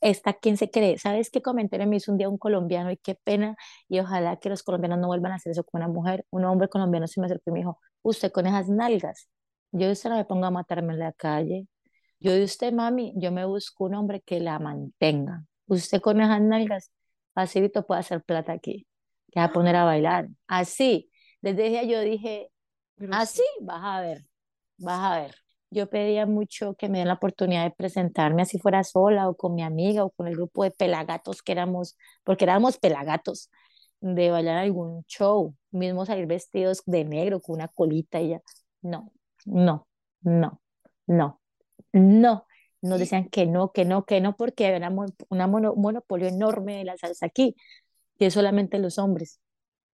Esta 0.03 0.35
quién 0.35 0.57
se 0.59 0.71
cree. 0.71 0.99
¿Sabes 0.99 1.31
qué 1.31 1.41
comentario 1.43 1.87
me 1.87 1.97
hizo 1.97 2.13
un 2.13 2.19
día 2.19 2.29
un 2.29 2.39
colombiano 2.39 2.91
y 2.91 2.97
qué 2.99 3.15
pena? 3.15 3.57
Y 3.89 4.01
ojalá 4.01 4.37
que 4.39 4.51
los 4.51 4.63
colombianos 4.63 4.99
no 4.99 5.07
vuelvan 5.07 5.33
a 5.33 5.37
hacer 5.37 5.53
eso 5.53 5.65
con 5.65 5.81
una 5.83 5.89
mujer. 5.89 6.27
Un 6.31 6.45
hombre 6.45 6.69
colombiano 6.69 7.07
se 7.07 7.21
me 7.21 7.27
acercó 7.27 7.51
y 7.51 7.53
me 7.53 7.59
dijo, 7.61 7.79
usted 8.03 8.33
con 8.33 8.47
esas 8.47 8.69
nalgas, 8.69 9.29
yo 9.71 9.91
usted 9.91 10.11
no 10.11 10.17
me 10.17 10.25
ponga 10.25 10.49
a 10.49 10.51
matarme 10.51 10.93
en 10.95 10.99
la 10.99 11.13
calle. 11.13 11.69
Yo 12.21 12.33
de 12.33 12.45
usted, 12.45 12.73
mami, 12.73 13.15
yo 13.17 13.33
me 13.33 13.45
busco 13.47 13.85
un 13.85 13.95
hombre 13.95 14.21
que 14.23 14.41
la 14.41 14.59
mantenga. 14.59 15.45
Usted 15.67 16.01
con 16.01 16.21
esas 16.21 16.41
nalgas, 16.43 16.93
facilito 17.35 17.87
puede 17.87 18.01
hacer 18.01 18.23
plata 18.23 18.53
aquí. 18.53 18.87
Que 19.31 19.41
va 19.41 19.47
a 19.47 19.53
poner 19.53 19.77
a 19.77 19.85
bailar. 19.85 20.29
Así. 20.47 21.11
Desde 21.41 21.67
ese 21.67 21.71
día 21.71 21.85
yo 21.85 22.01
dije, 22.01 22.51
así, 23.13 23.43
vas 23.63 23.81
a 23.83 24.01
ver, 24.01 24.27
vas 24.79 25.01
a 25.01 25.21
ver 25.21 25.35
yo 25.73 25.89
pedía 25.91 26.27
mucho 26.27 26.75
que 26.75 26.89
me 26.89 26.99
den 26.99 27.09
la 27.09 27.15
oportunidad 27.15 27.65
de 27.65 27.71
presentarme 27.73 28.43
así 28.43 28.59
fuera 28.59 28.85
sola 28.85 29.29
o 29.29 29.37
con 29.37 29.55
mi 29.55 29.63
amiga 29.63 30.05
o 30.05 30.11
con 30.11 30.27
el 30.29 30.35
grupo 30.37 30.65
de 30.65 30.71
pelagatos 30.71 31.43
que 31.43 31.53
éramos, 31.53 31.97
porque 32.25 32.45
éramos 32.45 32.79
pelagatos, 32.79 33.51
de 34.01 34.31
bailar 34.31 34.59
algún 34.59 35.05
show, 35.07 35.55
mismo 35.71 36.05
salir 36.07 36.27
vestidos 36.27 36.83
de 36.87 37.05
negro 37.05 37.41
con 37.41 37.57
una 37.57 37.69
colita 37.69 38.21
y 38.21 38.31
ya. 38.31 38.43
No, 38.83 39.13
no, 39.47 39.89
no, 40.23 40.61
no, 41.07 41.41
no. 41.93 42.47
Nos 42.83 42.99
decían 42.99 43.29
que 43.29 43.47
no, 43.47 43.71
que 43.73 43.85
no, 43.85 44.05
que 44.05 44.21
no, 44.21 44.37
porque 44.37 44.67
era 44.67 44.91
un 44.91 45.15
monopolio 45.77 46.27
enorme 46.29 46.79
de 46.79 46.85
la 46.85 46.97
salsa 46.99 47.27
aquí, 47.27 47.55
que 48.19 48.27
es 48.27 48.35
solamente 48.35 48.79
los 48.79 48.99
hombres. 48.99 49.41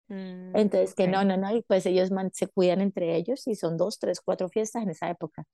Mm, 0.08 0.56
Entonces, 0.56 0.96
que 0.96 1.08
no, 1.08 1.24
no, 1.24 1.38
no, 1.38 1.56
y 1.56 1.62
pues 1.64 1.86
ellos 1.86 2.10
se 2.34 2.48
cuidan 2.48 2.82
entre 2.82 3.16
ellos 3.16 3.48
y 3.48 3.56
son 3.56 3.78
dos, 3.78 4.00
tres, 4.00 4.22
cuatro 4.22 4.50
fiestas 4.50 4.84
en 4.84 4.90
esa 4.90 5.10
época. 5.10 5.46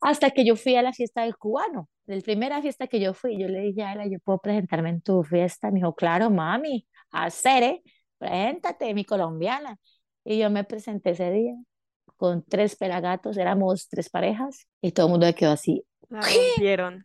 Hasta 0.00 0.30
que 0.32 0.44
yo 0.44 0.56
fui 0.56 0.74
a 0.76 0.82
la 0.82 0.92
fiesta 0.92 1.22
del 1.22 1.36
cubano, 1.36 1.88
la 2.06 2.20
primera 2.20 2.60
fiesta 2.60 2.88
que 2.88 2.98
yo 2.98 3.14
fui, 3.14 3.38
yo 3.38 3.46
le 3.46 3.60
dije 3.60 3.82
a 3.84 3.92
ella, 3.94 4.06
yo 4.06 4.18
puedo 4.18 4.38
presentarme 4.38 4.90
en 4.90 5.00
tu 5.00 5.22
fiesta. 5.22 5.70
Me 5.70 5.76
dijo, 5.76 5.94
claro, 5.94 6.28
mami, 6.28 6.86
hacer, 7.12 7.62
¿eh? 7.62 7.82
Preséntate, 8.18 8.92
mi 8.94 9.04
colombiana. 9.04 9.78
Y 10.24 10.38
yo 10.38 10.50
me 10.50 10.64
presenté 10.64 11.10
ese 11.10 11.30
día 11.30 11.54
con 12.16 12.44
tres 12.44 12.76
pelagatos, 12.76 13.36
éramos 13.36 13.88
tres 13.88 14.08
parejas 14.08 14.68
y 14.80 14.92
todo 14.92 15.06
el 15.06 15.10
mundo 15.12 15.26
quedó 15.34 15.52
así. 15.52 15.84
La 16.08 16.20
rompieron. 16.20 17.04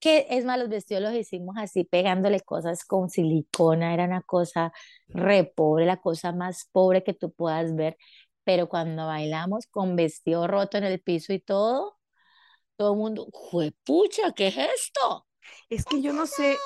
Que 0.00 0.26
es 0.30 0.44
más, 0.44 0.58
los 0.58 0.68
vestidos 0.68 1.02
los 1.02 1.14
hicimos 1.14 1.56
así, 1.58 1.84
pegándole 1.84 2.40
cosas 2.40 2.84
con 2.84 3.10
silicona, 3.10 3.94
era 3.94 4.04
una 4.04 4.22
cosa 4.22 4.72
re 5.08 5.44
pobre, 5.44 5.86
la 5.86 5.98
cosa 6.00 6.32
más 6.32 6.68
pobre 6.72 7.02
que 7.04 7.14
tú 7.14 7.32
puedas 7.32 7.74
ver. 7.74 7.96
Pero 8.44 8.68
cuando 8.68 9.06
bailamos 9.06 9.66
con 9.66 9.96
vestido 9.96 10.46
roto 10.46 10.78
en 10.78 10.84
el 10.84 11.00
piso 11.00 11.32
y 11.32 11.40
todo, 11.40 11.98
todo 12.76 12.92
el 12.92 12.98
mundo, 12.98 13.28
pucha, 13.84 14.32
¿qué 14.34 14.48
es 14.48 14.56
esto? 14.58 15.26
Es 15.68 15.84
que 15.84 16.00
yo 16.00 16.12
no 16.12 16.26
sé, 16.26 16.56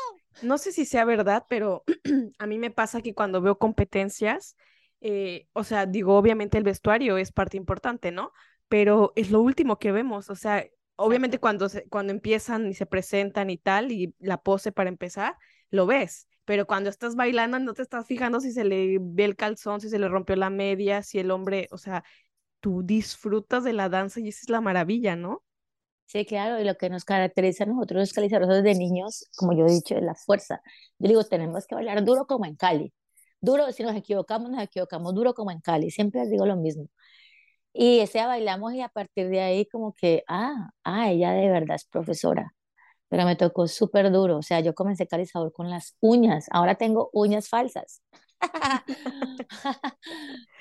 no 0.43 0.59
sé 0.59 0.72
si 0.72 0.85
sea 0.85 1.05
verdad, 1.05 1.45
pero 1.49 1.85
a 2.39 2.47
mí 2.47 2.59
me 2.59 2.70
pasa 2.70 3.01
que 3.03 3.14
cuando 3.14 3.41
veo 3.41 3.59
competencias, 3.59 4.57
eh, 5.01 5.49
o 5.53 5.64
sea, 5.64 5.87
digo, 5.87 6.16
obviamente 6.16 6.59
el 6.59 6.64
vestuario 6.64 7.16
es 7.18 7.33
parte 7.33 7.57
importante, 7.57 8.12
¿no? 8.12 8.33
Pero 8.68 9.12
es 9.16 9.30
lo 9.30 9.41
último 9.41 9.78
que 9.78 9.93
vemos, 9.93 10.30
o 10.30 10.35
sea, 10.35 10.64
obviamente 11.03 11.39
cuando, 11.39 11.69
cuando 11.91 12.13
empiezan 12.13 12.69
y 12.69 12.75
se 12.75 12.87
presentan 12.87 13.51
y 13.51 13.59
tal, 13.59 13.93
y 13.93 14.15
la 14.19 14.39
pose 14.43 14.73
para 14.73 14.89
empezar, 14.89 15.37
lo 15.71 15.87
ves, 15.87 16.29
pero 16.45 16.67
cuando 16.67 16.91
estás 16.91 17.17
bailando 17.17 17.59
no 17.59 17.75
te 17.75 17.83
estás 17.83 18.07
fijando 18.07 18.41
si 18.41 18.53
se 18.53 18.65
le 18.65 18.99
ve 19.01 19.25
el 19.25 19.37
calzón, 19.37 19.81
si 19.81 19.89
se 19.89 19.99
le 19.99 20.09
rompió 20.09 20.37
la 20.37 20.51
media, 20.51 21.03
si 21.03 21.19
el 21.19 21.31
hombre, 21.31 21.69
o 21.71 21.79
sea, 21.79 22.05
tú 22.61 22.83
disfrutas 22.83 23.65
de 23.65 23.73
la 23.73 23.89
danza 23.89 24.21
y 24.21 24.29
esa 24.29 24.41
es 24.43 24.49
la 24.51 24.61
maravilla, 24.61 25.17
¿no? 25.17 25.43
Sí, 26.07 26.27
claro, 26.27 26.61
y 26.61 26.65
lo 26.65 26.77
que 26.77 26.91
nos 26.91 27.05
caracteriza 27.05 27.65
a 27.65 27.69
nosotros 27.69 28.01
los 28.01 28.13
calizarrosos 28.13 28.63
de 28.63 28.75
niños, 28.75 29.29
como 29.37 29.55
yo 29.57 29.67
he 29.67 29.71
dicho, 29.71 29.97
es 29.97 30.03
la 30.03 30.15
fuerza. 30.15 30.61
Yo 30.99 31.09
digo, 31.09 31.25
tenemos 31.25 31.67
que 31.67 31.75
bailar 31.75 32.05
duro 32.05 32.27
como 32.27 32.45
en 32.45 32.55
Cali. 32.57 32.93
Duro, 33.41 33.73
si 33.73 33.83
nos 33.83 33.97
equivocamos, 33.97 34.51
nos 34.51 34.63
equivocamos 34.63 35.15
duro 35.15 35.35
como 35.35 35.51
en 35.51 35.61
Cali. 35.61 35.91
Siempre 35.91 36.21
les 36.21 36.31
digo 36.31 36.45
lo 36.47 36.57
mismo. 36.57 36.89
Y 37.73 38.01
ese 38.01 38.25
bailamos 38.27 38.75
y 38.75 38.83
a 38.83 38.89
partir 38.89 39.29
de 39.29 39.41
ahí 39.41 39.66
como 39.66 39.95
que, 39.95 40.25
ah, 40.29 40.70
ah, 40.85 41.11
ella 41.11 41.33
de 41.33 41.49
verdad 41.51 41.77
es 41.77 41.87
profesora. 41.87 42.53
Pero 43.09 43.25
me 43.27 43.37
tocó 43.37 43.68
súper 43.68 44.11
duro. 44.11 44.39
O 44.39 44.43
sea, 44.43 44.61
yo 44.61 44.75
comencé 44.75 45.07
calizador 45.07 45.53
con 45.53 45.70
las 45.70 45.97
uñas. 46.01 46.47
Ahora 46.51 46.77
tengo 46.77 47.11
uñas 47.12 47.49
falsas. 47.49 48.03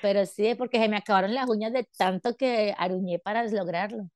Pero 0.02 0.26
sí, 0.26 0.54
porque 0.56 0.78
se 0.78 0.88
me 0.88 0.96
acabaron 0.96 1.34
las 1.34 1.48
uñas 1.48 1.72
de 1.72 1.88
tanto 1.96 2.36
que 2.36 2.74
aruñé 2.78 3.18
para 3.18 3.44
lograrlo. 3.46 4.10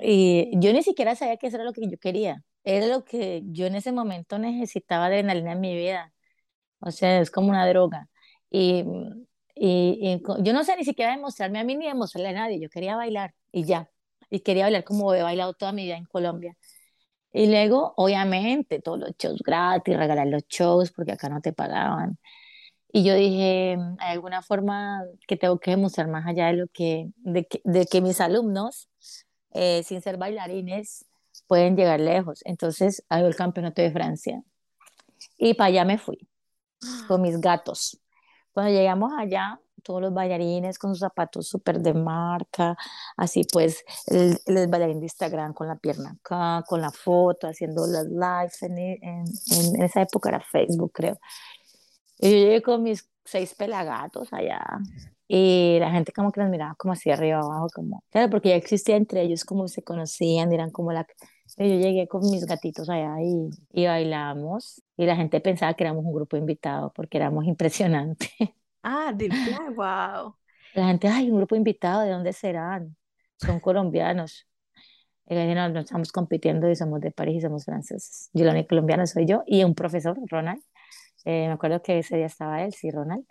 Y 0.00 0.50
yo 0.60 0.72
ni 0.72 0.82
siquiera 0.82 1.16
sabía 1.16 1.36
que 1.36 1.48
eso 1.48 1.56
era 1.56 1.64
lo 1.64 1.72
que 1.72 1.88
yo 1.88 1.98
quería. 1.98 2.42
Era 2.64 2.86
lo 2.86 3.04
que 3.04 3.42
yo 3.46 3.66
en 3.66 3.74
ese 3.76 3.92
momento 3.92 4.38
necesitaba 4.38 5.06
adrenalina 5.06 5.52
en 5.52 5.60
mi 5.60 5.74
vida. 5.76 6.12
O 6.80 6.90
sea, 6.90 7.20
es 7.20 7.30
como 7.30 7.50
una 7.50 7.68
droga. 7.68 8.08
Y, 8.50 8.84
y, 9.54 10.22
yo 10.40 10.52
no 10.52 10.64
sé 10.64 10.76
ni 10.76 10.84
siquiera 10.84 11.12
demostrarme 11.12 11.60
a 11.60 11.64
mí 11.64 11.76
ni 11.76 11.86
demostrarle 11.86 12.30
a 12.30 12.32
nadie. 12.32 12.60
Yo 12.60 12.68
quería 12.68 12.96
bailar 12.96 13.34
y 13.52 13.64
ya. 13.64 13.90
Y 14.30 14.40
quería 14.40 14.64
bailar 14.64 14.84
como 14.84 15.14
he 15.14 15.22
bailado 15.22 15.54
toda 15.54 15.72
mi 15.72 15.84
vida 15.84 15.96
en 15.96 16.06
Colombia. 16.06 16.56
Y 17.32 17.46
luego, 17.46 17.94
obviamente, 17.96 18.80
todos 18.80 18.98
los 18.98 19.12
shows 19.18 19.42
gratis, 19.42 19.96
regalar 19.96 20.26
los 20.26 20.46
shows 20.48 20.92
porque 20.92 21.12
acá 21.12 21.28
no 21.28 21.40
te 21.40 21.52
pagaban. 21.52 22.18
Y 22.92 23.04
yo 23.04 23.14
dije, 23.14 23.76
hay 23.98 24.12
alguna 24.12 24.42
forma 24.42 25.02
que 25.26 25.36
tengo 25.36 25.58
que 25.58 25.72
demostrar 25.72 26.08
más 26.08 26.26
allá 26.26 26.48
de 26.48 26.54
lo 26.54 26.66
que, 26.68 27.08
de 27.16 27.46
que, 27.46 27.60
de 27.64 27.86
que 27.86 28.02
mis 28.02 28.20
alumnos 28.20 28.90
eh, 29.54 29.82
sin 29.82 30.00
ser 30.00 30.16
bailarines, 30.16 31.04
pueden 31.46 31.76
llegar 31.76 32.00
lejos. 32.00 32.40
Entonces, 32.44 33.04
hago 33.08 33.26
el 33.26 33.36
campeonato 33.36 33.82
de 33.82 33.90
Francia. 33.90 34.42
Y 35.36 35.54
para 35.54 35.68
allá 35.68 35.84
me 35.84 35.98
fui, 35.98 36.28
con 37.06 37.20
mis 37.22 37.40
gatos. 37.40 38.01
Cuando 38.52 38.72
llegamos 38.72 39.12
allá, 39.18 39.60
todos 39.82 40.00
los 40.00 40.14
bailarines 40.14 40.78
con 40.78 40.90
sus 40.90 41.00
zapatos 41.00 41.48
súper 41.48 41.80
de 41.80 41.94
marca, 41.94 42.76
así 43.16 43.42
pues, 43.52 43.84
el, 44.06 44.38
el, 44.46 44.68
bailarín 44.68 45.00
de 45.00 45.06
Instagram 45.06 45.54
con 45.54 45.68
la 45.68 45.76
pierna 45.76 46.16
acá, 46.20 46.64
con 46.66 46.80
la 46.80 46.90
foto, 46.90 47.48
haciendo 47.48 47.86
las 47.86 48.06
lives, 48.06 48.62
en, 48.62 48.78
en, 48.78 49.24
en 49.74 49.82
esa 49.82 50.02
época 50.02 50.28
era 50.30 50.40
Facebook, 50.40 50.92
creo. 50.92 51.18
Y 52.18 52.30
yo 52.30 52.36
llegué 52.36 52.62
con 52.62 52.82
mis 52.82 53.08
seis 53.24 53.54
pelagatos 53.54 54.32
allá, 54.32 54.62
y 55.34 55.78
la 55.80 55.90
gente 55.90 56.12
como 56.12 56.30
que 56.30 56.42
nos 56.42 56.50
miraba 56.50 56.74
como 56.74 56.92
así 56.92 57.10
arriba 57.10 57.38
abajo, 57.38 57.68
como, 57.74 58.04
claro, 58.10 58.28
porque 58.30 58.50
ya 58.50 58.56
existía 58.56 58.96
entre 58.96 59.22
ellos, 59.22 59.44
como 59.44 59.66
se 59.66 59.82
conocían, 59.82 60.52
eran 60.52 60.70
como 60.70 60.92
la... 60.92 61.06
Yo 61.58 61.66
llegué 61.66 62.08
con 62.08 62.22
mis 62.30 62.46
gatitos 62.46 62.88
allá 62.88 63.20
y, 63.20 63.50
y 63.72 63.86
bailamos 63.86 64.82
y 64.96 65.06
la 65.06 65.16
gente 65.16 65.40
pensaba 65.40 65.74
que 65.74 65.84
éramos 65.84 66.04
un 66.04 66.14
grupo 66.14 66.36
invitado 66.36 66.92
porque 66.94 67.18
éramos 67.18 67.44
impresionantes. 67.46 68.30
Ah, 68.84 69.12
de 69.14 69.28
wow. 69.76 70.34
La 70.74 70.86
gente, 70.88 71.06
ay, 71.06 71.30
un 71.30 71.36
grupo 71.36 71.54
invitado, 71.54 72.00
¿de 72.00 72.10
dónde 72.10 72.32
serán? 72.32 72.96
Son 73.36 73.60
colombianos. 73.60 74.48
Y 75.28 75.36
dije, 75.36 75.54
no, 75.54 75.68
no 75.68 75.80
estamos 75.80 76.10
compitiendo 76.10 76.68
y 76.68 76.74
somos 76.74 77.00
de 77.00 77.12
París 77.12 77.36
y 77.36 77.40
somos 77.42 77.64
franceses. 77.64 78.28
Yo 78.32 78.44
la 78.44 78.50
única 78.50 78.68
colombiana 78.68 79.06
soy 79.06 79.24
yo 79.24 79.44
y 79.46 79.62
un 79.62 79.76
profesor, 79.76 80.18
Ronald. 80.26 80.62
Eh, 81.24 81.46
me 81.46 81.52
acuerdo 81.52 81.80
que 81.80 82.00
ese 82.00 82.16
día 82.16 82.26
estaba 82.26 82.62
él, 82.64 82.74
sí, 82.74 82.90
Ronald. 82.90 83.24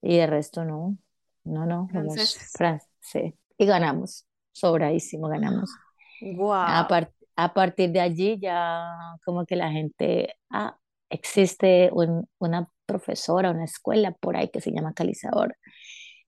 Y 0.00 0.18
el 0.18 0.30
resto 0.30 0.64
no. 0.64 0.96
No, 1.44 1.66
no, 1.66 1.88
Francia, 1.88 2.88
sí. 3.00 3.34
Y 3.58 3.66
ganamos, 3.66 4.26
sobradísimo 4.52 5.28
ganamos. 5.28 5.70
Wow. 6.20 6.54
A, 6.54 7.10
a, 7.36 7.54
partir 7.54 7.90
de 7.92 8.00
allí 8.00 8.38
ya 8.40 8.86
como 9.24 9.46
que 9.46 9.56
la 9.56 9.70
gente, 9.70 10.34
ah, 10.50 10.78
existe 11.10 11.90
una 12.38 12.68
profesora, 12.86 13.50
una 13.50 13.64
escuela 13.64 14.12
por 14.12 14.36
ahí 14.36 14.48
que 14.48 14.60
se 14.60 14.72
llama 14.72 14.94
Calizador, 14.94 15.56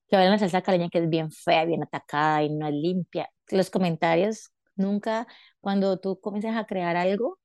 que 0.08 0.16
baila 0.16 0.30
una 0.30 0.38
salsa 0.38 0.62
caleña 0.62 0.88
que 0.90 0.98
es 0.98 1.08
bien 1.08 1.30
fea, 1.32 1.64
bien 1.64 1.82
atacada 1.82 2.42
y 2.42 2.50
no 2.50 2.68
es 2.68 2.74
limpia. 2.74 3.30
Los 3.50 3.70
comentarios, 3.70 4.50
nunca, 4.76 5.26
cuando 5.60 5.98
tú 5.98 6.20
comienzas 6.20 6.56
a 6.56 6.66
crear 6.66 6.96
algo, 6.96 7.38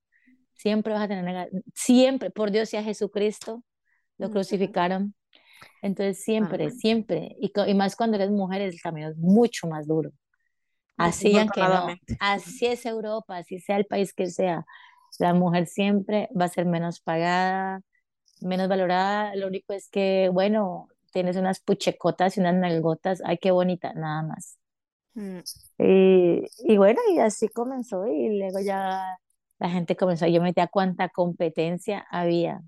siempre 0.54 0.94
vas 0.94 1.04
a 1.04 1.08
tener, 1.08 1.50
siempre, 1.76 2.30
por 2.32 2.52
Dios 2.52 2.74
y 2.74 2.78
a 2.78 2.84
Jesucristo, 2.84 3.64
lo 4.18 4.32
crucificaron 4.32 5.16
entonces 5.82 6.24
siempre, 6.24 6.72
siempre, 6.72 7.36
y, 7.40 7.52
y, 7.68 7.74
más 7.74 7.96
cuando 7.96 8.18
eres 8.18 8.32
mujer, 8.32 8.62
el 8.62 8.80
camino 8.82 9.10
es 9.10 9.18
mucho 9.18 9.68
más 9.68 9.88
duro. 9.88 10.12
Así 10.98 11.32
que 11.54 11.62
no, 11.62 11.88
así 12.20 12.68
es 12.68 12.86
Europa, 12.86 13.38
así 13.38 13.60
sea 13.60 13.78
el 13.78 13.86
país 13.86 14.14
que 14.14 14.28
sea, 14.28 14.66
la 15.20 15.34
mujer 15.34 15.68
siempre 15.68 16.30
va 16.40 16.46
a 16.46 16.50
ser 16.50 16.66
menos 16.66 17.02
pagada, 17.02 17.82
menos 18.42 18.68
valorada, 18.68 19.36
lo 19.36 19.48
único 19.48 19.74
es 19.74 19.90
que, 19.90 20.30
bueno, 20.32 20.88
tienes 21.12 21.38
unas 21.38 21.60
puchecotas 21.60 22.38
y 22.38 22.40
unas 22.40 22.56
nalgotas, 22.56 23.22
ay, 23.26 23.38
qué 23.38 23.52
bonita, 23.52 23.94
nada 23.94 24.24
más. 24.24 24.58
Mm. 25.14 25.40
Y, 25.80 26.46
y, 26.64 26.78
bueno, 26.78 27.00
y 27.14 27.20
así 27.20 27.48
comenzó, 27.50 28.08
y 28.08 28.38
luego 28.40 28.60
ya 28.60 29.18
la 29.60 29.70
gente 29.70 29.96
comenzó, 29.96 30.28
yo 30.28 30.42
metía 30.42 30.68
cuánta 30.68 31.10
competencia 31.10 32.06
había, 32.10 32.62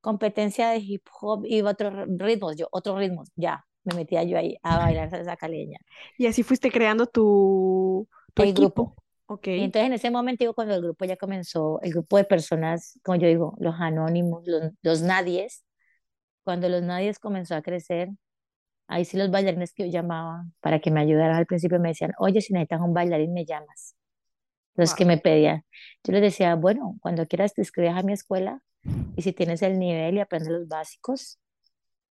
competencia 0.00 0.70
de 0.70 0.78
hip 0.78 1.06
hop 1.20 1.44
y 1.46 1.62
otros 1.62 1.94
ritmos, 2.18 2.56
yo, 2.56 2.68
otros 2.70 2.98
ritmos, 2.98 3.30
ya, 3.36 3.64
me 3.84 3.94
metía 3.94 4.22
yo 4.22 4.38
ahí 4.38 4.56
a 4.62 4.78
bailar 4.78 5.10
salsa 5.10 5.36
caleña. 5.36 5.78
Y 6.18 6.26
así 6.26 6.42
fuiste 6.42 6.70
creando 6.70 7.06
tu, 7.06 8.08
tu 8.34 8.42
el 8.42 8.54
grupo. 8.54 8.94
Okay. 9.26 9.60
Y 9.60 9.64
entonces 9.64 9.86
en 9.86 9.92
ese 9.94 10.10
momento, 10.10 10.52
cuando 10.54 10.74
el 10.74 10.82
grupo 10.82 11.04
ya 11.04 11.16
comenzó, 11.16 11.80
el 11.82 11.92
grupo 11.92 12.16
de 12.18 12.24
personas, 12.24 12.98
como 13.02 13.16
yo 13.16 13.28
digo, 13.28 13.56
los 13.58 13.74
anónimos, 13.78 14.42
los, 14.46 14.72
los 14.82 15.02
nadies, 15.02 15.64
cuando 16.44 16.68
los 16.68 16.82
nadies 16.82 17.18
comenzó 17.18 17.54
a 17.54 17.62
crecer, 17.62 18.10
ahí 18.88 19.04
sí 19.04 19.16
los 19.16 19.30
bailarines 19.30 19.72
que 19.72 19.84
yo 19.84 19.90
llamaba 19.90 20.44
para 20.60 20.80
que 20.80 20.90
me 20.90 21.00
ayudaran 21.00 21.36
al 21.36 21.46
principio 21.46 21.80
me 21.80 21.90
decían, 21.90 22.12
oye, 22.18 22.40
si 22.40 22.52
necesitas 22.52 22.80
un 22.80 22.92
bailarín, 22.92 23.32
me 23.32 23.44
llamas. 23.44 23.96
Los 24.74 24.94
que 24.94 25.04
me 25.04 25.18
pedían. 25.18 25.64
Yo 26.02 26.12
les 26.12 26.22
decía, 26.22 26.54
bueno, 26.54 26.96
cuando 27.00 27.26
quieras 27.26 27.54
te 27.54 27.60
inscribes 27.60 27.94
a 27.94 28.02
mi 28.02 28.12
escuela, 28.12 28.62
y 29.16 29.22
si 29.22 29.32
tienes 29.32 29.62
el 29.62 29.78
nivel 29.78 30.16
y 30.16 30.20
aprendes 30.20 30.50
los 30.50 30.68
básicos, 30.68 31.38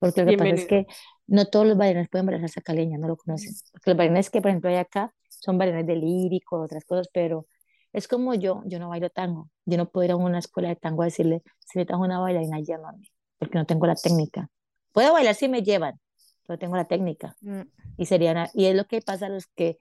porque 0.00 0.24
lo 0.24 0.30
que 0.30 0.38
pasa 0.38 0.54
es 0.54 0.64
que 0.64 0.86
no 1.26 1.46
todos 1.46 1.66
los 1.66 1.76
bailarines 1.76 2.08
pueden 2.08 2.26
bailar 2.26 2.40
salsa 2.40 2.62
caleña, 2.62 2.98
no 2.98 3.06
lo 3.06 3.16
conocen. 3.16 3.54
Porque 3.70 3.90
los 3.90 3.98
bailarines 3.98 4.30
que, 4.30 4.40
por 4.40 4.48
ejemplo, 4.48 4.70
hay 4.70 4.76
acá 4.76 5.14
son 5.28 5.58
bailarines 5.58 5.86
de 5.86 5.96
lírico, 5.96 6.60
otras 6.60 6.84
cosas, 6.84 7.08
pero 7.12 7.46
es 7.92 8.08
como 8.08 8.34
yo, 8.34 8.62
yo 8.64 8.78
no 8.78 8.88
bailo 8.88 9.10
tango. 9.10 9.50
Yo 9.66 9.76
no 9.76 9.90
puedo 9.90 10.06
ir 10.06 10.10
a 10.12 10.16
una 10.16 10.38
escuela 10.38 10.70
de 10.70 10.76
tango 10.76 11.02
a 11.02 11.04
decirle, 11.04 11.42
si 11.58 11.78
necesitas 11.78 12.00
una 12.00 12.18
bailarina, 12.18 12.60
llámame, 12.60 13.10
porque 13.38 13.58
no 13.58 13.66
tengo 13.66 13.86
la 13.86 13.94
técnica. 13.94 14.48
Puedo 14.92 15.12
bailar 15.12 15.34
si 15.34 15.48
me 15.48 15.62
llevan, 15.62 16.00
pero 16.46 16.58
tengo 16.58 16.76
la 16.76 16.86
técnica. 16.86 17.36
Mm. 17.42 17.62
Y, 17.98 18.06
sería 18.06 18.50
y 18.54 18.64
es 18.64 18.74
lo 18.74 18.86
que 18.86 19.02
pasa 19.02 19.26
a 19.26 19.28
los 19.28 19.46
que, 19.48 19.76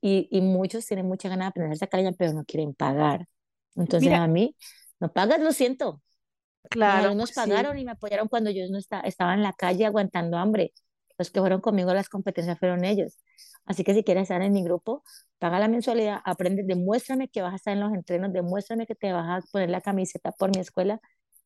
y, 0.00 0.28
y 0.30 0.40
muchos 0.40 0.86
tienen 0.86 1.06
mucha 1.06 1.28
ganas 1.28 1.46
de 1.46 1.48
aprender 1.48 1.76
salsa 1.76 1.88
caleña, 1.88 2.12
pero 2.16 2.32
no 2.32 2.44
quieren 2.44 2.72
pagar. 2.72 3.28
Entonces 3.76 4.12
a 4.12 4.26
mí, 4.26 4.56
no 4.98 5.12
pagas, 5.12 5.40
lo 5.40 5.52
siento, 5.52 6.00
Claro. 6.70 7.14
nos 7.14 7.32
pagaron 7.32 7.78
y 7.78 7.84
me 7.84 7.92
apoyaron 7.92 8.28
cuando 8.28 8.50
yo 8.50 8.62
no 8.70 8.78
estaba, 8.78 9.02
estaba 9.02 9.34
en 9.34 9.42
la 9.42 9.52
calle 9.52 9.86
aguantando 9.86 10.36
hambre. 10.36 10.72
Los 11.18 11.30
que 11.30 11.40
fueron 11.40 11.60
conmigo 11.60 11.90
a 11.90 11.94
las 11.94 12.08
competencias 12.08 12.58
fueron 12.58 12.84
ellos. 12.84 13.18
Así 13.64 13.84
que 13.84 13.92
si 13.92 14.02
quieres 14.02 14.22
estar 14.22 14.40
en 14.40 14.52
mi 14.52 14.62
grupo, 14.62 15.02
paga 15.38 15.58
la 15.58 15.68
mensualidad, 15.68 16.20
aprende, 16.24 16.62
demuéstrame 16.64 17.28
que 17.28 17.42
vas 17.42 17.52
a 17.52 17.56
estar 17.56 17.74
en 17.74 17.80
los 17.80 17.92
entrenos, 17.92 18.32
demuéstrame 18.32 18.86
que 18.86 18.94
te 18.94 19.12
vas 19.12 19.26
a 19.28 19.46
poner 19.50 19.68
la 19.68 19.80
camiseta 19.80 20.32
por 20.32 20.50
mi 20.54 20.60
escuela 20.60 21.00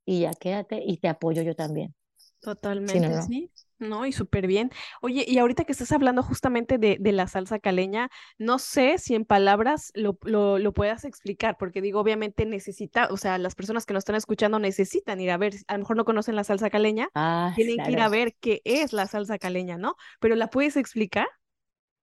y 0.05 0.21
ya 0.21 0.33
quédate 0.33 0.83
y 0.85 0.99
te 0.99 1.09
apoyo 1.09 1.43
yo 1.43 1.55
también. 1.55 1.95
Totalmente, 2.41 3.23
sí. 3.23 3.51
No, 3.83 4.07
y 4.07 4.13
súper 4.13 4.47
bien. 4.47 4.71
Oye, 5.01 5.25
y 5.27 5.39
ahorita 5.39 5.65
que 5.65 5.73
estás 5.73 5.91
hablando 5.91 6.23
justamente 6.23 6.79
de, 6.79 6.99
de 7.01 7.11
la 7.13 7.27
salsa 7.27 7.59
caleña, 7.59 8.11
no 8.39 8.61
sé 8.61 8.97
si 8.99 9.17
en 9.17 9.25
palabras 9.25 9.91
lo, 9.95 10.17
lo, 10.23 10.59
lo 10.61 10.73
puedas 10.73 11.05
explicar, 11.05 11.57
porque 11.59 11.81
digo, 11.83 11.99
obviamente 12.01 12.47
necesita, 12.47 13.09
o 13.11 13.17
sea, 13.17 13.39
las 13.39 13.57
personas 13.57 13.85
que 13.85 13.93
nos 13.95 14.03
están 14.03 14.15
escuchando 14.17 14.61
necesitan 14.61 15.21
ir 15.21 15.33
a 15.33 15.37
ver, 15.37 15.55
a 15.67 15.73
lo 15.75 15.81
mejor 15.81 15.97
no 15.97 16.05
conocen 16.05 16.37
la 16.37 16.45
salsa 16.45 16.71
caleña, 16.71 17.09
Ah, 17.15 17.55
tienen 17.55 17.83
que 17.83 17.91
ir 17.93 18.01
a 18.01 18.09
ver 18.09 18.37
qué 18.41 18.63
es 18.65 18.93
la 18.93 19.09
salsa 19.09 19.39
caleña, 19.39 19.79
¿no? 19.79 19.97
Pero 20.21 20.37
¿la 20.37 20.49
puedes 20.49 20.77
explicar? 20.77 21.27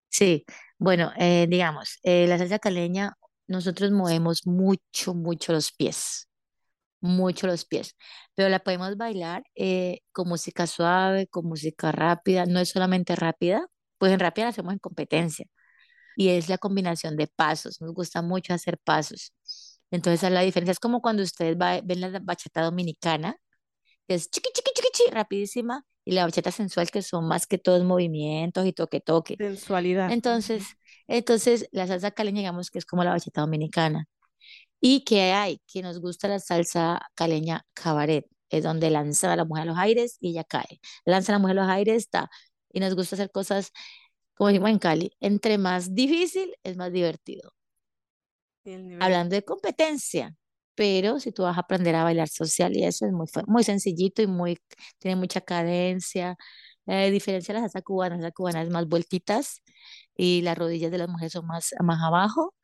Sí, 0.10 0.46
bueno, 0.78 1.12
eh, 1.18 1.48
digamos, 1.50 2.00
eh, 2.04 2.28
la 2.28 2.38
salsa 2.38 2.60
caleña, 2.60 3.14
nosotros 3.48 3.92
movemos 3.92 4.46
mucho, 4.48 5.14
mucho 5.14 5.54
los 5.54 5.72
pies. 5.72 6.28
Mucho 7.02 7.48
los 7.48 7.66
pies, 7.66 7.96
pero 8.36 8.50
la 8.50 8.60
podemos 8.60 8.98
bailar 8.98 9.44
eh, 9.56 10.02
con 10.12 10.28
música 10.30 10.68
suave, 10.68 11.28
con 11.28 11.46
música 11.48 11.92
rápida, 11.92 12.46
no 12.46 12.60
es 12.60 12.70
solamente 12.70 13.16
rápida, 13.16 13.68
pues 13.98 14.12
en 14.14 14.20
rápida 14.20 14.46
la 14.46 14.50
hacemos 14.52 14.74
en 14.74 14.80
competencia 14.80 15.46
y 16.16 16.30
es 16.30 16.50
la 16.50 16.58
combinación 16.58 17.16
de 17.18 17.28
pasos, 17.28 17.82
nos 17.82 17.94
gusta 17.94 18.22
mucho 18.22 18.54
hacer 18.54 18.78
pasos. 18.80 19.34
Entonces, 19.92 20.20
esa 20.22 20.28
es 20.28 20.34
la 20.34 20.42
diferencia 20.42 20.72
es 20.74 20.80
como 20.80 21.02
cuando 21.02 21.24
ustedes 21.24 21.58
va- 21.58 21.82
ven 21.84 22.02
la 22.02 22.20
bachata 22.20 22.62
dominicana, 22.64 23.38
que 24.08 24.16
es 24.16 24.30
chiqui, 24.30 24.50
chiqui, 24.54 24.72
chiqui, 24.76 24.90
chiqui, 24.94 25.12
rapidísima, 25.12 25.86
y 26.06 26.14
la 26.14 26.26
bachata 26.26 26.52
sensual, 26.52 26.90
que 26.92 27.02
son 27.02 27.28
más 27.28 27.46
que 27.48 27.58
todos 27.58 27.84
movimientos 27.84 28.66
y 28.66 28.74
toque, 28.74 29.00
toque. 29.02 29.36
Sensualidad. 29.38 30.12
Entonces, 30.12 30.64
entonces 31.08 31.68
la 31.72 31.88
salsa 31.88 32.12
caleña, 32.12 32.40
digamos 32.40 32.72
que 32.72 32.80
es 32.80 32.86
como 32.86 33.04
la 33.04 33.12
bachata 33.12 33.42
dominicana. 33.42 34.06
¿Y 34.82 35.04
qué 35.04 35.34
hay? 35.34 35.62
Que 35.68 35.82
nos 35.82 36.00
gusta 36.00 36.28
la 36.28 36.40
salsa 36.40 37.02
caleña 37.16 37.66
cabaret, 37.74 38.26
es 38.50 38.64
donde 38.64 38.90
lanza 38.90 39.34
a 39.34 39.36
la 39.36 39.46
mujer 39.46 39.64
a 39.64 39.66
los 39.66 39.78
aires 39.78 40.18
y 40.22 40.32
ella 40.32 40.44
cae. 40.44 40.80
Lanza 41.06 41.34
a 41.34 41.36
la 41.36 41.40
mujer 41.40 41.60
a 41.60 41.62
los 41.64 41.72
aires, 41.72 41.98
está. 41.98 42.30
Y 42.72 42.80
nos 42.80 42.96
gusta 42.96 43.16
hacer 43.16 43.32
cosas, 43.32 43.72
como 44.36 44.50
decimos 44.50 44.70
en 44.72 44.80
Cali, 44.80 45.12
entre 45.20 45.58
más 45.58 45.94
difícil 45.96 46.56
es 46.64 46.78
más 46.78 46.92
divertido. 46.94 47.54
Hablando 49.00 49.36
de 49.36 49.44
competencia, 49.44 50.36
pero 50.76 51.20
si 51.20 51.32
tú 51.32 51.44
vas 51.44 51.58
a 51.58 51.62
aprender 51.62 51.96
a 51.96 52.04
bailar 52.04 52.28
social 52.30 52.76
y 52.76 52.84
eso 52.86 53.06
es 53.06 53.12
muy, 53.14 53.28
muy 53.48 53.64
sencillito 53.64 54.22
y 54.22 54.28
muy, 54.28 54.60
tiene 55.00 55.16
mucha 55.16 55.42
cadencia. 55.42 56.36
Eh, 56.88 57.12
diferencia 57.12 57.54
de 57.54 57.62
la 57.62 57.68
salsa 57.68 57.82
cubana, 57.84 58.16
la 58.16 58.22
salsa 58.24 58.34
cubana 58.34 58.62
es 58.64 58.70
más 58.70 58.88
vueltitas 58.88 59.62
y 60.16 60.42
las 60.42 60.58
rodillas 60.58 60.92
de 60.92 60.98
las 60.98 61.10
mujeres 61.10 61.34
son 61.34 61.46
más, 61.48 61.74
más 61.84 62.00
abajo 62.04 62.56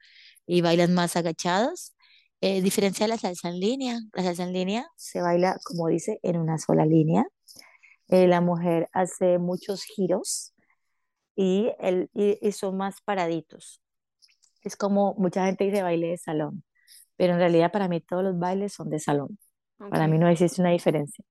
y 0.47 0.61
bailan 0.61 0.93
más 0.93 1.15
agachados. 1.17 1.94
Eh, 2.41 2.61
diferencia 2.61 3.05
de 3.05 3.09
la 3.09 3.17
salsa 3.17 3.49
en 3.49 3.59
línea. 3.59 3.99
La 4.13 4.23
salsa 4.23 4.43
en 4.43 4.53
línea 4.53 4.87
se 4.95 5.21
baila, 5.21 5.57
como 5.63 5.87
dice, 5.87 6.19
en 6.23 6.37
una 6.37 6.57
sola 6.57 6.85
línea. 6.85 7.25
Eh, 8.09 8.27
la 8.27 8.41
mujer 8.41 8.89
hace 8.93 9.39
muchos 9.39 9.83
giros 9.83 10.53
y, 11.35 11.71
el, 11.79 12.09
y, 12.13 12.37
y 12.41 12.51
son 12.51 12.77
más 12.77 13.01
paraditos. 13.01 13.81
Es 14.63 14.75
como 14.75 15.15
mucha 15.15 15.45
gente 15.45 15.65
dice 15.65 15.83
baile 15.83 16.07
de 16.09 16.17
salón, 16.17 16.63
pero 17.17 17.33
en 17.33 17.39
realidad 17.39 17.71
para 17.71 17.87
mí 17.87 18.01
todos 18.01 18.23
los 18.23 18.37
bailes 18.37 18.73
son 18.73 18.89
de 18.89 18.99
salón. 18.99 19.37
Para 19.77 20.07
mí 20.07 20.17
no 20.17 20.27
existe 20.27 20.61
una 20.61 20.71
diferencia. 20.71 21.23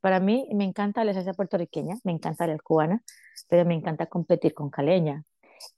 Para 0.00 0.20
mí 0.20 0.48
me 0.54 0.64
encanta 0.64 1.04
la 1.04 1.14
salsa 1.14 1.34
puertorriqueña, 1.34 1.96
me 2.04 2.12
encanta 2.12 2.46
la 2.46 2.58
cubana, 2.58 3.02
pero 3.48 3.64
me 3.64 3.74
encanta 3.74 4.06
competir 4.06 4.54
con 4.54 4.70
caleña. 4.70 5.24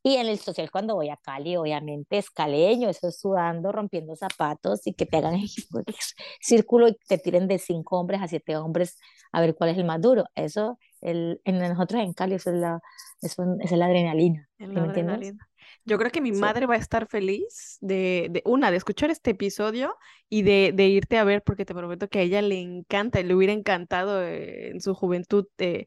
Y 0.03 0.17
en 0.17 0.27
el 0.29 0.39
social, 0.39 0.71
cuando 0.71 0.95
voy 0.95 1.09
a 1.11 1.17
Cali, 1.17 1.57
obviamente 1.57 2.19
es 2.19 2.31
caleño, 2.31 2.89
eso 2.89 3.09
es 3.09 3.21
sudando, 3.21 3.73
rompiendo 3.73 4.17
zapatos 4.17 4.87
y 4.87 4.95
que 4.95 5.07
te 5.07 5.17
hagan 5.19 5.39
círculo 6.41 6.89
y 6.89 6.97
te 7.09 7.19
tiren 7.19 7.49
de 7.49 7.59
cinco 7.59 7.99
hombres 8.01 8.21
a 8.23 8.29
siete 8.29 8.57
hombres 8.57 8.99
a 9.33 9.41
ver 9.41 9.55
cuál 9.55 9.71
es 9.71 9.79
el 9.79 9.85
más 9.85 10.01
duro. 10.01 10.25
Eso, 10.35 10.79
el, 11.01 11.41
en 11.45 11.59
nosotros 11.59 12.03
en 12.03 12.13
Cali, 12.15 12.35
eso 12.37 12.51
es 12.51 12.57
la, 12.59 12.81
eso, 13.23 13.45
es 13.61 13.73
la 13.73 13.87
adrenalina. 13.87 14.49
En 14.59 14.75
¿Sí 14.75 14.81
la 14.81 14.83
me 14.83 14.87
entiendes? 14.87 15.35
adrenalina. 15.35 15.49
Yo 15.87 15.97
creo 15.99 16.11
que 16.11 16.21
mi 16.21 16.33
Sí. 16.33 16.33
madre 16.33 16.67
va 16.67 16.75
a 16.75 16.79
estar 16.79 17.07
feliz 17.07 17.79
de, 17.81 18.29
de 18.31 18.43
una, 18.45 18.71
de 18.71 18.77
escuchar 18.77 19.11
este 19.11 19.31
episodio 19.31 19.97
y 20.29 20.43
de, 20.43 20.73
de 20.75 20.87
irte 20.89 21.17
a 21.19 21.25
ver, 21.25 21.43
porque 21.43 21.65
te 21.65 21.75
prometo 21.75 22.09
que 22.09 22.19
a 22.21 22.23
ella 22.23 22.43
le 22.43 22.61
encanta, 22.61 23.23
le 23.23 23.35
hubiera 23.35 23.55
encantado 23.55 24.23
eh, 24.23 24.69
en 24.71 24.81
su 24.83 24.95
juventud 24.95 25.47
eh, 25.59 25.87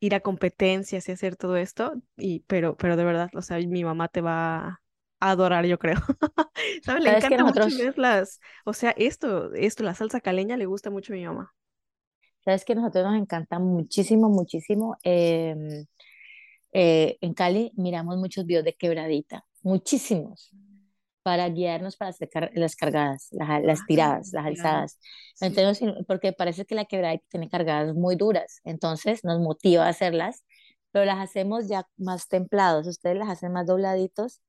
ir 0.00 0.14
a 0.14 0.20
competencias 0.20 1.08
y 1.08 1.12
hacer 1.12 1.36
todo 1.36 1.56
esto, 1.56 1.94
y, 2.16 2.40
pero, 2.42 2.76
pero 2.76 2.96
de 2.96 3.04
verdad, 3.04 3.30
o 3.34 3.42
sea, 3.42 3.58
mi 3.58 3.84
mamá 3.84 4.08
te 4.08 4.20
va 4.20 4.80
a 5.20 5.30
adorar, 5.30 5.66
yo 5.66 5.78
creo. 5.78 5.96
¿Sabes? 6.82 7.02
Le 7.02 7.10
encanta 7.10 7.44
mucho 7.44 7.70
ver 7.70 7.98
las, 7.98 8.40
o 8.64 8.72
sea, 8.74 8.90
esto, 8.96 9.52
esto, 9.54 9.82
la 9.84 9.94
salsa 9.94 10.20
caleña 10.20 10.56
le 10.56 10.66
gusta 10.66 10.90
mucho 10.90 11.12
a 11.12 11.16
mi 11.16 11.26
mamá. 11.26 11.54
sabes 12.44 12.64
que 12.64 12.74
nosotros 12.74 13.04
nos 13.04 13.16
encanta 13.20 13.58
muchísimo, 13.58 14.28
muchísimo. 14.28 14.96
em, 15.02 15.86
eh, 16.72 17.18
en 17.20 17.34
Cali 17.34 17.72
miramos 17.76 18.16
muchos 18.18 18.46
videos 18.46 18.64
de 18.64 18.74
quebradita, 18.76 19.44
muchísimos. 19.62 20.54
Para 21.24 21.48
guiarnos 21.50 21.96
para 21.98 22.10
hacer 22.10 22.30
car- 22.30 22.52
las 22.54 22.76
cargadas, 22.76 23.28
las, 23.32 23.64
las 23.64 23.80
Ah, 23.80 23.84
tiradas, 23.88 24.32
las 24.32 24.46
alzadas. 24.46 25.00
Sí. 25.34 25.46
Entonces, 25.46 25.94
porque 26.06 26.32
parece 26.34 26.66
que 26.66 26.76
la 26.76 26.86
quebrada 26.86 27.18
tiene 27.30 27.50
cargadas 27.50 27.94
muy 27.96 28.16
duras, 28.16 28.60
entonces 28.64 29.24
nos 29.24 29.40
motiva 29.40 29.86
a 29.86 29.90
hacerlas, 29.90 30.44
pero 30.92 31.06
las 31.06 31.18
hacemos 31.18 31.68
ya 31.68 31.88
más 31.98 32.28
templados, 32.28 32.86
ustedes 32.86 33.16
las 33.18 33.30
hacen 33.30 33.52
más 33.52 33.66
dobladitos, 33.66 34.42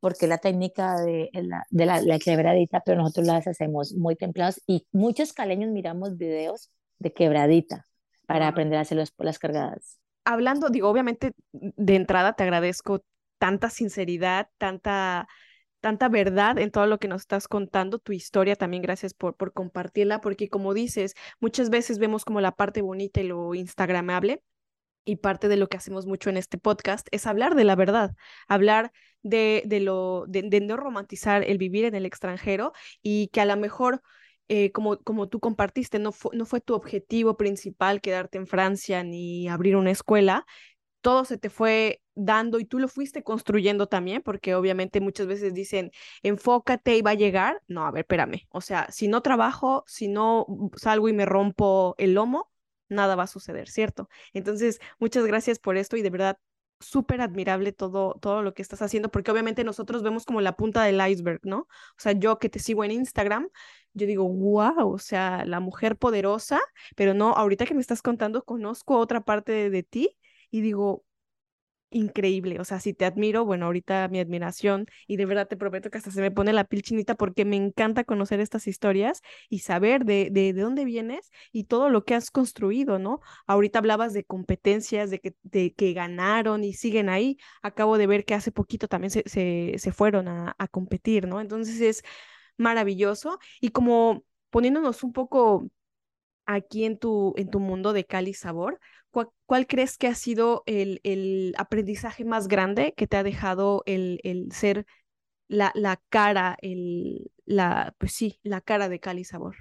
porque 0.00 0.28
la 0.28 0.38
técnica 0.38 1.00
de 1.00 1.30
la, 1.34 1.64
de 1.70 1.86
la, 1.86 2.00
la 2.02 2.20
quebradita, 2.20 2.82
pero 2.86 2.98
nosotros 3.02 3.26
las 3.26 3.48
hacemos 3.48 3.94
muy 3.94 4.14
templados 4.16 4.60
y 4.66 4.86
muchos 4.92 5.32
caleños 5.32 5.70
miramos 5.72 6.16
videos 6.16 6.70
de 7.00 7.12
quebradita 7.12 7.86
para 8.26 8.48
aprender 8.48 8.78
a 8.78 8.82
hacer 8.82 8.98
los- 8.98 9.14
las 9.18 9.40
cargadas. 9.40 9.98
Hablando, 10.24 10.68
digo, 10.68 10.88
obviamente 10.90 11.32
de 11.52 11.96
entrada 11.96 12.34
te 12.34 12.44
agradezco 12.44 13.02
tanta 13.38 13.70
sinceridad, 13.70 14.48
tanta 14.58 15.26
tanta 15.80 16.08
verdad 16.08 16.58
en 16.58 16.70
todo 16.70 16.86
lo 16.86 16.98
que 16.98 17.08
nos 17.08 17.22
estás 17.22 17.48
contando, 17.48 17.98
tu 17.98 18.12
historia 18.12 18.56
también, 18.56 18.82
gracias 18.82 19.14
por, 19.14 19.36
por 19.36 19.52
compartirla, 19.52 20.20
porque 20.20 20.48
como 20.48 20.74
dices, 20.74 21.14
muchas 21.40 21.70
veces 21.70 21.98
vemos 21.98 22.24
como 22.24 22.40
la 22.40 22.52
parte 22.52 22.82
bonita 22.82 23.20
y 23.20 23.24
lo 23.28 23.54
instagramable, 23.54 24.42
y 25.04 25.16
parte 25.16 25.48
de 25.48 25.56
lo 25.56 25.68
que 25.68 25.76
hacemos 25.78 26.06
mucho 26.06 26.30
en 26.30 26.36
este 26.36 26.58
podcast 26.58 27.08
es 27.12 27.26
hablar 27.26 27.54
de 27.54 27.64
la 27.64 27.76
verdad, 27.76 28.14
hablar 28.46 28.92
de, 29.22 29.62
de 29.66 29.80
lo, 29.80 30.24
de, 30.28 30.60
no 30.60 30.76
romantizar 30.76 31.42
el 31.44 31.58
vivir 31.58 31.84
en 31.86 31.94
el 31.94 32.04
extranjero 32.06 32.72
y 33.02 33.28
que 33.28 33.40
a 33.40 33.46
lo 33.46 33.56
mejor... 33.56 34.02
eh, 34.48 34.72
como, 34.72 34.98
como 34.98 35.28
tú 35.28 35.40
compartiste, 35.40 35.98
no, 35.98 36.10
fu- 36.12 36.30
no 36.32 36.46
fue 36.46 36.60
tu 36.60 36.74
objetivo 36.74 37.36
principal 37.36 38.00
quedarte 38.00 38.38
en 38.38 38.46
Francia 38.46 39.02
ni 39.04 39.46
abrir 39.48 39.76
una 39.76 39.90
escuela, 39.90 40.46
todo 41.00 41.24
se 41.24 41.38
te 41.38 41.50
fue 41.50 42.02
dando 42.14 42.58
y 42.58 42.64
tú 42.64 42.78
lo 42.78 42.88
fuiste 42.88 43.22
construyendo 43.22 43.86
también, 43.86 44.22
porque 44.22 44.54
obviamente 44.54 45.00
muchas 45.00 45.26
veces 45.26 45.54
dicen, 45.54 45.92
enfócate 46.22 46.96
y 46.96 47.02
va 47.02 47.12
a 47.12 47.14
llegar. 47.14 47.62
No, 47.68 47.86
a 47.86 47.90
ver, 47.90 48.00
espérame. 48.00 48.46
O 48.50 48.60
sea, 48.60 48.90
si 48.90 49.08
no 49.08 49.22
trabajo, 49.22 49.84
si 49.86 50.08
no 50.08 50.46
salgo 50.76 51.08
y 51.08 51.12
me 51.12 51.26
rompo 51.26 51.94
el 51.98 52.14
lomo, 52.14 52.50
nada 52.88 53.16
va 53.16 53.24
a 53.24 53.26
suceder, 53.26 53.68
¿cierto? 53.68 54.08
Entonces, 54.32 54.80
muchas 54.98 55.24
gracias 55.26 55.58
por 55.58 55.76
esto 55.76 55.96
y 55.96 56.02
de 56.02 56.10
verdad 56.10 56.38
súper 56.80 57.20
admirable 57.20 57.72
todo, 57.72 58.14
todo 58.20 58.42
lo 58.42 58.54
que 58.54 58.62
estás 58.62 58.82
haciendo, 58.82 59.10
porque 59.10 59.30
obviamente 59.30 59.64
nosotros 59.64 60.02
vemos 60.02 60.24
como 60.24 60.40
la 60.40 60.56
punta 60.56 60.84
del 60.84 61.00
iceberg, 61.06 61.40
¿no? 61.42 61.60
O 61.60 61.68
sea, 61.98 62.12
yo 62.12 62.38
que 62.38 62.48
te 62.48 62.60
sigo 62.60 62.84
en 62.84 62.92
Instagram, 62.92 63.48
yo 63.94 64.06
digo, 64.06 64.28
wow, 64.28 64.92
o 64.92 64.98
sea, 64.98 65.44
la 65.44 65.60
mujer 65.60 65.96
poderosa, 65.96 66.60
pero 66.94 67.14
no, 67.14 67.30
ahorita 67.32 67.66
que 67.66 67.74
me 67.74 67.80
estás 67.80 68.00
contando, 68.02 68.44
conozco 68.44 68.96
otra 68.98 69.20
parte 69.22 69.52
de, 69.52 69.70
de 69.70 69.82
ti 69.82 70.16
y 70.50 70.60
digo, 70.62 71.04
increíble, 71.90 72.60
o 72.60 72.64
sea, 72.64 72.80
si 72.80 72.92
te 72.92 73.06
admiro, 73.06 73.46
bueno, 73.46 73.64
ahorita 73.66 74.08
mi 74.08 74.20
admiración 74.20 74.86
y 75.06 75.16
de 75.16 75.24
verdad 75.24 75.48
te 75.48 75.56
prometo 75.56 75.88
que 75.90 75.96
hasta 75.98 76.10
se 76.10 76.20
me 76.20 76.30
pone 76.30 76.52
la 76.52 76.64
piel 76.64 76.82
chinita 76.82 77.14
porque 77.14 77.46
me 77.46 77.56
encanta 77.56 78.04
conocer 78.04 78.40
estas 78.40 78.66
historias 78.66 79.22
y 79.48 79.60
saber 79.60 80.04
de, 80.04 80.28
de, 80.30 80.52
de 80.52 80.60
dónde 80.62 80.84
vienes 80.84 81.30
y 81.50 81.64
todo 81.64 81.88
lo 81.88 82.04
que 82.04 82.14
has 82.14 82.30
construido, 82.30 82.98
¿no? 82.98 83.20
Ahorita 83.46 83.78
hablabas 83.78 84.12
de 84.12 84.24
competencias, 84.24 85.10
de 85.10 85.20
que, 85.20 85.34
de 85.42 85.72
que 85.74 85.94
ganaron 85.94 86.62
y 86.62 86.74
siguen 86.74 87.08
ahí. 87.08 87.38
Acabo 87.62 87.96
de 87.96 88.06
ver 88.06 88.24
que 88.26 88.34
hace 88.34 88.52
poquito 88.52 88.86
también 88.88 89.10
se, 89.10 89.22
se, 89.26 89.74
se 89.78 89.92
fueron 89.92 90.28
a, 90.28 90.54
a 90.58 90.68
competir, 90.68 91.26
¿no? 91.26 91.40
Entonces 91.40 91.80
es 91.80 92.02
maravilloso 92.58 93.38
y 93.60 93.70
como 93.70 94.24
poniéndonos 94.50 95.02
un 95.04 95.12
poco 95.12 95.68
aquí 96.46 96.84
en 96.84 96.98
tu, 96.98 97.34
en 97.36 97.50
tu 97.50 97.60
mundo 97.60 97.92
de 97.92 98.04
Cali 98.06 98.34
Sabor, 98.34 98.80
¿cuál, 99.46 99.66
crees 99.66 99.98
que 99.98 100.08
ha 100.08 100.14
sido 100.14 100.62
el, 100.66 101.00
el 101.04 101.54
aprendizaje 101.58 102.24
más 102.24 102.48
grande 102.48 102.94
que 102.96 103.06
te 103.06 103.16
ha 103.16 103.22
dejado 103.22 103.82
el, 103.86 104.20
el 104.24 104.52
ser 104.52 104.86
la, 105.48 105.72
la 105.74 106.00
cara, 106.10 106.56
el, 106.62 107.30
la, 107.46 107.94
pues 107.98 108.12
sí, 108.12 108.40
la 108.42 108.60
cara 108.60 108.88
de 108.88 109.00
Cali 109.00 109.24
Sabor? 109.24 109.56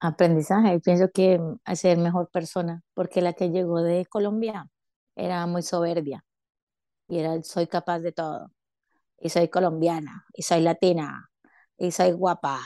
Aprendizaje, 0.00 0.78
pienso 0.80 1.10
que 1.10 1.40
ser 1.74 1.98
mejor 1.98 2.28
persona, 2.30 2.82
porque 2.94 3.22
la 3.22 3.32
que 3.32 3.50
llegó 3.50 3.82
de 3.82 4.04
Colombia 4.06 4.68
era 5.16 5.46
muy 5.46 5.62
soberbia 5.62 6.24
y 7.08 7.18
era 7.18 7.42
soy 7.42 7.66
capaz 7.68 8.00
de 8.00 8.12
todo, 8.12 8.50
y 9.20 9.30
soy 9.30 9.48
colombiana, 9.48 10.26
y 10.34 10.42
soy 10.42 10.62
latina, 10.62 11.30
y 11.78 11.92
soy 11.92 12.12
guapa. 12.12 12.60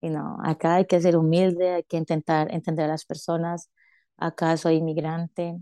Y 0.00 0.10
no, 0.10 0.38
acá 0.44 0.76
hay 0.76 0.86
que 0.86 1.00
ser 1.00 1.16
humilde, 1.16 1.74
hay 1.74 1.84
que 1.84 1.96
intentar 1.98 2.52
entender 2.54 2.86
a 2.86 2.88
las 2.88 3.04
personas. 3.04 3.70
Acá 4.20 4.56
soy 4.56 4.76
inmigrante, 4.76 5.58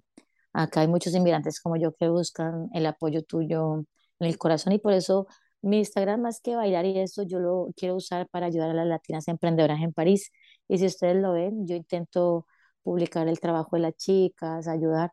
Acá 0.53 0.81
hay 0.81 0.89
muchos 0.89 1.15
inmigrantes 1.15 1.61
como 1.61 1.77
yo 1.77 1.95
que 1.95 2.09
buscan 2.09 2.69
el 2.75 2.87
apoyo 2.87 3.23
tuyo 3.23 3.85
en 4.19 4.27
el 4.29 4.39
corazón 4.39 4.73
y 4.73 4.79
por 4.79 4.93
eso 4.93 5.29
mi 5.63 5.79
Instagram 5.79 6.23
más 6.23 6.41
que 6.41 6.57
bailar 6.57 6.85
y 6.87 6.99
eso 6.99 7.23
yo 7.23 7.39
lo 7.41 7.69
quiero 7.77 7.97
usar 7.97 8.29
para 8.29 8.47
ayudar 8.47 8.71
a 8.71 8.75
las 8.75 8.87
latinas 8.87 9.29
emprendedoras 9.29 9.81
en 9.83 9.93
París. 9.93 10.33
Y 10.69 10.79
si 10.79 10.87
ustedes 10.87 11.17
lo 11.17 11.33
ven, 11.33 11.67
yo 11.67 11.77
intento 11.77 12.47
publicar 12.83 13.29
el 13.29 13.41
trabajo 13.41 13.77
de 13.77 13.83
las 13.83 13.95
chicas, 13.97 14.69
ayudar, 14.69 15.13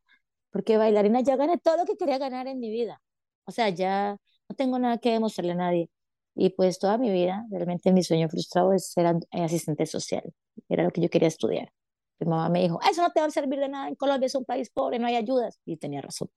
porque 0.51 0.77
bailarina 0.77 1.21
ya 1.21 1.35
gané 1.35 1.57
todo 1.59 1.77
lo 1.77 1.85
que 1.85 1.97
quería 1.97 2.17
ganar 2.17 2.47
en 2.47 2.59
mi 2.59 2.69
vida. 2.69 3.01
O 3.45 3.51
sea, 3.51 3.69
ya 3.69 4.17
no 4.49 4.55
tengo 4.55 4.79
nada 4.79 4.97
que 4.99 5.11
demostrarle 5.11 5.53
a 5.53 5.55
nadie. 5.55 5.89
Y 6.35 6.51
pues 6.51 6.79
toda 6.79 6.97
mi 6.97 7.11
vida, 7.11 7.45
realmente 7.51 7.91
mi 7.93 8.03
sueño 8.03 8.29
frustrado 8.29 8.73
es 8.73 8.91
ser 8.91 9.07
asistente 9.31 9.85
social. 9.85 10.23
Era 10.69 10.83
lo 10.83 10.91
que 10.91 11.01
yo 11.01 11.09
quería 11.09 11.27
estudiar. 11.29 11.71
Mi 12.19 12.27
mamá 12.27 12.49
me 12.49 12.61
dijo, 12.61 12.79
eso 12.89 13.01
no 13.01 13.11
te 13.11 13.19
va 13.21 13.27
a 13.27 13.31
servir 13.31 13.59
de 13.59 13.69
nada, 13.69 13.87
en 13.89 13.95
Colombia 13.95 14.27
es 14.27 14.35
un 14.35 14.45
país 14.45 14.69
pobre, 14.69 14.99
no 14.99 15.07
hay 15.07 15.15
ayudas. 15.15 15.59
Y 15.65 15.77
tenía 15.77 16.01
razón. 16.01 16.29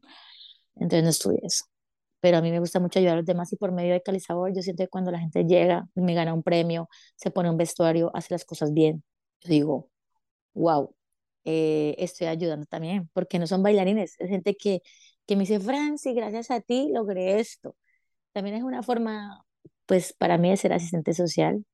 Entonces 0.76 1.04
no 1.04 1.10
estudié 1.10 1.40
eso. 1.44 1.64
Pero 2.20 2.38
a 2.38 2.42
mí 2.42 2.50
me 2.50 2.60
gusta 2.60 2.80
mucho 2.80 2.98
ayudar 2.98 3.14
a 3.14 3.18
los 3.18 3.26
demás 3.26 3.52
y 3.52 3.56
por 3.56 3.72
medio 3.72 3.92
de 3.94 4.02
Calizabor 4.02 4.52
yo 4.54 4.62
siento 4.62 4.84
que 4.84 4.88
cuando 4.88 5.10
la 5.12 5.20
gente 5.20 5.44
llega, 5.44 5.88
me 5.94 6.14
gana 6.14 6.34
un 6.34 6.42
premio, 6.42 6.88
se 7.16 7.30
pone 7.30 7.50
un 7.50 7.56
vestuario, 7.56 8.10
hace 8.14 8.34
las 8.34 8.44
cosas 8.44 8.72
bien, 8.72 9.04
yo 9.42 9.50
digo, 9.50 9.90
wow, 10.54 10.94
eh, 11.44 11.94
estoy 11.98 12.28
ayudando 12.28 12.66
también, 12.66 13.10
porque 13.14 13.38
no 13.38 13.46
son 13.46 13.62
bailarines, 13.62 14.16
es 14.18 14.28
gente 14.30 14.56
que, 14.56 14.82
que 15.26 15.36
me 15.36 15.42
dice, 15.42 15.60
Franci, 15.60 16.14
gracias 16.14 16.50
a 16.50 16.60
ti 16.60 16.90
logré 16.92 17.40
esto. 17.40 17.76
También 18.32 18.56
es 18.56 18.62
una 18.64 18.82
forma, 18.82 19.44
pues 19.86 20.12
para 20.14 20.38
mí 20.38 20.50
de 20.50 20.56
ser 20.58 20.72
asistente 20.72 21.14
social, 21.14 21.64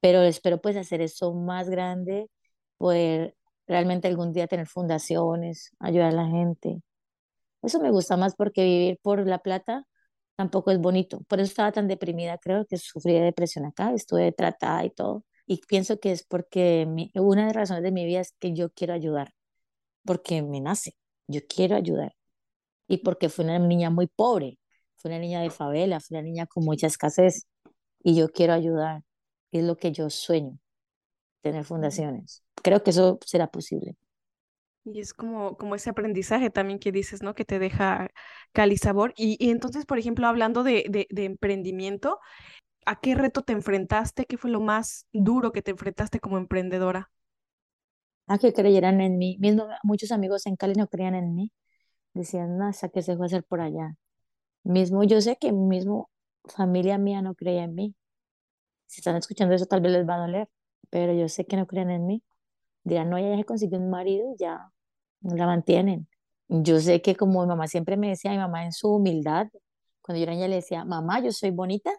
pero 0.00 0.22
espero 0.22 0.60
pues 0.60 0.76
hacer 0.76 1.00
eso 1.02 1.34
más 1.34 1.70
grande, 1.70 2.28
poder 2.80 3.36
realmente 3.66 4.08
algún 4.08 4.32
día 4.32 4.46
tener 4.48 4.66
fundaciones, 4.66 5.70
ayudar 5.80 6.08
a 6.10 6.12
la 6.12 6.26
gente. 6.28 6.82
Eso 7.62 7.80
me 7.80 7.90
gusta 7.90 8.16
más 8.16 8.34
porque 8.36 8.64
vivir 8.64 8.98
por 9.02 9.26
la 9.26 9.40
plata 9.40 9.86
tampoco 10.36 10.70
es 10.70 10.80
bonito. 10.80 11.20
Por 11.28 11.40
eso 11.40 11.50
estaba 11.50 11.72
tan 11.72 11.88
deprimida, 11.88 12.38
creo 12.38 12.66
que 12.66 12.78
sufrí 12.78 13.12
de 13.14 13.20
depresión 13.22 13.66
acá, 13.66 13.92
estuve 13.94 14.32
tratada 14.32 14.84
y 14.86 14.90
todo. 14.90 15.24
Y 15.46 15.58
pienso 15.68 16.00
que 16.00 16.12
es 16.12 16.24
porque 16.24 16.86
una 17.14 17.42
de 17.42 17.46
las 17.48 17.56
razones 17.56 17.82
de 17.84 17.92
mi 17.92 18.06
vida 18.06 18.20
es 18.20 18.32
que 18.40 18.54
yo 18.54 18.70
quiero 18.70 18.94
ayudar, 18.94 19.34
porque 20.04 20.42
me 20.42 20.60
nace, 20.60 20.96
yo 21.28 21.42
quiero 21.48 21.76
ayudar. 21.76 22.14
Y 22.88 22.98
porque 22.98 23.28
fui 23.28 23.44
una 23.44 23.58
niña 23.58 23.90
muy 23.90 24.06
pobre, 24.08 24.58
fui 24.96 25.10
una 25.10 25.20
niña 25.20 25.42
de 25.42 25.50
favela, 25.50 26.00
fui 26.00 26.16
una 26.16 26.24
niña 26.24 26.46
con 26.46 26.64
mucha 26.64 26.86
escasez 26.86 27.46
y 28.02 28.16
yo 28.16 28.30
quiero 28.30 28.54
ayudar. 28.54 29.02
Es 29.52 29.64
lo 29.64 29.76
que 29.76 29.92
yo 29.92 30.10
sueño, 30.10 30.58
tener 31.42 31.64
fundaciones. 31.64 32.42
Creo 32.62 32.82
que 32.82 32.90
eso 32.90 33.18
será 33.24 33.46
posible. 33.48 33.96
Y 34.84 35.00
es 35.00 35.12
como, 35.12 35.56
como 35.56 35.74
ese 35.74 35.90
aprendizaje 35.90 36.50
también 36.50 36.78
que 36.78 36.92
dices, 36.92 37.22
¿no? 37.22 37.34
Que 37.34 37.44
te 37.44 37.58
deja 37.58 38.08
Cali 38.52 38.76
sabor. 38.78 39.12
Y, 39.16 39.36
y 39.38 39.50
entonces, 39.50 39.84
por 39.84 39.98
ejemplo, 39.98 40.26
hablando 40.26 40.62
de, 40.62 40.86
de, 40.88 41.06
de, 41.10 41.24
emprendimiento, 41.24 42.18
¿a 42.86 43.00
qué 43.00 43.14
reto 43.14 43.42
te 43.42 43.52
enfrentaste? 43.52 44.26
¿Qué 44.26 44.38
fue 44.38 44.50
lo 44.50 44.60
más 44.60 45.06
duro 45.12 45.52
que 45.52 45.62
te 45.62 45.72
enfrentaste 45.72 46.20
como 46.20 46.38
emprendedora? 46.38 47.10
A 48.26 48.38
que 48.38 48.52
creyeran 48.52 49.00
en 49.00 49.18
mí. 49.18 49.36
Mismo, 49.38 49.66
muchos 49.82 50.12
amigos 50.12 50.46
en 50.46 50.56
Cali 50.56 50.74
no 50.74 50.88
creían 50.88 51.14
en 51.14 51.34
mí. 51.34 51.52
Decían, 52.14 52.58
no, 52.58 52.66
¿hasta 52.66 52.88
qué 52.88 53.02
se 53.02 53.16
fue 53.16 53.26
a 53.26 53.28
hacer 53.28 53.44
por 53.44 53.60
allá? 53.60 53.96
Mismo, 54.64 55.04
yo 55.04 55.20
sé 55.20 55.36
que 55.36 55.52
mismo 55.52 56.10
familia 56.46 56.98
mía 56.98 57.22
no 57.22 57.34
creía 57.34 57.64
en 57.64 57.74
mí. 57.74 57.94
Si 58.86 59.00
están 59.00 59.16
escuchando 59.16 59.54
eso, 59.54 59.66
tal 59.66 59.80
vez 59.82 59.92
les 59.92 60.08
va 60.08 60.16
a 60.16 60.18
doler, 60.18 60.48
pero 60.90 61.12
yo 61.14 61.28
sé 61.28 61.46
que 61.46 61.56
no 61.56 61.66
creen 61.66 61.90
en 61.90 62.06
mí 62.06 62.22
dirán, 62.84 63.10
no, 63.10 63.16
ella 63.18 63.30
ya 63.30 63.38
se 63.38 63.44
consiguió 63.44 63.78
un 63.78 63.90
marido 63.90 64.32
y 64.34 64.38
ya 64.38 64.70
no 65.20 65.36
la 65.36 65.46
mantienen. 65.46 66.08
Yo 66.48 66.80
sé 66.80 67.02
que 67.02 67.16
como 67.16 67.42
mi 67.42 67.48
mamá 67.48 67.68
siempre 67.68 67.96
me 67.96 68.08
decía, 68.10 68.32
mi 68.32 68.38
mamá 68.38 68.64
en 68.64 68.72
su 68.72 68.88
humildad, 68.94 69.48
cuando 70.02 70.18
yo 70.18 70.24
era 70.24 70.32
niña 70.34 70.48
le 70.48 70.56
decía, 70.56 70.84
mamá, 70.84 71.20
yo 71.22 71.32
soy 71.32 71.50
bonita, 71.50 71.92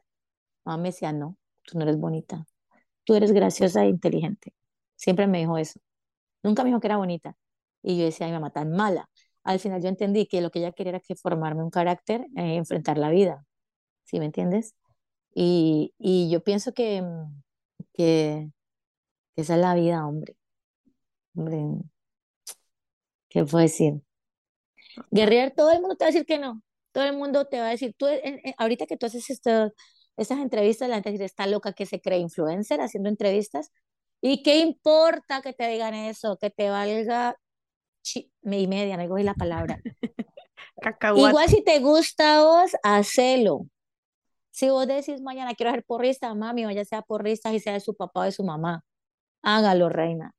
mamá 0.66 0.82
me 0.84 0.90
decía, 0.90 1.14
no, 1.14 1.38
tú 1.64 1.78
no 1.78 1.84
eres 1.84 1.98
bonita, 2.00 2.46
tú 3.06 3.16
eres 3.16 3.32
graciosa 3.34 3.84
e 3.86 3.90
inteligente. 3.90 4.54
Siempre 4.98 5.28
me 5.28 5.40
dijo 5.40 5.58
eso. 5.58 5.80
Nunca 6.44 6.64
me 6.64 6.70
dijo 6.70 6.80
que 6.82 6.88
era 6.88 6.98
bonita. 6.98 7.38
Y 7.84 7.98
yo 8.00 8.06
decía, 8.06 8.28
mi 8.28 8.34
mamá 8.34 8.52
tan 8.52 8.72
mala. 8.74 9.10
Al 9.44 9.60
final 9.60 9.82
yo 9.82 9.90
entendí 9.90 10.28
que 10.28 10.42
lo 10.42 10.52
que 10.52 10.60
ella 10.60 10.72
quería 10.74 10.92
era 10.92 11.00
que 11.02 11.16
formarme 11.16 11.64
un 11.64 11.70
carácter, 11.72 12.22
eh, 12.38 12.56
enfrentar 12.58 12.98
la 12.98 13.10
vida. 13.10 13.46
¿Sí 14.06 14.20
me 14.20 14.26
entiendes? 14.26 14.76
Y, 15.36 15.94
y 16.00 16.30
yo 16.32 16.44
pienso 16.44 16.74
que, 16.74 17.04
que 17.94 18.52
esa 19.36 19.56
es 19.56 19.62
la 19.62 19.76
vida, 19.76 20.08
hombre. 20.08 20.36
Hombre, 21.36 21.60
¿qué 23.30 23.46
puedo 23.46 23.64
decir? 23.64 24.02
Guerrear, 25.10 25.54
todo 25.56 25.72
el 25.72 25.80
mundo 25.80 25.96
te 25.96 26.06
va 26.06 26.10
a 26.10 26.12
decir 26.12 26.26
que 26.26 26.38
no. 26.38 26.62
Todo 26.92 27.06
el 27.06 27.16
mundo 27.16 27.46
te 27.46 27.60
va 27.60 27.68
a 27.68 27.72
decir, 27.72 27.96
tú, 27.98 28.08
ahorita 28.58 28.86
que 28.86 28.98
tú 28.98 29.06
haces 29.06 29.30
estas 29.30 30.40
entrevistas, 30.40 30.90
la 30.90 30.96
gente 30.96 31.12
dice, 31.12 31.26
está 31.26 31.48
loca 31.48 31.74
que 31.74 31.86
se 31.86 32.02
cree 32.02 32.20
influencer 32.20 32.82
haciendo 32.82 33.10
entrevistas. 33.10 33.72
¿Y 34.22 34.44
qué 34.44 34.60
importa 34.60 35.42
que 35.42 35.54
te 35.54 35.68
digan 35.68 35.94
eso? 35.94 36.38
Que 36.38 36.50
te 36.50 36.70
valga 36.70 37.38
y 38.44 38.68
media, 38.68 38.98
no 38.98 39.08
cogí 39.08 39.24
la 39.24 39.34
palabra. 39.34 39.80
Igual 41.16 41.48
si 41.48 41.64
te 41.64 41.80
gusta 41.80 42.44
vos, 42.44 42.72
hacelo. 42.84 43.68
Si 44.52 44.70
vos 44.70 44.88
decís 44.88 45.22
mañana 45.22 45.54
quiero 45.56 45.72
ser 45.72 45.84
porrista, 45.84 46.34
mami, 46.34 46.66
o 46.66 46.72
ya 46.72 46.84
sea 46.84 47.02
porrista 47.02 47.54
y 47.54 47.60
sea 47.60 47.74
de 47.74 47.80
su 47.80 47.96
papá 47.96 48.22
o 48.22 48.24
de 48.24 48.32
su 48.32 48.44
mamá, 48.44 48.84
hágalo, 49.42 49.90
reina. 49.90 50.34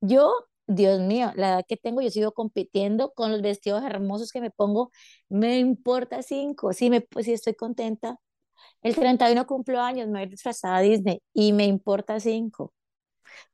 Yo, 0.00 0.32
Dios 0.66 1.00
mío, 1.00 1.32
la 1.36 1.48
edad 1.50 1.64
que 1.66 1.76
tengo, 1.76 2.00
yo 2.02 2.10
sigo 2.10 2.32
compitiendo 2.32 3.12
con 3.14 3.32
los 3.32 3.42
vestidos 3.42 3.82
hermosos 3.84 4.32
que 4.32 4.40
me 4.40 4.50
pongo, 4.50 4.90
me 5.28 5.58
importa 5.58 6.22
cinco, 6.22 6.72
sí, 6.72 6.90
me, 6.90 7.00
pues, 7.00 7.26
sí 7.26 7.32
estoy 7.32 7.54
contenta. 7.54 8.18
El 8.82 8.94
31 8.94 9.46
cumplo 9.46 9.80
años, 9.80 10.08
me 10.08 10.20
voy 10.20 10.28
disfrazada 10.28 10.76
a 10.78 10.80
Disney 10.80 11.22
y 11.32 11.52
me 11.52 11.64
importa 11.66 12.20
cinco. 12.20 12.72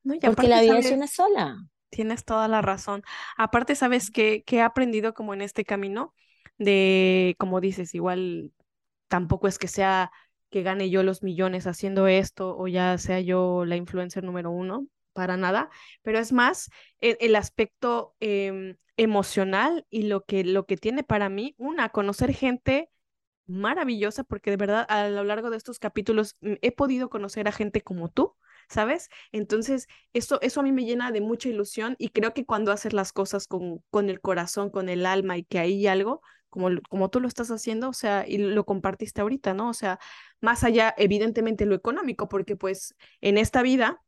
No, 0.02 0.14
porque 0.20 0.48
la 0.48 0.60
vida 0.62 0.78
es 0.78 0.92
una 0.92 1.06
sola. 1.06 1.56
Tienes 1.90 2.24
toda 2.24 2.48
la 2.48 2.60
razón. 2.60 3.02
Aparte, 3.36 3.74
¿sabes 3.76 4.10
qué, 4.10 4.42
qué 4.44 4.56
he 4.56 4.62
aprendido 4.62 5.14
como 5.14 5.32
en 5.32 5.42
este 5.42 5.64
camino? 5.64 6.12
De, 6.58 7.36
como 7.38 7.60
dices, 7.60 7.94
igual 7.94 8.52
tampoco 9.08 9.48
es 9.48 9.58
que 9.58 9.68
sea 9.68 10.10
que 10.50 10.62
gane 10.62 10.90
yo 10.90 11.02
los 11.02 11.22
millones 11.22 11.66
haciendo 11.66 12.06
esto 12.06 12.56
o 12.56 12.68
ya 12.68 12.96
sea 12.98 13.20
yo 13.20 13.64
la 13.64 13.76
influencer 13.76 14.22
número 14.22 14.50
uno, 14.50 14.86
para 15.14 15.38
nada, 15.38 15.70
pero 16.02 16.18
es 16.18 16.32
más 16.32 16.70
el, 17.00 17.36
aspecto 17.36 18.14
em, 18.20 18.76
emocional 18.98 19.86
y 19.88 20.02
lo 20.04 20.24
que, 20.24 20.44
lo 20.44 20.66
que 20.66 20.76
tiene 20.76 21.04
para 21.04 21.30
mí, 21.30 21.54
una, 21.58 21.88
conocer 21.88 22.34
gente 22.34 22.90
maravillosa, 23.46 24.24
porque 24.24 24.50
de 24.50 24.56
verdad 24.56 24.86
a 24.88 25.08
lo 25.08 25.24
largo 25.24 25.50
de 25.50 25.56
estos 25.56 25.78
capítulos 25.78 26.36
mm, 26.40 26.54
he 26.62 26.72
podido 26.72 27.10
conocer 27.10 27.48
a 27.48 27.52
gente 27.52 27.82
como 27.82 28.10
tú, 28.10 28.36
¿sabes? 28.68 29.08
Entonces, 29.32 29.86
eso, 30.12 30.40
eso 30.42 30.60
a 30.60 30.62
mí 30.62 30.72
me 30.72 30.84
llena 30.84 31.12
de 31.12 31.20
mucha 31.20 31.48
ilusión 31.48 31.96
y 31.98 32.10
creo 32.10 32.34
que 32.34 32.46
cuando 32.46 32.72
haces 32.72 32.92
las 32.92 33.12
cosas 33.12 33.46
con, 33.46 33.82
con 33.90 34.10
el 34.10 34.20
corazón, 34.20 34.70
con 34.70 34.88
el 34.88 35.06
alma 35.06 35.36
y 35.38 35.44
que 35.44 35.58
hay 35.58 35.86
algo, 35.86 36.22
como, 36.54 36.68
como 36.88 37.10
tú 37.10 37.20
lo 37.20 37.28
estás 37.28 37.50
haciendo, 37.50 37.88
o 37.88 37.92
sea, 37.92 38.24
y 38.28 38.38
lo 38.38 38.64
compartiste 38.64 39.20
ahorita, 39.20 39.54
¿no? 39.54 39.68
O 39.70 39.74
sea, 39.74 39.98
más 40.40 40.62
allá, 40.64 40.94
evidentemente, 40.96 41.66
lo 41.66 41.74
económico, 41.74 42.28
porque 42.28 42.54
pues 42.56 42.94
en 43.20 43.38
esta 43.38 43.62
vida 43.62 44.03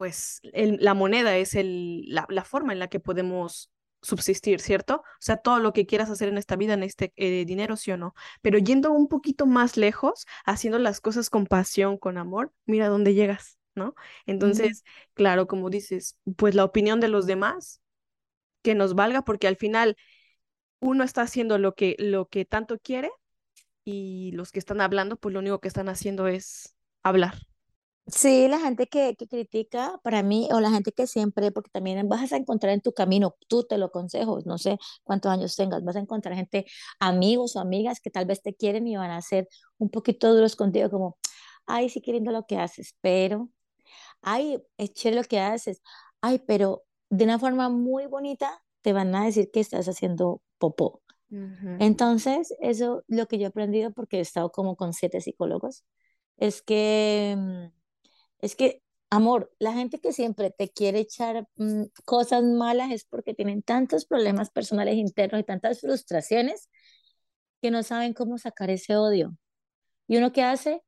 pues 0.00 0.40
la 0.42 0.94
moneda 0.94 1.36
es 1.36 1.54
el, 1.54 2.06
la, 2.08 2.42
forma 2.44 2.72
en 2.72 2.78
la 2.78 2.88
que 2.88 3.00
podemos 3.00 3.70
subsistir, 4.00 4.58
¿cierto? 4.58 5.02
O 5.04 5.20
sea, 5.20 5.36
todo 5.36 5.58
lo 5.58 5.74
que 5.74 5.84
quieras 5.84 6.08
hacer 6.08 6.30
en 6.30 6.38
esta 6.38 6.56
vida 6.56 6.72
en 6.72 6.82
este 6.82 7.12
eh, 7.16 7.44
dinero, 7.44 7.76
sí 7.76 7.90
o 7.90 7.98
no. 7.98 8.14
Pero 8.40 8.56
yendo 8.56 8.92
un 8.92 9.08
poquito 9.08 9.44
más 9.44 9.76
lejos, 9.76 10.24
haciendo 10.46 10.78
las 10.78 11.02
cosas 11.02 11.28
con 11.28 11.44
pasión, 11.44 11.98
con 11.98 12.16
amor, 12.16 12.50
mira 12.64 12.88
dónde 12.88 13.12
llegas, 13.12 13.58
¿no? 13.74 13.94
Entonces, 14.24 14.84
claro, 15.12 15.46
como 15.46 15.68
dices, 15.68 16.16
pues 16.38 16.54
la 16.54 16.64
opinión 16.64 17.00
de 17.00 17.08
los 17.08 17.26
demás, 17.26 17.82
que 18.62 18.74
nos 18.74 18.94
valga, 18.94 19.20
porque 19.20 19.48
al 19.48 19.56
final 19.56 19.98
uno 20.78 21.04
está 21.04 21.20
haciendo 21.20 21.58
lo 21.58 21.74
que, 21.74 21.96
lo 21.98 22.26
que 22.26 22.46
tanto 22.46 22.78
quiere 22.78 23.10
y 23.84 24.32
los 24.32 24.50
que 24.50 24.60
están 24.60 24.80
hablando, 24.80 25.18
pues 25.18 25.34
lo 25.34 25.40
único 25.40 25.60
que 25.60 25.68
están 25.68 25.90
haciendo 25.90 26.26
es 26.26 26.74
hablar. 27.02 27.49
Sí, 28.06 28.48
la 28.48 28.58
gente 28.58 28.88
que, 28.88 29.14
que 29.16 29.28
critica 29.28 30.00
para 30.02 30.22
mí 30.24 30.48
o 30.52 30.60
la 30.60 30.70
gente 30.70 30.90
que 30.92 31.06
siempre, 31.06 31.52
porque 31.52 31.70
también 31.70 32.08
vas 32.08 32.32
a 32.32 32.36
encontrar 32.36 32.72
en 32.72 32.80
tu 32.80 32.92
camino, 32.92 33.36
tú 33.46 33.62
te 33.64 33.78
lo 33.78 33.86
aconsejo, 33.86 34.40
no 34.46 34.58
sé 34.58 34.78
cuántos 35.04 35.30
años 35.30 35.54
tengas, 35.54 35.84
vas 35.84 35.94
a 35.96 36.00
encontrar 36.00 36.34
gente, 36.34 36.66
amigos 36.98 37.54
o 37.54 37.60
amigas 37.60 38.00
que 38.00 38.10
tal 38.10 38.26
vez 38.26 38.42
te 38.42 38.54
quieren 38.54 38.86
y 38.88 38.96
van 38.96 39.12
a 39.12 39.22
ser 39.22 39.48
un 39.78 39.90
poquito 39.90 40.34
duros 40.34 40.56
contigo, 40.56 40.90
como, 40.90 41.18
ay, 41.66 41.88
sí 41.88 42.00
queriendo 42.00 42.32
lo 42.32 42.46
que 42.46 42.58
haces, 42.58 42.96
pero, 43.00 43.48
ay, 44.22 44.62
es 44.78 44.92
chévere 44.92 45.22
lo 45.22 45.28
que 45.28 45.40
haces, 45.40 45.82
ay, 46.20 46.40
pero 46.46 46.84
de 47.10 47.24
una 47.24 47.38
forma 47.38 47.68
muy 47.68 48.06
bonita 48.06 48.62
te 48.82 48.92
van 48.92 49.14
a 49.14 49.24
decir 49.26 49.50
que 49.52 49.60
estás 49.60 49.88
haciendo 49.88 50.42
popó. 50.58 51.02
Entonces, 51.78 52.54
eso 52.60 53.04
lo 53.08 53.26
que 53.26 53.38
yo 53.38 53.44
he 53.44 53.48
aprendido 53.48 53.92
porque 53.92 54.18
he 54.18 54.20
estado 54.20 54.50
como 54.52 54.76
con 54.76 54.92
siete 54.94 55.20
psicólogos, 55.20 55.84
es 56.38 56.62
que 56.62 57.36
mm, 57.38 57.79
es 58.42 58.56
que 58.56 58.82
Amor, 59.12 59.50
la 59.58 59.72
gente 59.72 59.98
que 60.00 60.12
siempre 60.12 60.52
te 60.52 60.68
quiere 60.70 61.00
echar 61.00 61.44
mm, 61.56 61.84
cosas 62.04 62.44
malas 62.44 62.92
es 62.92 63.04
porque 63.04 63.34
tienen 63.34 63.60
tantos 63.62 64.06
problemas 64.06 64.50
personales 64.50 64.94
internos 64.96 65.40
y 65.40 65.44
tantas 65.44 65.80
frustraciones 65.80 66.68
que 67.62 67.70
no 67.72 67.82
saben 67.82 68.14
cómo 68.14 68.38
sacar 68.38 68.70
ese 68.70 68.96
odio. 68.96 69.36
¿Y 70.08 70.18
uno 70.18 70.32
qué 70.32 70.42
hace? 70.44 70.82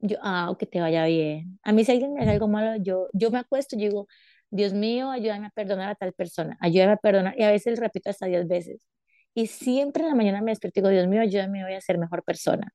Yo, 0.00 0.18
ah, 0.22 0.54
que 0.58 0.66
te 0.66 0.80
vaya 0.80 1.06
bien. 1.06 1.60
A 1.64 1.72
mí 1.72 1.84
si 1.84 1.92
alguien 1.92 2.14
me 2.14 2.22
hace 2.22 2.30
algo 2.32 2.48
malo, 2.48 2.82
yo, 2.82 3.08
yo 3.12 3.30
me 3.30 3.38
acuesto 3.38 3.76
y 3.76 3.80
digo, 3.80 4.08
Dios 4.50 4.74
mío, 4.74 5.10
ayúdame 5.10 5.46
a 5.48 5.50
perdonar 5.50 5.90
a 5.90 5.94
tal 5.96 6.12
persona, 6.14 6.56
ayúdame 6.60 6.92
a 6.94 6.96
perdonar. 6.98 7.34
Y 7.38 7.44
a 7.44 7.50
veces 7.50 7.78
repito 7.80 8.10
hasta 8.10 8.26
diez 8.26 8.48
veces. 8.48 8.82
Y 9.34 9.46
siempre 9.48 10.04
en 10.04 10.10
la 10.10 10.16
mañana 10.16 10.42
me 10.42 10.52
despierto 10.52 10.80
y 10.80 10.82
digo, 10.82 10.92
Dios 10.92 11.08
mío, 11.08 11.22
ayúdame 11.22 11.64
hoy 11.64 11.74
a 11.74 11.80
ser 11.80 11.98
mejor 11.98 12.24
persona. 12.24 12.72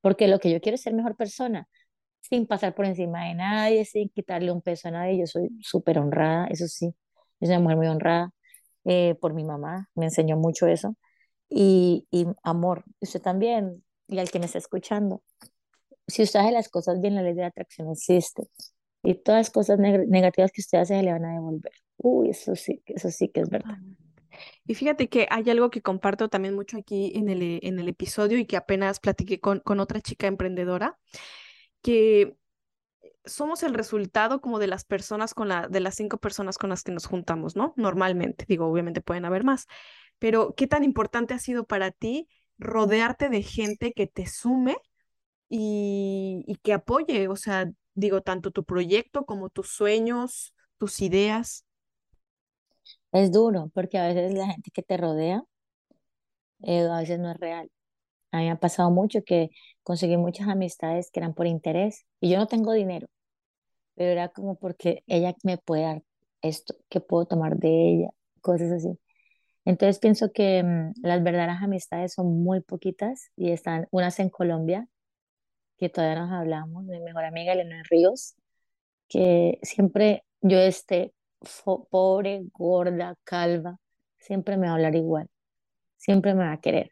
Porque 0.00 0.28
lo 0.28 0.38
que 0.40 0.50
yo 0.50 0.60
quiero 0.60 0.76
es 0.76 0.82
ser 0.82 0.94
mejor 0.94 1.16
persona, 1.16 1.68
sin 2.28 2.46
pasar 2.46 2.74
por 2.74 2.86
encima 2.86 3.26
de 3.26 3.34
nadie, 3.34 3.84
sin 3.84 4.08
quitarle 4.08 4.50
un 4.50 4.62
peso 4.62 4.88
a 4.88 4.92
nadie. 4.92 5.18
Yo 5.18 5.26
soy 5.26 5.50
súper 5.60 5.98
honrada, 5.98 6.46
eso 6.48 6.66
sí. 6.68 6.94
Yo 7.40 7.46
soy 7.46 7.56
una 7.56 7.60
mujer 7.60 7.76
muy 7.76 7.86
honrada 7.88 8.30
eh, 8.84 9.14
por 9.20 9.34
mi 9.34 9.44
mamá, 9.44 9.88
me 9.94 10.06
enseñó 10.06 10.36
mucho 10.36 10.66
eso. 10.66 10.96
Y, 11.48 12.06
y 12.10 12.26
amor, 12.42 12.84
usted 13.00 13.20
también, 13.20 13.84
y 14.08 14.18
al 14.18 14.30
que 14.30 14.38
me 14.38 14.46
está 14.46 14.58
escuchando, 14.58 15.22
si 16.06 16.22
usted 16.22 16.40
hace 16.40 16.52
las 16.52 16.68
cosas 16.68 17.00
bien, 17.00 17.14
la 17.14 17.22
ley 17.22 17.34
de 17.34 17.44
atracción 17.44 17.90
existe. 17.90 18.48
Y 19.02 19.16
todas 19.16 19.40
las 19.40 19.50
cosas 19.50 19.78
negativas 19.78 20.50
que 20.50 20.62
usted 20.62 20.78
hace 20.78 20.96
se 20.96 21.02
le 21.02 21.12
van 21.12 21.26
a 21.26 21.34
devolver. 21.34 21.72
Uy, 21.98 22.30
eso 22.30 22.56
sí, 22.56 22.82
eso 22.86 23.10
sí 23.10 23.28
que 23.28 23.40
es 23.40 23.50
verdad. 23.50 23.76
Y 24.66 24.74
fíjate 24.74 25.08
que 25.08 25.26
hay 25.30 25.48
algo 25.50 25.70
que 25.70 25.82
comparto 25.82 26.28
también 26.28 26.54
mucho 26.54 26.78
aquí 26.78 27.12
en 27.14 27.28
el, 27.28 27.60
en 27.62 27.78
el 27.78 27.88
episodio 27.88 28.38
y 28.38 28.46
que 28.46 28.56
apenas 28.56 29.00
platiqué 29.00 29.40
con, 29.40 29.60
con 29.60 29.78
otra 29.78 30.00
chica 30.00 30.26
emprendedora, 30.26 30.98
que 31.84 32.36
somos 33.26 33.62
el 33.62 33.74
resultado 33.74 34.40
como 34.40 34.58
de 34.58 34.66
las 34.68 34.84
personas 34.84 35.34
con 35.34 35.48
la, 35.48 35.68
de 35.68 35.80
las 35.80 35.96
cinco 35.96 36.18
personas 36.18 36.58
con 36.58 36.70
las 36.70 36.82
que 36.82 36.92
nos 36.92 37.06
juntamos, 37.06 37.56
¿no? 37.56 37.74
Normalmente, 37.76 38.46
digo, 38.48 38.66
obviamente 38.66 39.02
pueden 39.02 39.26
haber 39.26 39.44
más, 39.44 39.66
pero 40.18 40.54
¿qué 40.56 40.66
tan 40.66 40.84
importante 40.84 41.34
ha 41.34 41.38
sido 41.38 41.66
para 41.66 41.90
ti 41.92 42.28
rodearte 42.58 43.28
de 43.30 43.42
gente 43.42 43.92
que 43.92 44.06
te 44.06 44.26
sume 44.26 44.76
y, 45.50 46.44
y 46.46 46.56
que 46.56 46.72
apoye? 46.74 47.28
O 47.28 47.36
sea, 47.36 47.70
digo, 47.94 48.22
tanto 48.22 48.50
tu 48.52 48.64
proyecto 48.64 49.26
como 49.26 49.50
tus 49.50 49.70
sueños, 49.70 50.54
tus 50.78 51.02
ideas. 51.02 51.66
Es 53.12 53.32
duro 53.32 53.70
porque 53.74 53.96
a 53.98 54.08
veces 54.08 54.34
la 54.34 54.46
gente 54.46 54.70
que 54.70 54.82
te 54.82 54.96
rodea 54.98 55.42
eh, 56.62 56.86
a 56.88 56.98
veces 56.98 57.18
no 57.20 57.30
es 57.30 57.36
real. 57.38 57.70
A 58.34 58.38
me 58.38 58.50
ha 58.50 58.56
pasado 58.56 58.90
mucho 58.90 59.22
que 59.24 59.50
conseguí 59.84 60.16
muchas 60.16 60.48
amistades 60.48 61.10
que 61.12 61.20
eran 61.20 61.34
por 61.34 61.46
interés 61.46 62.04
y 62.20 62.30
yo 62.30 62.38
no 62.38 62.48
tengo 62.48 62.72
dinero, 62.72 63.06
pero 63.94 64.10
era 64.10 64.28
como 64.30 64.56
porque 64.56 65.04
ella 65.06 65.34
me 65.44 65.58
puede 65.58 65.82
dar 65.84 66.02
esto, 66.42 66.74
que 66.90 67.00
puedo 67.00 67.26
tomar 67.26 67.56
de 67.58 67.68
ella, 67.68 68.10
cosas 68.40 68.72
así. 68.72 68.98
Entonces 69.64 70.00
pienso 70.00 70.32
que 70.32 70.62
mm, 70.64 70.94
las 71.02 71.22
verdaderas 71.22 71.62
amistades 71.62 72.14
son 72.14 72.42
muy 72.44 72.60
poquitas 72.60 73.30
y 73.36 73.52
están 73.52 73.88
unas 73.92 74.18
en 74.20 74.30
Colombia 74.30 74.88
que 75.78 75.88
todavía 75.90 76.20
nos 76.22 76.32
hablamos, 76.32 76.84
mi 76.84 77.00
mejor 77.00 77.24
amiga 77.24 77.52
Elena 77.52 77.82
Ríos, 77.90 78.34
que 79.08 79.58
siempre 79.62 80.24
yo 80.42 80.58
esté 80.58 81.14
pobre, 81.90 82.44
gorda, 82.52 83.16
calva, 83.24 83.78
siempre 84.18 84.56
me 84.56 84.66
va 84.66 84.72
a 84.72 84.76
hablar 84.76 84.96
igual, 84.96 85.28
siempre 85.96 86.34
me 86.34 86.44
va 86.44 86.52
a 86.52 86.60
querer. 86.60 86.90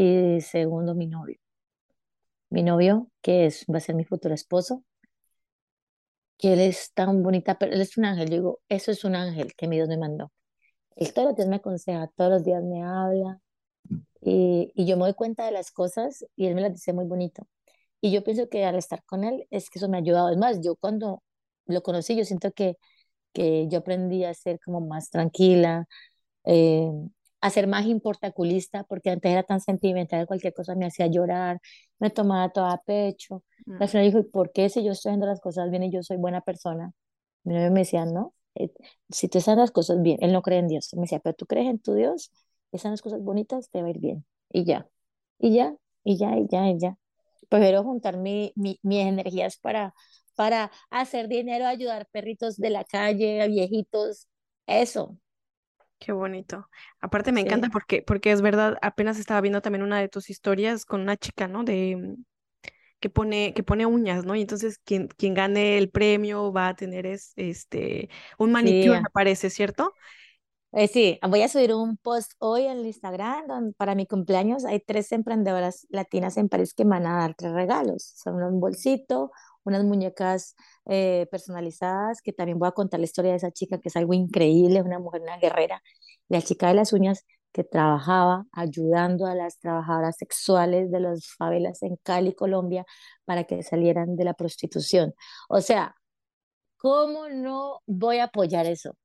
Y 0.00 0.40
segundo, 0.42 0.94
mi 0.94 1.06
novio. 1.08 1.38
Mi 2.50 2.62
novio, 2.64 3.08
que 3.22 3.46
es, 3.46 3.64
va 3.72 3.78
a 3.78 3.80
ser 3.80 3.94
mi 3.94 4.04
futuro 4.04 4.34
esposo, 4.34 4.82
que 6.38 6.52
él 6.52 6.60
es 6.60 6.92
tan 6.94 7.22
bonita, 7.22 7.58
pero 7.58 7.72
él 7.72 7.80
es 7.80 7.96
un 7.96 8.04
ángel. 8.04 8.28
Yo 8.28 8.36
digo, 8.36 8.60
eso 8.68 8.90
es 8.90 9.04
un 9.04 9.14
ángel 9.16 9.54
que 9.56 9.68
mi 9.68 9.76
Dios 9.76 9.88
me 9.88 9.98
mandó. 9.98 10.32
Él 10.96 11.12
todos 11.14 11.28
los 11.30 11.36
días 11.36 11.48
me 11.48 11.56
aconseja, 11.56 12.08
todos 12.16 12.30
los 12.32 12.44
días 12.44 12.62
me 12.64 12.82
habla, 12.84 13.40
y, 14.20 14.72
y 14.74 14.86
yo 14.86 14.96
me 14.96 15.04
doy 15.04 15.14
cuenta 15.14 15.46
de 15.46 15.52
las 15.52 15.72
cosas 15.72 16.24
y 16.36 16.46
él 16.46 16.54
me 16.54 16.62
las 16.62 16.72
dice 16.74 16.92
muy 16.92 17.06
bonito. 17.06 17.46
Y 18.02 18.12
yo 18.12 18.24
pienso 18.24 18.48
que 18.50 18.64
al 18.66 18.76
estar 18.76 19.04
con 19.04 19.24
él 19.24 19.46
es 19.50 19.70
que 19.70 19.78
eso 19.80 19.88
me 19.88 19.98
ha 19.98 20.00
ayudado. 20.00 20.30
Es 20.30 20.38
más, 20.38 20.60
yo 20.62 20.76
cuando 20.76 21.22
lo 21.66 21.82
conocí, 21.82 22.16
yo 22.16 22.24
siento 22.24 22.52
que, 22.52 22.76
que 23.34 23.68
yo 23.68 23.80
aprendí 23.80 24.24
a 24.24 24.34
ser 24.34 24.60
como 24.64 24.80
más 24.82 25.10
tranquila, 25.10 25.86
eh, 26.44 26.90
a 27.40 27.50
ser 27.50 27.66
más 27.66 27.86
importaculista, 27.86 28.84
porque 28.84 29.10
antes 29.10 29.30
era 29.30 29.42
tan 29.42 29.60
sentimental, 29.60 30.26
cualquier 30.26 30.54
cosa 30.54 30.74
me 30.74 30.86
hacía 30.86 31.06
llorar, 31.06 31.60
me 31.98 32.10
tomaba 32.10 32.50
todo 32.50 32.66
a 32.66 32.78
pecho. 32.82 33.44
Mm. 33.66 33.82
Al 33.82 33.88
final 33.88 34.06
dijo, 34.06 34.18
¿y 34.20 34.24
por 34.24 34.52
qué 34.52 34.68
si 34.68 34.84
yo 34.84 34.92
estoy 34.92 35.10
haciendo 35.10 35.26
las 35.26 35.40
cosas 35.40 35.70
bien 35.70 35.84
y 35.84 35.92
yo 35.92 36.02
soy 36.02 36.16
buena 36.16 36.40
persona? 36.40 36.92
Mi 37.44 37.54
novio 37.54 37.70
me 37.70 37.80
decía, 37.80 38.04
no, 38.06 38.34
eh, 38.56 38.70
si 39.10 39.28
tú 39.28 39.38
haces 39.38 39.56
las 39.56 39.70
cosas 39.70 40.02
bien, 40.02 40.18
él 40.20 40.32
no 40.32 40.42
cree 40.42 40.58
en 40.58 40.68
Dios. 40.68 40.90
Me 40.94 41.02
decía, 41.02 41.20
pero 41.20 41.34
tú 41.34 41.46
crees 41.46 41.68
en 41.68 41.78
tu 41.78 41.94
Dios, 41.94 42.32
esas 42.72 42.90
las 42.92 43.02
cosas 43.02 43.22
bonitas, 43.22 43.70
te 43.70 43.82
va 43.82 43.88
a 43.88 43.90
ir 43.90 44.00
bien. 44.00 44.26
Y 44.50 44.64
ya, 44.64 44.88
y 45.38 45.54
ya, 45.54 45.76
y 46.04 46.16
ya, 46.18 46.36
y 46.38 46.46
ya, 46.48 46.68
y 46.70 46.78
ya 46.78 46.98
prefiero 47.48 47.82
juntar 47.84 48.16
mi, 48.16 48.52
mi, 48.56 48.78
mis 48.82 49.06
energías 49.06 49.56
para, 49.58 49.94
para 50.34 50.70
hacer 50.90 51.28
dinero, 51.28 51.66
ayudar 51.66 52.08
perritos 52.10 52.56
de 52.56 52.70
la 52.70 52.84
calle, 52.84 53.46
viejitos, 53.48 54.28
eso. 54.66 55.18
Qué 55.98 56.12
bonito. 56.12 56.68
Aparte 57.00 57.32
me 57.32 57.40
encanta 57.40 57.68
porque, 57.70 58.02
porque 58.02 58.30
es 58.30 58.42
verdad, 58.42 58.76
apenas 58.82 59.18
estaba 59.18 59.40
viendo 59.40 59.62
también 59.62 59.82
una 59.82 59.98
de 59.98 60.08
tus 60.08 60.28
historias 60.28 60.84
con 60.84 61.00
una 61.00 61.16
chica, 61.16 61.48
¿no? 61.48 61.64
De 61.64 61.96
mm, 61.96 62.24
que 63.00 63.10
pone, 63.10 63.54
que 63.54 63.62
pone 63.62 63.86
uñas, 63.86 64.24
¿no? 64.24 64.34
Y 64.34 64.42
entonces 64.42 64.78
quien, 64.78 65.08
quien 65.08 65.34
gane 65.34 65.78
el 65.78 65.90
premio 65.90 66.52
va 66.52 66.68
a 66.68 66.76
tener 66.76 67.06
es, 67.06 67.32
este, 67.36 68.10
un 68.38 68.52
manicure, 68.52 69.00
me 69.00 69.10
parece, 69.10 69.50
¿cierto? 69.50 69.94
Eh, 70.72 70.88
sí, 70.88 71.18
voy 71.26 71.40
a 71.40 71.48
subir 71.48 71.72
un 71.72 71.96
post 71.96 72.32
hoy 72.38 72.66
en 72.66 72.84
Instagram 72.84 73.72
para 73.78 73.94
mi 73.94 74.06
cumpleaños. 74.06 74.64
Hay 74.66 74.80
tres 74.80 75.10
emprendedoras 75.12 75.86
latinas 75.88 76.36
en 76.36 76.50
París 76.50 76.74
que 76.74 76.84
me 76.84 76.90
van 76.90 77.06
a 77.06 77.16
dar 77.16 77.34
tres 77.34 77.52
regalos. 77.52 78.02
Son 78.16 78.42
un 78.42 78.60
bolsito, 78.60 79.30
unas 79.66 79.84
muñecas 79.84 80.54
eh, 80.86 81.26
personalizadas, 81.30 82.22
que 82.22 82.32
también 82.32 82.58
voy 82.58 82.68
a 82.68 82.72
contar 82.72 83.00
la 83.00 83.04
historia 83.04 83.32
de 83.32 83.38
esa 83.38 83.50
chica, 83.50 83.78
que 83.80 83.88
es 83.88 83.96
algo 83.96 84.14
increíble, 84.14 84.82
una 84.82 84.98
mujer, 84.98 85.22
una 85.22 85.38
guerrera. 85.38 85.82
La 86.28 86.42
chica 86.42 86.68
de 86.68 86.74
las 86.74 86.92
uñas 86.92 87.24
que 87.52 87.64
trabajaba 87.64 88.44
ayudando 88.52 89.26
a 89.26 89.34
las 89.34 89.58
trabajadoras 89.58 90.16
sexuales 90.18 90.90
de 90.90 91.00
las 91.00 91.26
favelas 91.38 91.82
en 91.82 91.96
Cali, 92.02 92.34
Colombia, 92.34 92.84
para 93.24 93.44
que 93.44 93.62
salieran 93.62 94.16
de 94.16 94.24
la 94.24 94.34
prostitución. 94.34 95.14
O 95.48 95.60
sea, 95.60 95.96
¿cómo 96.76 97.28
no 97.28 97.80
voy 97.86 98.18
a 98.18 98.24
apoyar 98.24 98.66
eso? 98.66 98.96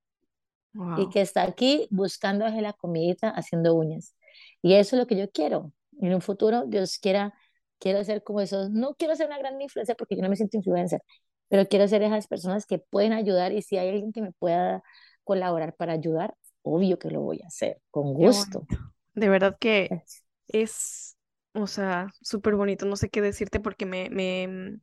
y 0.97 1.09
que 1.09 1.21
está 1.21 1.43
aquí 1.43 1.87
buscando 1.91 2.47
la 2.47 2.73
comidita, 2.73 3.29
haciendo 3.29 3.75
uñas. 3.75 4.15
Y 4.61 4.73
eso 4.75 4.95
es 4.95 5.01
lo 5.01 5.07
que 5.07 5.17
yo 5.17 5.29
quiero. 5.29 5.73
En 5.99 6.13
un 6.13 6.21
futuro, 6.21 6.65
Dios 6.65 6.97
quiera, 6.97 7.33
quiero 7.81 8.03
ser 8.05 8.23
como 8.23 8.41
esos, 8.41 8.71
no 8.71 8.95
quiero 8.95 9.15
ser 9.17 9.27
una 9.27 9.39
gran 9.39 9.61
influencer 9.61 9.97
porque 9.97 10.15
yo 10.17 10.23
no 10.23 10.29
me 10.29 10.37
siento 10.37 10.57
influencer, 10.57 11.01
pero 11.49 11.67
quiero 11.67 11.89
ser 11.89 12.03
esas 12.03 12.27
personas 12.27 12.67
que 12.67 12.79
pueden 12.79 13.13
ayudar 13.13 13.53
y 13.53 13.63
si 13.63 13.77
hay 13.77 13.89
alguien 13.89 14.13
que 14.13 14.23
me 14.23 14.33
pueda 14.33 14.83
colaborar 15.25 15.75
para 15.75 15.93
ayudar, 15.93 16.35
obvio 16.63 16.99
que 16.99 17.11
lo 17.11 17.21
voy 17.21 17.41
a 17.43 17.47
hacer, 17.47 17.81
con 17.91 18.13
gusto. 18.13 18.65
De 19.15 19.29
verdad 19.29 19.57
que 19.59 19.93
es, 20.47 21.17
o 21.53 21.67
sea, 21.67 22.13
súper 22.21 22.55
bonito, 22.55 22.85
no 22.85 22.95
sé 22.95 23.09
qué 23.09 23.21
decirte 23.21 23.59
porque 23.59 23.85
me, 23.85 24.09
me, 24.09 24.79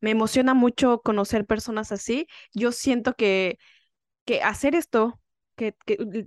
me 0.00 0.10
emociona 0.10 0.54
mucho 0.54 1.00
conocer 1.02 1.46
personas 1.46 1.92
así. 1.92 2.28
Yo 2.54 2.72
siento 2.72 3.14
que 3.14 3.58
que 4.26 4.42
hacer 4.42 4.74
esto, 4.74 5.20
que, 5.58 5.74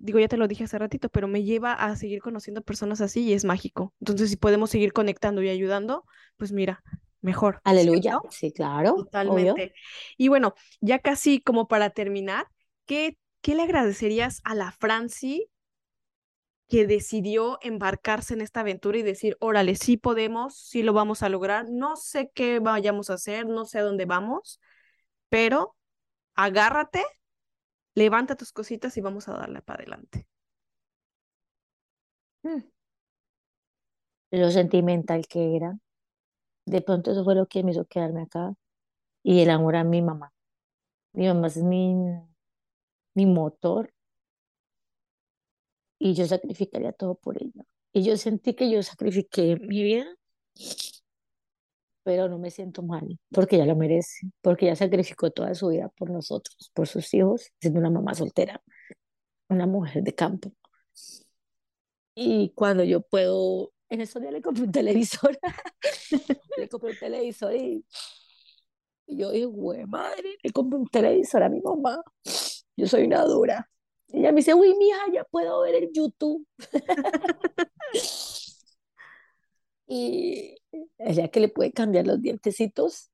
digo, 0.02 0.20
ya 0.20 0.28
te 0.28 0.38
lo 0.38 0.48
dije 0.48 0.66
hace 0.66 0.78
ratito, 0.78 1.10
pero 1.10 1.28
me 1.28 1.44
lleva 1.44 1.74
a 1.74 1.96
seguir 1.96 2.22
conociendo 2.22 2.62
personas 2.62 3.00
así 3.00 3.24
y 3.24 3.34
es 3.34 3.46
mágico. 3.46 3.94
Entonces, 4.02 4.30
si 4.30 4.36
podemos 4.36 4.70
seguir 4.70 4.92
conectando 4.92 5.42
y 5.42 5.50
ayudando, 5.50 6.04
pues 6.38 6.52
mira, 6.52 6.84
mejor. 7.22 7.62
Aleluya, 7.64 8.20
sí, 8.30 8.52
claro. 8.52 8.96
Totalmente. 8.96 9.74
Y 10.18 10.28
bueno, 10.28 10.54
ya 10.82 11.00
casi 11.00 11.40
como 11.40 11.68
para 11.68 11.92
terminar, 11.92 12.48
¿qué, 12.86 13.18
qué 13.42 13.56
le 13.56 13.64
agradecerías 13.64 14.42
a 14.44 14.54
la 14.54 14.72
Franci 14.74 15.48
que 16.68 16.86
decidió 16.86 17.58
embarcarse 17.62 18.34
en 18.34 18.42
esta 18.42 18.62
aventura 18.62 18.98
y 18.98 19.04
decir, 19.04 19.38
órale, 19.40 19.76
sí 19.76 19.98
podemos, 19.98 20.58
sí 20.58 20.84
lo 20.84 20.94
vamos 20.94 21.24
a 21.24 21.30
lograr, 21.30 21.70
no 21.70 21.96
sé 21.96 22.32
qué 22.34 22.60
vayamos 22.60 23.10
a 23.10 23.16
hacer, 23.16 23.46
no 23.46 23.66
sé 23.66 23.80
a 23.80 23.84
dónde 23.84 24.06
vamos, 24.06 24.62
pero 25.30 25.76
agárrate 26.36 27.04
levanta 27.96 28.36
tus 28.36 28.52
cositas 28.52 28.96
y 28.98 29.02
vamos 29.02 29.28
a 29.28 29.34
darle 29.34 29.62
para 29.62 29.84
adelante. 29.84 30.28
Hmm. 32.44 32.62
Lo 34.32 34.50
sentimental 34.52 35.28
que 35.28 35.56
era. 35.56 35.78
De 36.66 36.82
pronto 36.82 37.12
eso 37.12 37.24
fue 37.24 37.36
lo 37.36 37.48
que 37.48 37.64
me 37.64 37.72
hizo 37.72 37.86
quedarme 37.86 38.24
acá. 38.24 38.54
Y 39.24 39.42
el 39.42 39.50
amor 39.50 39.76
a 39.76 39.84
mi 39.84 40.02
mamá. 40.02 40.34
Mi 41.14 41.28
mamá 41.28 41.48
es 41.48 41.58
mi, 41.58 41.96
mi 43.16 43.26
motor. 43.26 43.94
Y 46.00 46.14
yo 46.16 46.26
sacrificaría 46.26 46.94
todo 46.94 47.16
por 47.16 47.42
ella. 47.42 47.66
Y 47.94 48.04
yo 48.04 48.18
sentí 48.18 48.54
que 48.56 48.72
yo 48.72 48.82
sacrifiqué 48.84 49.58
mi 49.58 49.84
vida 49.84 50.08
pero 52.04 52.28
no 52.30 52.40
me 52.40 52.52
siento 52.52 52.84
mal, 52.84 53.20
porque 53.32 53.58
ella 53.58 53.66
lo 53.66 53.76
merece, 53.76 54.28
porque 54.42 54.66
ella 54.68 54.76
sacrificó 54.76 55.32
toda 55.32 55.54
su 55.56 55.68
vida 55.70 55.90
por 55.90 56.10
nosotros, 56.10 56.72
por 56.74 56.88
sus 56.88 57.14
hijos, 57.14 57.52
siendo 57.60 57.80
una 57.80 57.90
mamá 57.90 58.14
soltera, 58.16 58.62
una 59.50 59.68
mujer 59.68 60.04
de 60.04 60.16
campo. 60.16 60.52
Y 62.16 62.52
cuando 62.56 62.84
yo 62.84 63.02
puedo, 63.02 63.74
en 63.90 64.02
esos 64.02 64.22
días 64.22 64.34
le 64.34 64.42
compré 64.42 64.64
un 64.64 64.72
televisor, 64.72 65.38
le 66.58 66.68
compré 66.70 66.92
un 66.92 67.00
televisor 67.00 67.56
y, 67.56 67.86
y 69.08 69.18
yo 69.18 69.32
dije, 69.32 69.46
güey, 69.46 69.86
madre, 69.86 70.38
le 70.44 70.52
compré 70.52 70.80
un 70.80 70.88
televisor 70.88 71.44
a 71.44 71.50
mi 71.50 71.62
mamá, 71.62 72.02
yo 72.76 72.88
soy 72.88 73.06
una 73.06 73.24
dura. 73.24 73.70
Y 74.08 74.20
ella 74.20 74.32
me 74.32 74.38
dice, 74.38 74.54
uy, 74.54 74.76
mija, 74.78 75.00
ya 75.14 75.24
puedo 75.24 75.62
ver 75.62 75.76
el 75.76 75.92
YouTube. 75.94 76.46
y 79.94 80.56
ella 81.00 81.28
que 81.28 81.42
le 81.42 81.50
puede 81.50 81.74
cambiar 81.74 82.08
los 82.08 82.22
dientecitos, 82.22 83.12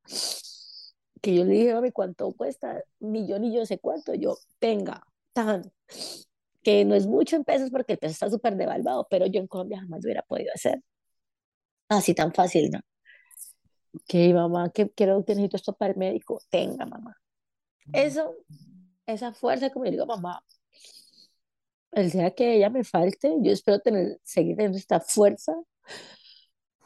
que 1.23 1.33
yo 1.33 1.43
le 1.43 1.53
dije, 1.53 1.73
mami, 1.73 1.91
¿cuánto 1.91 2.31
cuesta? 2.33 2.83
Millón 2.99 3.45
y 3.45 3.55
yo 3.55 3.65
sé 3.65 3.79
cuánto. 3.79 4.13
Yo, 4.13 4.37
tenga, 4.59 5.01
tan, 5.33 5.63
que 6.61 6.85
no 6.85 6.93
es 6.93 7.07
mucho 7.07 7.35
en 7.35 7.43
pesos 7.43 7.71
porque 7.71 7.93
el 7.93 7.97
peso 7.97 8.11
está 8.11 8.29
súper 8.29 8.55
devaluado, 8.55 9.07
pero 9.09 9.25
yo 9.25 9.39
en 9.39 9.47
Colombia 9.47 9.79
jamás 9.79 10.03
lo 10.03 10.07
hubiera 10.07 10.21
podido 10.21 10.51
hacer. 10.53 10.83
Así 11.89 12.13
tan 12.13 12.31
fácil, 12.31 12.69
¿no? 12.69 12.79
Que 14.07 14.31
mamá, 14.31 14.69
que 14.69 14.87
quiero 14.91 15.25
que 15.25 15.33
necesito 15.33 15.57
esto 15.57 15.73
para 15.73 15.93
el 15.93 15.97
médico, 15.97 16.39
tenga, 16.51 16.85
mamá. 16.85 17.17
Eso, 17.91 18.35
esa 19.07 19.33
fuerza, 19.33 19.71
como 19.71 19.85
yo 19.85 19.91
digo, 19.91 20.05
mamá, 20.05 20.43
el 21.93 22.11
día 22.11 22.29
que 22.35 22.57
ella 22.57 22.69
me 22.69 22.83
falte, 22.83 23.35
yo 23.41 23.51
espero 23.51 23.79
tener, 23.79 24.19
seguir 24.21 24.55
teniendo 24.57 24.77
esta 24.77 24.99
fuerza 24.99 25.55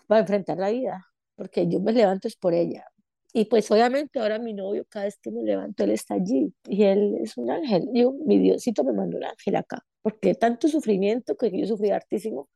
para 0.08 0.22
enfrentar 0.22 0.58
la 0.58 0.70
vida, 0.70 1.08
porque 1.36 1.68
yo 1.68 1.80
me 1.80 1.94
levanto 1.94 2.28
es 2.28 2.36
por 2.36 2.54
ella. 2.54 2.86
Y 3.34 3.46
pues 3.46 3.70
obviamente 3.72 4.20
ahora 4.20 4.40
mi 4.40 4.54
novio, 4.54 4.86
cada 4.90 5.06
vez 5.06 5.18
que 5.22 5.32
me 5.32 5.44
levanto, 5.44 5.84
él 5.84 5.92
está 5.92 6.16
allí 6.16 6.54
y 6.66 6.84
él 6.84 7.16
es 7.22 7.38
un 7.38 7.50
ángel. 7.50 7.88
Yo, 7.94 8.12
mi 8.26 8.38
Diosito 8.38 8.84
me 8.84 8.92
mandó 8.92 9.18
un 9.18 9.24
ángel 9.24 9.56
acá, 9.56 9.86
porque 10.02 10.36
tanto 10.36 10.68
sufrimiento 10.68 11.38
que 11.38 11.50
yo 11.58 11.66
sufrí 11.66 11.92
hartísimo. 11.92 12.50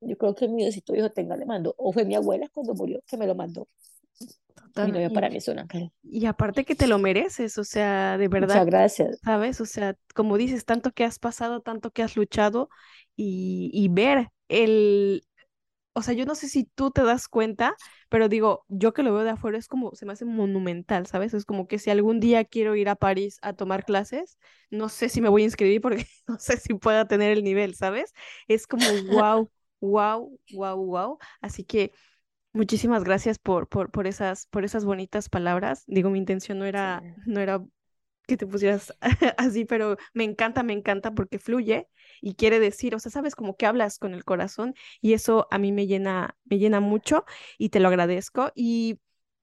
Yo 0.00 0.16
creo 0.18 0.34
que 0.34 0.48
mi 0.48 0.62
Diosito 0.62 0.92
dijo, 0.92 1.10
tenga, 1.12 1.36
le 1.36 1.46
mandó. 1.46 1.74
O 1.78 1.92
fue 1.92 2.04
mi 2.04 2.16
abuela 2.16 2.48
cuando 2.52 2.74
murió 2.74 3.00
que 3.06 3.16
me 3.16 3.26
lo 3.26 3.36
mandó. 3.36 3.68
Mi 4.74 4.90
novio 4.90 5.12
para 5.12 5.28
mí 5.28 5.36
es 5.36 5.46
un 5.48 5.58
ángel. 5.60 5.92
Y 6.02 6.26
aparte 6.26 6.64
que 6.64 6.74
te 6.74 6.86
lo 6.86 6.98
mereces, 6.98 7.58
o 7.58 7.64
sea, 7.64 8.16
de 8.18 8.28
verdad. 8.28 8.48
Muchas 8.48 8.66
gracias. 8.66 9.20
¿Sabes? 9.22 9.60
O 9.60 9.66
sea, 9.66 9.96
como 10.14 10.38
dices, 10.38 10.64
tanto 10.64 10.90
que 10.92 11.04
has 11.04 11.18
pasado, 11.18 11.60
tanto 11.60 11.90
que 11.90 12.02
has 12.02 12.16
luchado 12.16 12.68
y, 13.14 13.70
y 13.72 13.88
ver 13.88 14.28
el, 14.48 15.24
o 15.94 16.02
sea, 16.02 16.14
yo 16.14 16.24
no 16.24 16.34
sé 16.34 16.48
si 16.48 16.64
tú 16.64 16.90
te 16.90 17.02
das 17.02 17.28
cuenta, 17.28 17.76
pero 18.08 18.28
digo, 18.28 18.64
yo 18.68 18.92
que 18.92 19.02
lo 19.02 19.12
veo 19.12 19.24
de 19.24 19.30
afuera 19.30 19.58
es 19.58 19.68
como, 19.68 19.94
se 19.94 20.06
me 20.06 20.12
hace 20.12 20.24
monumental, 20.24 21.06
¿sabes? 21.06 21.34
Es 21.34 21.44
como 21.44 21.66
que 21.68 21.78
si 21.78 21.90
algún 21.90 22.20
día 22.20 22.44
quiero 22.44 22.76
ir 22.76 22.88
a 22.88 22.96
París 22.96 23.38
a 23.42 23.52
tomar 23.52 23.84
clases, 23.84 24.38
no 24.70 24.88
sé 24.88 25.08
si 25.08 25.20
me 25.20 25.28
voy 25.28 25.42
a 25.42 25.46
inscribir 25.46 25.80
porque 25.80 26.06
no 26.28 26.38
sé 26.38 26.56
si 26.56 26.74
pueda 26.74 27.06
tener 27.06 27.32
el 27.32 27.44
nivel, 27.44 27.74
¿sabes? 27.74 28.12
Es 28.48 28.66
como, 28.66 28.86
wow, 29.10 29.50
wow, 29.80 30.38
wow, 30.54 30.76
wow. 30.84 31.18
Así 31.40 31.64
que 31.64 31.92
muchísimas 32.52 33.04
gracias 33.04 33.38
por, 33.38 33.68
por, 33.68 33.90
por, 33.90 34.06
esas, 34.06 34.46
por 34.46 34.64
esas 34.64 34.84
bonitas 34.84 35.28
palabras. 35.28 35.84
Digo, 35.86 36.10
mi 36.10 36.18
intención 36.18 36.58
no 36.58 36.64
era, 36.64 37.02
no 37.26 37.40
era 37.40 37.62
que 38.32 38.38
te 38.38 38.46
pusieras 38.46 38.94
así, 39.36 39.66
pero 39.66 39.96
me 40.14 40.24
encanta, 40.24 40.62
me 40.62 40.72
encanta 40.72 41.12
porque 41.12 41.38
fluye 41.38 41.88
y 42.22 42.34
quiere 42.34 42.60
decir, 42.60 42.94
o 42.94 42.98
sea, 42.98 43.12
sabes 43.12 43.36
como 43.36 43.56
que 43.56 43.66
hablas 43.66 43.98
con 43.98 44.14
el 44.14 44.24
corazón 44.24 44.74
y 45.02 45.12
eso 45.12 45.46
a 45.50 45.58
mí 45.58 45.70
me 45.70 45.86
llena, 45.86 46.36
me 46.44 46.58
llena 46.58 46.80
mucho 46.80 47.26
y 47.58 47.68
te 47.68 47.78
lo 47.80 47.88
agradezco. 47.88 48.52
Y 48.54 49.00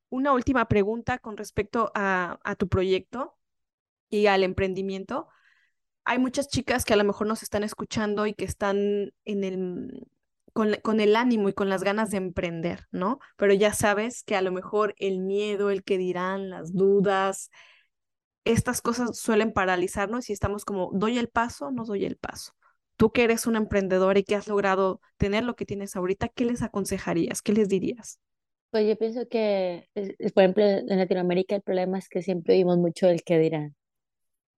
una 0.09 0.33
última 0.33 0.67
pregunta 0.67 1.19
con 1.19 1.37
respecto 1.37 1.91
a, 1.93 2.39
tu 2.57 2.67
proyecto 2.67 3.37
y 4.09 4.25
al 4.25 4.43
emprendimiento. 4.43 5.27
Hay 6.03 6.17
muchas 6.17 6.47
chicas 6.49 6.85
que 6.85 6.93
a 6.93 6.97
lo 6.97 7.03
mejor 7.03 7.27
nos 7.27 7.43
están 7.43 7.63
escuchando 7.63 8.25
y 8.25 8.33
que 8.33 8.45
están 8.45 9.13
en 9.25 9.43
el, 9.43 10.07
con, 10.53 10.75
con, 10.81 10.99
el 10.99 11.15
ánimo 11.15 11.49
y 11.49 11.53
con 11.53 11.69
las 11.69 11.83
ganas 11.83 12.09
de 12.09 12.17
emprender, 12.17 12.87
¿no? 12.91 13.19
Pero 13.37 13.53
ya 13.53 13.73
sabes 13.73 14.23
que 14.23 14.35
a 14.35 14.41
lo 14.41 14.51
mejor 14.51 14.95
el 14.97 15.19
miedo, 15.19 15.69
el 15.69 15.83
que 15.83 15.99
dirán, 15.99 16.49
las 16.49 16.73
dudas, 16.73 17.51
estas 18.52 18.82
cosas 18.82 19.18
suelen 19.18 19.54
paralizarnos 19.54 20.30
y 20.30 20.34
estamos 20.34 20.66
como, 20.66 20.89
¿doy 20.93 21.18
el 21.18 21.30
paso? 21.30 21.72
No 21.72 21.86
doy 21.86 22.06
el 22.06 22.18
paso. 22.18 22.54
Tú 22.95 23.12
que 23.12 23.24
eres 23.24 23.47
un 23.47 23.56
emprendedor 23.56 24.18
y 24.18 24.24
que 24.24 24.36
has 24.36 24.47
logrado 24.47 25.00
tener 25.18 25.43
lo 25.43 25.56
que 25.56 25.66
tienes 25.66 25.95
ahorita, 25.95 26.30
¿qué 26.30 26.45
les 26.45 26.62
aconsejarías? 26.62 27.41
¿Qué 27.41 27.54
les 27.54 27.70
dirías? 27.70 28.20
Pues 28.72 28.88
yo 28.88 28.97
pienso 28.97 29.28
que, 29.30 29.88
por 30.34 30.43
ejemplo, 30.43 30.64
en 30.64 30.97
Latinoamérica 30.97 31.56
el 31.56 31.62
problema 31.62 31.97
es 31.97 32.10
que 32.10 32.22
siempre 32.22 32.56
oímos 32.56 32.78
mucho 32.78 33.08
el 33.08 33.24
que 33.24 33.39
dirán. 33.39 33.76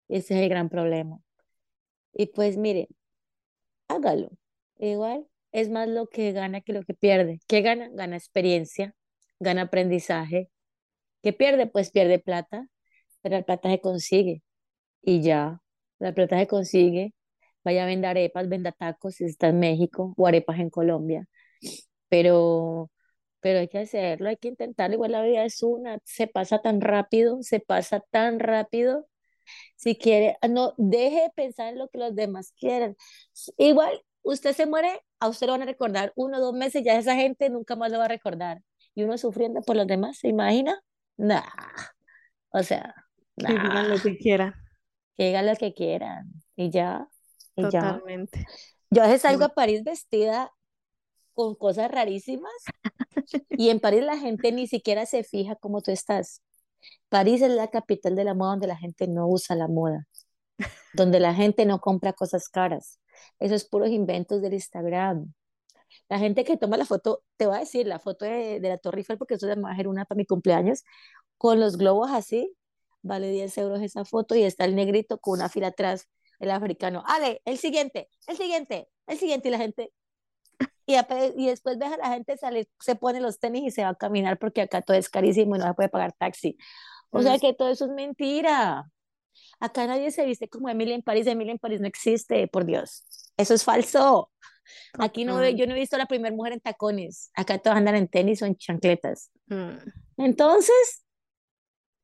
Ese 0.08 0.34
es 0.34 0.42
el 0.42 0.48
gran 0.48 0.68
problema. 0.68 1.18
Y 2.12 2.26
pues 2.26 2.56
mire, 2.56 2.88
hágalo. 3.88 4.30
Igual 4.78 5.26
es 5.52 5.68
más 5.68 5.88
lo 5.88 6.08
que 6.08 6.32
gana 6.32 6.60
que 6.60 6.72
lo 6.72 6.82
que 6.82 6.94
pierde. 6.94 7.40
¿Qué 7.46 7.60
gana? 7.60 7.88
Gana 7.92 8.16
experiencia, 8.16 8.94
gana 9.38 9.62
aprendizaje. 9.62 10.48
¿Qué 11.22 11.32
pierde? 11.32 11.66
Pues 11.66 11.90
pierde 11.90 12.18
plata, 12.18 12.66
pero 13.22 13.36
la 13.36 13.42
plata 13.44 13.70
se 13.70 13.80
consigue 13.80 14.42
y 15.02 15.22
ya, 15.22 15.60
la 15.98 16.14
plata 16.14 16.38
se 16.38 16.46
consigue, 16.46 17.14
vaya 17.64 17.84
a 17.84 17.86
vender 17.86 18.10
arepas, 18.10 18.48
venda 18.48 18.72
tacos 18.72 19.16
si 19.16 19.24
está 19.24 19.48
en 19.48 19.60
México 19.60 20.14
o 20.16 20.26
arepas 20.26 20.58
en 20.60 20.70
Colombia, 20.70 21.26
pero, 22.08 22.90
pero 23.40 23.60
hay 23.60 23.68
que 23.68 23.78
hacerlo, 23.78 24.28
hay 24.28 24.36
que 24.36 24.48
intentarlo, 24.48 24.94
igual 24.96 25.12
la 25.12 25.22
vida 25.22 25.44
es 25.44 25.62
una, 25.62 25.98
se 26.04 26.26
pasa 26.26 26.60
tan 26.60 26.80
rápido, 26.80 27.42
se 27.42 27.60
pasa 27.60 28.00
tan 28.10 28.40
rápido, 28.40 29.06
si 29.76 29.96
quiere, 29.96 30.38
no, 30.48 30.74
deje 30.78 31.22
de 31.22 31.30
pensar 31.34 31.68
en 31.72 31.78
lo 31.78 31.88
que 31.88 31.98
los 31.98 32.14
demás 32.14 32.52
quieren, 32.58 32.96
igual 33.58 34.02
usted 34.22 34.52
se 34.54 34.66
muere, 34.66 35.00
a 35.20 35.28
usted 35.28 35.46
lo 35.46 35.52
van 35.54 35.62
a 35.62 35.66
recordar 35.66 36.12
uno 36.16 36.38
o 36.38 36.40
dos 36.40 36.54
meses, 36.54 36.84
ya 36.84 36.98
esa 36.98 37.16
gente 37.16 37.50
nunca 37.50 37.76
más 37.76 37.92
lo 37.92 37.98
va 37.98 38.06
a 38.06 38.08
recordar, 38.08 38.62
y 38.94 39.04
uno 39.04 39.18
sufriendo 39.18 39.62
por 39.62 39.76
los 39.76 39.86
demás, 39.86 40.18
¿se 40.18 40.28
imagina? 40.28 40.80
Nah, 41.16 41.42
o 42.50 42.62
sea, 42.62 42.94
que 43.46 43.52
digan 43.52 43.90
lo 43.90 43.98
que 43.98 44.16
quieran. 44.16 44.54
Que 45.16 45.26
digan 45.26 45.46
lo 45.46 45.56
que 45.56 45.74
quieran. 45.74 46.32
Y 46.56 46.70
ya. 46.70 47.08
Y 47.56 47.62
Totalmente. 47.62 48.40
Ya. 48.40 48.46
Yo 48.90 49.02
a 49.02 49.06
veces 49.06 49.22
salgo 49.22 49.44
a 49.44 49.54
París 49.54 49.84
vestida 49.84 50.52
con 51.32 51.54
cosas 51.54 51.90
rarísimas 51.90 52.52
y 53.50 53.70
en 53.70 53.80
París 53.80 54.02
la 54.02 54.18
gente 54.18 54.52
ni 54.52 54.66
siquiera 54.66 55.06
se 55.06 55.22
fija 55.24 55.56
cómo 55.56 55.80
tú 55.80 55.90
estás. 55.92 56.42
París 57.08 57.42
es 57.42 57.50
la 57.50 57.68
capital 57.68 58.16
de 58.16 58.24
la 58.24 58.34
moda 58.34 58.50
donde 58.50 58.66
la 58.66 58.76
gente 58.76 59.06
no 59.06 59.28
usa 59.28 59.56
la 59.56 59.68
moda, 59.68 60.06
donde 60.94 61.20
la 61.20 61.34
gente 61.34 61.66
no 61.66 61.80
compra 61.80 62.12
cosas 62.12 62.48
caras. 62.48 63.00
Esos 63.38 63.64
puros 63.64 63.90
inventos 63.90 64.42
del 64.42 64.54
Instagram. 64.54 65.32
La 66.08 66.18
gente 66.18 66.44
que 66.44 66.56
toma 66.56 66.76
la 66.76 66.84
foto, 66.84 67.22
te 67.36 67.46
voy 67.46 67.56
a 67.56 67.60
decir, 67.60 67.86
la 67.86 67.98
foto 67.98 68.24
de, 68.24 68.60
de 68.60 68.68
la 68.68 68.78
Torre 68.78 69.00
Eiffel, 69.00 69.18
porque 69.18 69.34
eso 69.34 69.50
es 69.50 69.56
hacer 69.64 69.88
una 69.88 70.04
para 70.04 70.16
mi 70.16 70.24
cumpleaños, 70.26 70.84
con 71.36 71.60
los 71.60 71.76
globos 71.76 72.10
así, 72.10 72.56
vale 73.02 73.30
10 73.30 73.58
euros 73.58 73.82
esa 73.82 74.04
foto 74.04 74.34
y 74.34 74.42
está 74.42 74.64
el 74.64 74.74
negrito 74.74 75.18
con 75.18 75.38
una 75.38 75.48
fila 75.48 75.68
atrás, 75.68 76.08
el 76.38 76.50
africano. 76.50 77.02
Ale, 77.06 77.42
el 77.44 77.58
siguiente, 77.58 78.08
el 78.26 78.36
siguiente, 78.36 78.88
el 79.06 79.18
siguiente 79.18 79.48
y 79.48 79.50
la 79.50 79.58
gente. 79.58 79.92
Y, 80.86 80.96
y 81.36 81.46
después 81.46 81.78
ves 81.78 81.92
a 81.92 81.96
la 81.96 82.08
gente 82.08 82.36
sale, 82.36 82.68
se 82.80 82.96
pone 82.96 83.20
los 83.20 83.38
tenis 83.38 83.62
y 83.64 83.70
se 83.70 83.82
va 83.82 83.90
a 83.90 83.94
caminar 83.94 84.38
porque 84.38 84.62
acá 84.62 84.82
todo 84.82 84.96
es 84.96 85.08
carísimo 85.08 85.56
y 85.56 85.58
no 85.58 85.66
se 85.66 85.74
puede 85.74 85.88
pagar 85.88 86.12
taxi. 86.12 86.56
O 87.10 87.22
sea 87.22 87.38
que 87.38 87.54
todo 87.54 87.68
eso 87.68 87.86
es 87.86 87.90
mentira. 87.92 88.90
Acá 89.58 89.86
nadie 89.86 90.10
se 90.10 90.24
viste 90.24 90.48
como 90.48 90.68
Emily 90.68 90.92
en 90.92 91.02
París. 91.02 91.26
Emily 91.26 91.50
en 91.50 91.58
París 91.58 91.80
no 91.80 91.86
existe, 91.86 92.46
por 92.48 92.64
Dios. 92.64 93.04
Eso 93.36 93.54
es 93.54 93.64
falso. 93.64 94.30
Aquí 94.98 95.24
no, 95.24 95.48
yo 95.48 95.66
no 95.66 95.74
he 95.74 95.78
visto 95.78 95.96
a 95.96 95.98
la 95.98 96.06
primera 96.06 96.34
mujer 96.34 96.54
en 96.54 96.60
tacones. 96.60 97.30
Acá 97.34 97.58
todos 97.58 97.76
andan 97.76 97.96
en 97.96 98.08
tenis 98.08 98.42
o 98.42 98.46
en 98.46 98.56
chancletas. 98.56 99.30
Mm. 99.46 99.76
Entonces, 100.18 101.04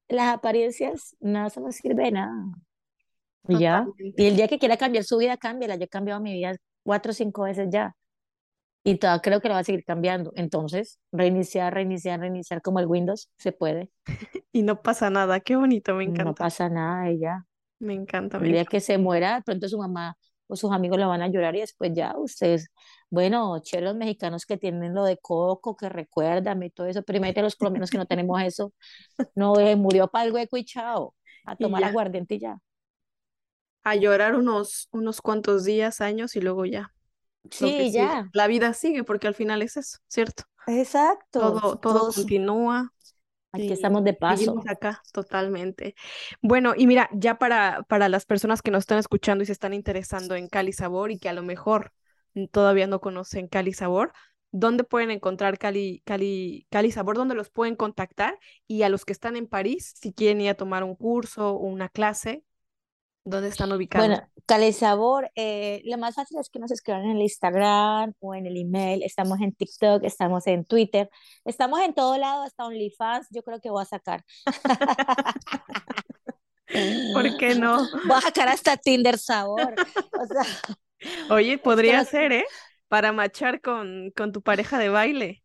las 0.09 0.35
apariencias, 0.35 1.17
nada, 1.21 1.49
eso 1.49 1.61
no 1.61 1.73
sirve 1.73 2.05
de 2.05 2.13
nada. 2.13 2.45
Y 3.49 3.59
ya. 3.59 3.87
Y 3.99 4.27
el 4.27 4.37
día 4.37 4.49
que 4.49 4.59
quiera 4.59 4.77
cambiar 4.77 5.05
su 5.05 5.19
vida, 5.19 5.37
cámbiala. 5.37 5.77
Yo 5.77 5.85
he 5.85 5.89
cambiado 5.89 6.21
mi 6.21 6.33
vida 6.33 6.57
cuatro 6.83 7.11
o 7.11 7.15
cinco 7.15 7.43
veces 7.43 7.69
ya. 7.71 7.95
Y 8.85 8.99
todavía 8.99 9.21
creo 9.21 9.41
que 9.41 9.49
lo 9.49 9.55
va 9.55 9.61
a 9.61 9.65
seguir 9.65 9.85
cambiando. 9.85 10.33
Entonces, 10.37 11.01
reiniciar, 11.11 11.75
reiniciar, 11.75 12.21
reiniciar 12.21 12.63
como 12.63 12.79
el 12.79 12.87
Windows, 12.87 13.31
se 13.37 13.53
puede. 13.53 13.91
y 14.53 14.63
no 14.63 14.81
pasa 14.81 15.11
nada. 15.11 15.41
Qué 15.41 15.57
bonito, 15.57 15.95
me 15.95 16.05
encanta. 16.05 16.25
No 16.25 16.35
pasa 16.35 16.69
nada, 16.69 17.09
ella. 17.09 17.45
Me 17.79 17.95
encanta. 17.95 18.39
el 18.39 18.53
día 18.53 18.65
que 18.65 18.81
se 18.81 18.97
muera, 18.97 19.43
pronto 19.45 19.69
su 19.69 19.79
mamá 19.79 20.17
o 20.47 20.57
sus 20.57 20.73
amigos 20.73 20.99
la 20.99 21.09
van 21.09 21.23
a 21.23 21.29
llorar 21.29 21.57
y 21.57 21.61
después 21.61 21.91
ya 21.95 22.15
ustedes, 22.17 22.69
bueno, 23.11 23.61
che, 23.63 23.81
los 23.81 23.95
mexicanos 23.95 24.47
que 24.47 24.57
tienen 24.57 24.95
lo 24.95 25.05
de 25.05 25.19
coco, 25.19 25.77
que 25.77 25.89
recuérdame 25.89 26.71
todo 26.71 26.87
eso, 26.87 27.03
primero 27.03 27.43
los 27.43 27.57
colombianos 27.57 27.91
que 27.91 27.99
no 27.99 28.07
tenemos 28.07 28.43
eso, 28.43 28.73
no, 29.35 29.59
eh, 29.61 29.77
murió 29.77 30.09
para 30.09 30.25
el 30.25 30.33
hueco 30.33 30.57
y 30.57 30.65
chao, 30.65 31.15
a 31.45 31.57
tomar 31.57 31.85
aguardiente 31.85 32.37
y 32.37 32.41
ya. 32.41 32.59
A 33.85 33.95
llorar 33.95 34.35
unos, 34.35 34.89
unos 34.91 35.21
cuantos 35.21 35.65
días, 35.65 36.01
años 36.01 36.35
y 36.35 36.41
luego 36.41 36.65
ya. 36.65 36.93
Sí, 37.51 37.93
ya. 37.93 38.29
La 38.33 38.49
vida 38.49 38.73
sigue 38.73 39.05
porque 39.05 39.29
al 39.29 39.35
final 39.35 39.63
es 39.63 39.77
eso, 39.77 39.99
¿cierto? 40.09 40.43
Exacto. 40.67 41.41
Todo, 41.41 41.79
todo 41.79 42.13
continúa. 42.13 42.93
Aquí 43.53 43.73
estamos 43.73 44.05
de 44.05 44.13
paso. 44.13 44.63
acá, 44.69 45.03
totalmente. 45.13 45.95
Bueno, 46.43 46.75
y 46.77 46.87
mira, 46.87 47.09
ya 47.13 47.39
para, 47.39 47.85
para 47.89 48.09
las 48.09 48.27
personas 48.27 48.61
que 48.61 48.71
nos 48.71 48.81
están 48.81 48.99
escuchando 48.99 49.43
y 49.43 49.47
se 49.47 49.53
están 49.53 49.73
interesando 49.73 50.35
en 50.35 50.49
Cali 50.49 50.73
Sabor 50.73 51.11
y 51.11 51.19
que 51.19 51.29
a 51.29 51.33
lo 51.33 51.43
mejor 51.43 51.93
todavía 52.51 52.87
no 52.87 53.01
conocen 53.01 53.49
Cali 53.49 53.73
Sabor, 53.73 54.13
¿dónde 54.53 54.85
pueden 54.85 55.11
encontrar 55.11 55.59
Cali, 55.59 56.03
Cali, 56.05 56.67
Cali 56.71 56.91
Sabor? 56.91 57.17
¿Dónde 57.17 57.35
los 57.35 57.51
pueden 57.51 57.77
contactar? 57.77 58.39
Y 58.67 58.83
a 58.83 58.89
los 58.89 59.05
que 59.05 59.13
están 59.13 59.37
en 59.37 59.47
París, 59.47 59.95
si 59.97 60.13
quieren 60.13 60.41
ir 60.41 60.51
a 60.51 60.55
tomar 60.55 60.85
un 60.85 60.95
curso 60.95 61.51
o 61.51 61.67
una 61.67 61.89
clase, 61.89 62.45
¿Dónde 63.27 63.49
están 63.49 63.73
ubicados? 63.73 64.07
Bueno, 64.07 64.23
Cali 64.47 64.73
Sabor, 64.73 65.33
eh, 65.35 65.83
lo 65.85 65.99
más 65.99 66.15
fácil 66.15 66.39
es 66.39 66.49
que 66.49 66.61
nos 66.61 66.71
escriban 66.71 67.03
en 67.03 67.17
el 67.17 67.23
Instagram 67.23 68.13
o 68.21 68.37
en 68.37 68.47
el 68.47 68.57
email. 68.57 69.03
Estamos 69.03 69.41
en 69.41 69.53
TikTok, 69.53 70.05
estamos 70.05 70.47
en 70.47 70.65
Twitter, 70.65 71.11
estamos 71.45 71.81
en 71.81 71.93
todo 71.93 72.17
lado, 72.19 72.45
hasta 72.45 72.67
OnlyFans. 72.67 73.27
Yo 73.33 73.43
creo 73.43 73.61
que 73.61 73.71
voy 73.71 73.83
a 73.83 73.85
sacar. 73.85 74.25
¿Por 77.13 77.37
qué 77.37 77.57
no? 77.57 77.79
Voy 78.07 78.17
a 78.17 78.21
sacar 78.21 78.49
hasta 78.49 78.77
Tinder 78.77 79.19
Sabor. 79.19 79.75
Oye, 81.31 81.59
podría 81.59 82.05
ser, 82.05 82.33
¿eh? 82.33 82.45
Para 82.89 83.13
machar 83.13 83.61
con, 83.61 84.11
con 84.17 84.33
tu 84.33 84.43
pareja 84.43 84.79
de 84.79 84.89
baile. 84.89 85.43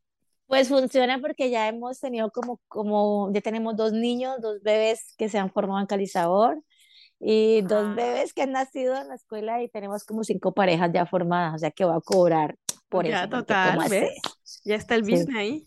Pues 0.47 0.67
funciona 0.67 1.19
porque 1.19 1.49
ya 1.49 1.67
hemos 1.69 1.99
tenido 1.99 2.29
como, 2.29 2.59
como, 2.67 3.31
ya 3.33 3.39
tenemos 3.41 3.75
dos 3.77 3.93
niños, 3.93 4.41
dos 4.41 4.61
bebés 4.61 5.15
que 5.17 5.29
se 5.29 5.37
han 5.37 5.49
formado 5.49 5.79
en 5.79 5.85
Cali 5.85 6.07
Sabor 6.07 6.61
y 7.19 7.61
dos 7.61 7.95
bebés 7.95 8.33
que 8.33 8.41
han 8.41 8.51
nacido 8.51 8.95
en 8.97 9.07
la 9.07 9.15
escuela 9.15 9.61
y 9.61 9.69
tenemos 9.69 10.03
como 10.03 10.23
cinco 10.23 10.53
parejas 10.53 10.91
ya 10.93 11.05
formadas, 11.05 11.55
o 11.55 11.57
sea 11.57 11.71
que 11.71 11.85
va 11.85 11.95
a 11.95 12.01
cobrar 12.01 12.57
por 12.89 13.07
ya, 13.07 13.21
eso. 13.21 13.29
total, 13.29 13.79
¿ves? 13.89 14.09
Ya 14.65 14.75
está 14.75 14.95
el 14.95 15.03
business 15.03 15.35
ahí. 15.35 15.63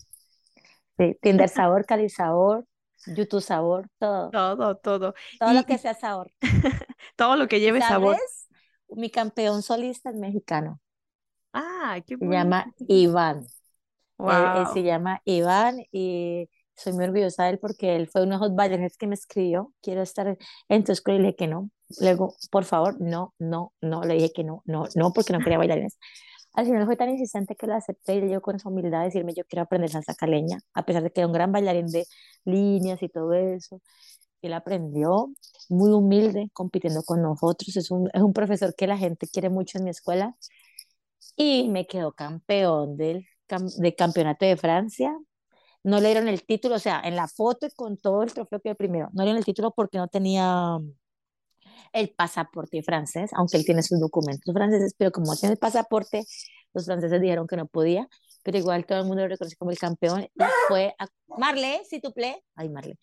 Sí, 0.97 1.17
Tinder 1.21 1.49
sabor, 1.49 1.85
Cali 1.85 2.09
sabor, 2.09 2.65
YouTube 3.07 3.41
sabor, 3.41 3.89
todo. 3.97 4.29
Todo, 4.29 4.75
todo. 4.77 5.13
Todo 5.39 5.53
lo 5.53 5.63
que 5.63 5.77
sea 5.77 5.93
sabor. 5.93 6.31
todo 7.15 7.35
lo 7.35 7.47
que 7.47 7.59
lleve 7.59 7.81
sabor. 7.81 8.17
Mi 8.89 9.09
campeón 9.09 9.61
solista 9.61 10.09
es 10.09 10.15
mexicano. 10.15 10.79
Ah, 11.53 11.99
qué 12.05 12.15
bueno. 12.15 12.31
Se 12.31 12.37
llama 12.37 12.73
Iván. 12.87 13.45
Wow. 14.17 14.73
se 14.73 14.83
llama 14.83 15.21
Iván 15.25 15.83
y 15.91 16.49
soy 16.75 16.93
muy 16.93 17.05
orgullosa 17.05 17.45
de 17.45 17.51
él 17.51 17.59
porque 17.59 17.95
él 17.95 18.07
fue 18.07 18.23
uno 18.23 18.39
de 18.39 18.47
los 18.47 18.55
bailarines 18.55 18.97
que 18.97 19.07
me 19.07 19.15
escribió, 19.15 19.73
quiero 19.81 20.01
estar 20.01 20.37
en 20.69 20.83
tu 20.83 20.91
escuela 20.91 21.19
y 21.19 21.21
le 21.21 21.27
dije 21.27 21.37
que 21.37 21.47
no. 21.47 21.69
Luego, 21.99 22.35
por 22.51 22.65
favor, 22.65 22.99
no, 22.99 23.33
no, 23.39 23.73
no, 23.81 24.03
le 24.03 24.15
dije 24.15 24.31
que 24.33 24.43
no, 24.43 24.63
no, 24.65 24.87
no, 24.95 25.13
porque 25.13 25.33
no 25.33 25.39
quería 25.39 25.57
bailarines. 25.57 25.97
Al 26.53 26.65
final 26.65 26.85
fue 26.85 26.95
tan 26.95 27.09
insistente 27.09 27.55
que 27.55 27.67
lo 27.67 27.75
acepté 27.75 28.15
y 28.15 28.21
le 28.21 28.27
dio 28.27 28.41
con 28.41 28.55
esa 28.55 28.69
humildad 28.69 29.03
decirme 29.03 29.33
yo 29.33 29.43
quiero 29.45 29.63
aprender 29.63 29.89
salsa 29.89 30.15
caleña, 30.15 30.59
a 30.73 30.85
pesar 30.85 31.03
de 31.03 31.11
que 31.11 31.19
era 31.21 31.27
un 31.27 31.33
gran 31.33 31.51
bailarín 31.51 31.87
de 31.87 32.05
líneas 32.45 33.01
y 33.03 33.09
todo 33.09 33.33
eso. 33.33 33.81
Él 34.41 34.53
aprendió, 34.53 35.29
muy 35.69 35.91
humilde, 35.91 36.49
compitiendo 36.53 37.03
con 37.03 37.21
nosotros. 37.21 37.75
Es 37.77 37.91
un, 37.91 38.09
es 38.13 38.21
un 38.21 38.33
profesor 38.33 38.75
que 38.75 38.87
la 38.87 38.97
gente 38.97 39.27
quiere 39.27 39.49
mucho 39.49 39.77
en 39.77 39.85
mi 39.85 39.89
escuela. 39.91 40.35
Y 41.35 41.67
me 41.69 41.87
quedó 41.87 42.13
campeón 42.13 42.97
del, 42.97 43.25
de 43.77 43.95
campeonato 43.95 44.45
de 44.45 44.57
Francia 44.57 45.15
no 45.85 45.99
le 46.01 46.07
dieron 46.09 46.27
el 46.27 46.43
título, 46.43 46.75
o 46.75 46.79
sea, 46.79 46.99
en 47.05 47.15
la 47.15 47.27
foto 47.27 47.67
y 47.67 47.71
con 47.71 47.97
todo 47.97 48.23
el 48.23 48.33
trofeo 48.33 48.59
que 48.59 48.73
primero, 48.73 49.09
no 49.13 49.21
le 49.21 49.25
dieron 49.25 49.37
el 49.37 49.45
título 49.45 49.71
porque 49.71 49.99
no 49.99 50.07
tenía 50.07 50.79
el 51.93 52.09
pasaporte 52.09 52.81
francés, 52.83 53.31
aunque 53.33 53.57
él 53.57 53.65
tiene 53.65 53.83
sus 53.83 53.99
documentos 53.99 54.53
franceses, 54.53 54.95
pero 54.97 55.11
como 55.11 55.35
tiene 55.35 55.53
el 55.53 55.59
pasaporte, 55.59 56.25
los 56.73 56.85
franceses 56.85 57.21
dijeron 57.21 57.45
que 57.47 57.55
no 57.55 57.67
podía, 57.67 58.07
pero 58.45 58.59
igual 58.59 58.85
todo 58.85 58.99
el 58.99 59.05
mundo 59.05 59.23
lo 59.23 59.29
reconoce 59.29 59.55
como 59.55 59.71
el 59.71 59.79
campeón 59.79 60.21
y 60.21 60.29
fue 60.67 60.93
a 60.99 61.07
Marle, 61.35 61.81
si 61.89 61.99
tu 61.99 62.13
play, 62.13 62.35
ay 62.55 62.69
Marle, 62.69 62.99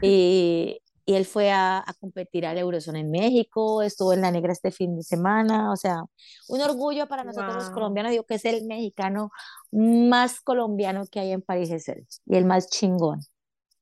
y, 0.00 0.80
y 1.04 1.14
él 1.14 1.26
fue 1.26 1.50
a, 1.50 1.80
a, 1.80 1.92
competir 2.00 2.46
al 2.46 2.56
Eurozone 2.56 3.00
en 3.00 3.10
México, 3.10 3.82
estuvo 3.82 4.14
en 4.14 4.22
la 4.22 4.30
negra 4.30 4.54
este 4.54 4.70
fin 4.70 4.96
de 4.96 5.02
semana, 5.02 5.70
o 5.70 5.76
sea, 5.76 6.02
un 6.48 6.62
orgullo 6.62 7.06
para 7.08 7.24
nosotros 7.24 7.54
los 7.56 7.68
colombianos, 7.68 8.10
digo 8.10 8.24
que 8.24 8.36
es 8.36 8.44
el 8.46 8.64
mexicano 8.64 9.30
más 9.70 10.40
colombiano 10.40 11.04
que 11.12 11.20
hay 11.20 11.32
en 11.32 11.42
París, 11.42 11.70
es 11.70 11.86
él, 11.90 12.06
y 12.24 12.36
el 12.36 12.46
más 12.46 12.70
chingón, 12.70 13.20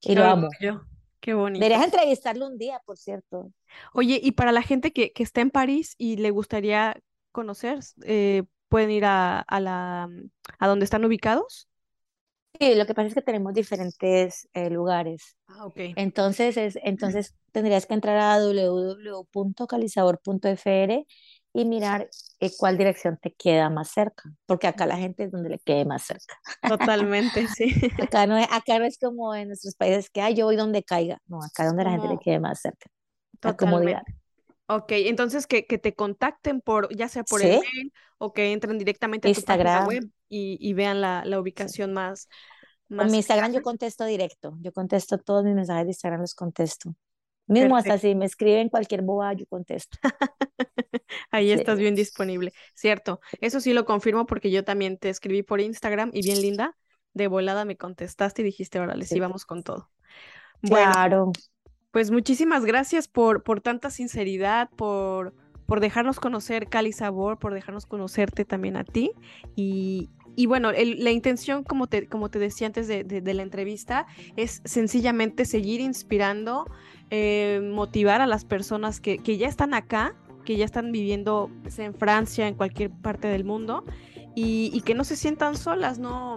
y 0.01 0.16
lo 0.16 0.24
amo. 0.24 0.49
Qué 1.20 1.34
bonito. 1.34 1.61
Deberías 1.61 1.84
entrevistarlo 1.84 2.46
un 2.46 2.59
día, 2.59 2.80
por 2.84 2.96
cierto. 2.96 3.53
Oye, 3.92 4.20
y 4.22 4.32
para 4.32 4.53
la 4.53 4.62
gente 4.62 4.92
que, 4.92 5.12
que 5.12 5.22
está 5.24 5.40
en 5.40 5.51
París 5.51 5.94
y 5.99 6.16
le 6.16 6.30
gustaría 6.30 7.01
conocer, 7.32 7.80
eh, 8.05 8.44
¿pueden 8.68 8.90
ir 8.90 9.04
a, 9.04 9.40
a, 9.40 9.60
la, 9.60 10.08
a 10.58 10.68
donde 10.68 10.84
están 10.84 11.04
ubicados? 11.04 11.68
Sí, 12.58 12.74
lo 12.74 12.86
que 12.86 12.94
pasa 12.94 13.08
es 13.08 13.14
que 13.14 13.22
tenemos 13.22 13.54
diferentes 13.54 14.48
eh, 14.52 14.70
lugares. 14.70 15.36
Ah, 15.46 15.66
ok. 15.66 15.76
Entonces, 15.96 16.56
es, 16.56 16.78
entonces 16.82 17.34
tendrías 17.52 17.86
que 17.86 17.94
entrar 17.94 18.18
a 18.18 18.40
www.calizador.fr 18.40 21.06
y 21.52 21.64
mirar 21.64 22.08
eh, 22.40 22.50
cuál 22.56 22.78
dirección 22.78 23.18
te 23.20 23.32
queda 23.32 23.70
más 23.70 23.90
cerca, 23.90 24.30
porque 24.46 24.66
acá 24.66 24.86
la 24.86 24.96
gente 24.96 25.24
es 25.24 25.30
donde 25.30 25.50
le 25.50 25.58
quede 25.58 25.84
más 25.84 26.04
cerca. 26.04 26.36
Totalmente, 26.66 27.46
sí. 27.56 27.72
acá, 28.00 28.26
no 28.26 28.36
es, 28.36 28.48
acá 28.50 28.78
no 28.78 28.84
es 28.84 28.98
como 28.98 29.34
en 29.34 29.48
nuestros 29.48 29.74
países 29.74 30.10
que, 30.10 30.34
yo 30.34 30.46
voy 30.46 30.56
donde 30.56 30.82
caiga. 30.82 31.18
No, 31.26 31.42
acá 31.42 31.66
donde 31.66 31.84
la 31.84 31.92
gente 31.92 32.08
le 32.08 32.18
quede 32.18 32.40
más 32.40 32.60
cerca. 32.60 32.90
La 33.42 33.56
comodidad. 33.56 34.02
Ok, 34.70 34.92
entonces 34.92 35.46
que, 35.46 35.64
que, 35.66 35.78
te 35.78 35.94
contacten 35.94 36.60
por, 36.60 36.94
ya 36.94 37.08
sea 37.08 37.24
por 37.24 37.42
el 37.42 37.60
mail 37.60 37.92
o 38.18 38.34
que 38.34 38.52
entren 38.52 38.76
directamente 38.76 39.30
a 39.30 39.32
tu 39.32 39.42
página 39.42 39.86
web 39.86 40.10
y, 40.28 40.58
y 40.60 40.74
vean 40.74 41.00
la, 41.00 41.24
la 41.24 41.40
ubicación 41.40 41.94
más, 41.94 42.28
más. 42.88 43.06
En 43.06 43.12
mi 43.12 43.16
Instagram 43.18 43.52
yo 43.52 43.62
contesto 43.62 44.04
directo, 44.04 44.58
yo 44.60 44.72
contesto 44.72 45.16
todos 45.16 45.42
mis 45.42 45.54
mensajes 45.54 45.84
de 45.86 45.90
Instagram, 45.90 46.20
los 46.20 46.34
contesto. 46.34 46.94
Mismo 47.46 47.78
hasta 47.78 47.96
si 47.96 48.14
me 48.14 48.26
escriben 48.26 48.68
cualquier 48.68 49.00
boba, 49.00 49.32
yo 49.32 49.46
contesto. 49.46 49.96
Ahí 51.30 51.50
estás 51.50 51.78
bien 51.78 51.94
disponible, 51.94 52.52
cierto. 52.74 53.20
Eso 53.40 53.60
sí 53.60 53.72
lo 53.72 53.86
confirmo 53.86 54.26
porque 54.26 54.50
yo 54.50 54.64
también 54.64 54.98
te 54.98 55.08
escribí 55.08 55.42
por 55.42 55.62
Instagram 55.62 56.10
y 56.12 56.22
bien 56.22 56.42
linda, 56.42 56.76
de 57.14 57.26
volada 57.26 57.64
me 57.64 57.78
contestaste 57.78 58.42
y 58.42 58.44
dijiste, 58.44 58.80
órale, 58.80 59.06
sí, 59.06 59.18
vamos 59.18 59.46
con 59.46 59.62
todo. 59.62 59.90
Claro. 60.60 61.32
Pues 61.91 62.11
muchísimas 62.11 62.64
gracias 62.64 63.09
por, 63.09 63.43
por 63.43 63.61
tanta 63.61 63.91
sinceridad, 63.91 64.68
por, 64.70 65.34
por 65.66 65.80
dejarnos 65.80 66.20
conocer 66.20 66.68
Cali 66.68 66.93
Sabor, 66.93 67.39
por 67.39 67.55
dejarnos 67.55 67.86
conocerte 67.86 68.45
también 68.45 68.76
a 68.76 68.84
ti. 68.84 69.12
Y, 69.57 70.11
y 70.36 70.47
bueno, 70.47 70.70
la 70.72 71.11
intención, 71.11 71.64
como 71.64 71.86
te, 71.86 72.07
como 72.07 72.30
te 72.30 72.39
decía 72.39 72.66
antes 72.66 72.89
de, 72.89 73.05
de, 73.05 73.34
la 73.34 73.43
entrevista, 73.43 74.07
es 74.36 74.61
sencillamente 74.64 75.47
seguir 75.47 75.80
inspirando, 75.80 76.66
eh, 77.11 77.61
motivar 77.72 78.20
a 78.20 78.26
las 78.26 78.45
personas 78.45 79.01
que, 79.01 79.18
que, 79.18 79.39
ya 79.39 79.49
están 79.49 79.72
acá, 79.72 80.14
que 80.45 80.57
ya 80.57 80.64
están 80.64 80.93
viviendo 80.93 81.51
pues, 81.62 81.78
en 81.78 81.95
Francia, 81.95 82.47
en 82.47 82.55
cualquier 82.55 82.91
parte 82.91 83.28
del 83.28 83.45
mundo, 83.45 83.84
y, 84.36 84.70
y 84.72 84.82
que 84.82 84.95
no 84.95 85.05
se 85.05 85.16
sientan 85.16 85.57
solas, 85.57 85.99
no 85.99 86.36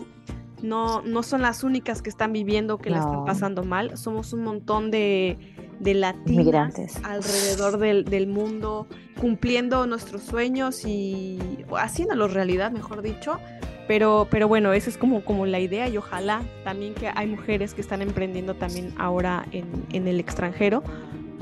no, 0.62 1.02
no 1.02 1.24
son 1.24 1.42
las 1.42 1.64
únicas 1.64 2.02
que 2.02 2.10
están 2.10 2.34
viviendo, 2.34 2.78
que 2.78 2.90
la 2.90 3.00
están 3.00 3.26
pasando 3.26 3.64
mal. 3.64 3.98
Somos 3.98 4.34
un 4.34 4.44
montón 4.44 4.92
de, 4.92 5.38
de 5.80 5.94
latinas 5.94 6.76
alrededor 7.04 7.78
del, 7.78 8.06
del, 8.06 8.28
mundo, 8.28 8.88
cumpliendo 9.20 9.86
nuestros 9.88 10.24
sueños 10.24 10.86
y 10.86 11.40
haciéndolos 11.76 12.34
realidad, 12.34 12.72
mejor 12.72 13.02
dicho. 13.02 13.40
Pero, 13.88 14.28
pero 14.30 14.48
bueno, 14.48 14.72
esa 14.74 14.90
es 14.90 14.98
como, 14.98 15.26
como 15.26 15.46
la 15.46 15.60
idea 15.60 15.90
y 15.90 15.98
ojalá 15.98 16.44
también 16.64 16.94
que 16.94 17.12
hay 17.14 17.28
mujeres 17.28 17.74
que 17.74 17.82
están 17.82 18.02
emprendiendo 18.02 18.54
también 18.56 18.94
ahora 18.98 19.46
en, 19.52 19.66
en 19.92 20.08
el 20.08 20.20
extranjero, 20.20 20.84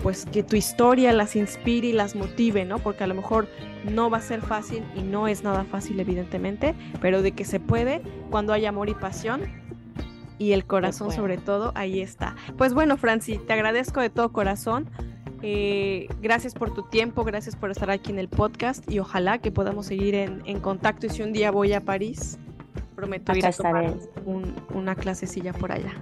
pues 0.01 0.25
que 0.25 0.43
tu 0.43 0.55
historia 0.55 1.13
las 1.13 1.35
inspire 1.35 1.87
y 1.87 1.93
las 1.93 2.15
motive, 2.15 2.65
¿no? 2.65 2.79
Porque 2.79 3.03
a 3.03 3.07
lo 3.07 3.15
mejor 3.15 3.47
no 3.89 4.09
va 4.09 4.17
a 4.17 4.21
ser 4.21 4.41
fácil 4.41 4.83
y 4.95 5.01
no 5.01 5.27
es 5.27 5.43
nada 5.43 5.63
fácil 5.63 5.99
evidentemente, 5.99 6.75
pero 7.01 7.21
de 7.21 7.31
que 7.31 7.45
se 7.45 7.59
puede 7.59 8.01
cuando 8.29 8.53
hay 8.53 8.65
amor 8.65 8.89
y 8.89 8.93
pasión 8.93 9.41
y 10.37 10.53
el 10.53 10.65
corazón 10.65 11.11
sobre 11.11 11.37
todo, 11.37 11.71
ahí 11.75 11.99
está. 11.99 12.35
Pues 12.57 12.73
bueno, 12.73 12.97
Franci, 12.97 13.37
te 13.37 13.53
agradezco 13.53 13.99
de 13.99 14.09
todo 14.09 14.31
corazón. 14.31 14.89
Eh, 15.41 16.07
gracias 16.21 16.53
por 16.53 16.73
tu 16.73 16.83
tiempo, 16.83 17.23
gracias 17.23 17.55
por 17.55 17.71
estar 17.71 17.89
aquí 17.91 18.11
en 18.11 18.19
el 18.19 18.27
podcast 18.27 18.89
y 18.89 18.99
ojalá 18.99 19.37
que 19.37 19.51
podamos 19.51 19.85
seguir 19.85 20.15
en, 20.15 20.41
en 20.45 20.59
contacto 20.59 21.05
y 21.05 21.09
si 21.09 21.21
un 21.21 21.31
día 21.31 21.51
voy 21.51 21.71
a 21.73 21.81
París, 21.81 22.37
prometo 22.95 23.33
ir 23.35 23.45
a 23.45 23.51
tomar 23.51 23.95
un, 24.25 24.53
una 24.73 24.95
clasecilla 24.95 25.53
por 25.53 25.71
allá. 25.71 25.93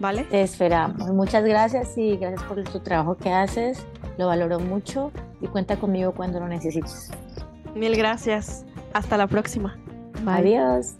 ¿Vale? 0.00 0.24
Te 0.24 0.42
esperamos. 0.42 1.08
Muchas 1.12 1.44
gracias 1.44 1.96
y 1.96 2.16
gracias 2.16 2.42
por 2.44 2.62
tu 2.64 2.80
trabajo 2.80 3.16
que 3.16 3.30
haces. 3.30 3.84
Lo 4.16 4.26
valoro 4.26 4.58
mucho 4.58 5.12
y 5.40 5.46
cuenta 5.46 5.76
conmigo 5.76 6.12
cuando 6.12 6.40
lo 6.40 6.48
necesites. 6.48 7.10
Mil 7.74 7.96
gracias. 7.96 8.64
Hasta 8.92 9.16
la 9.16 9.26
próxima. 9.26 9.76
Adiós. 10.26 10.94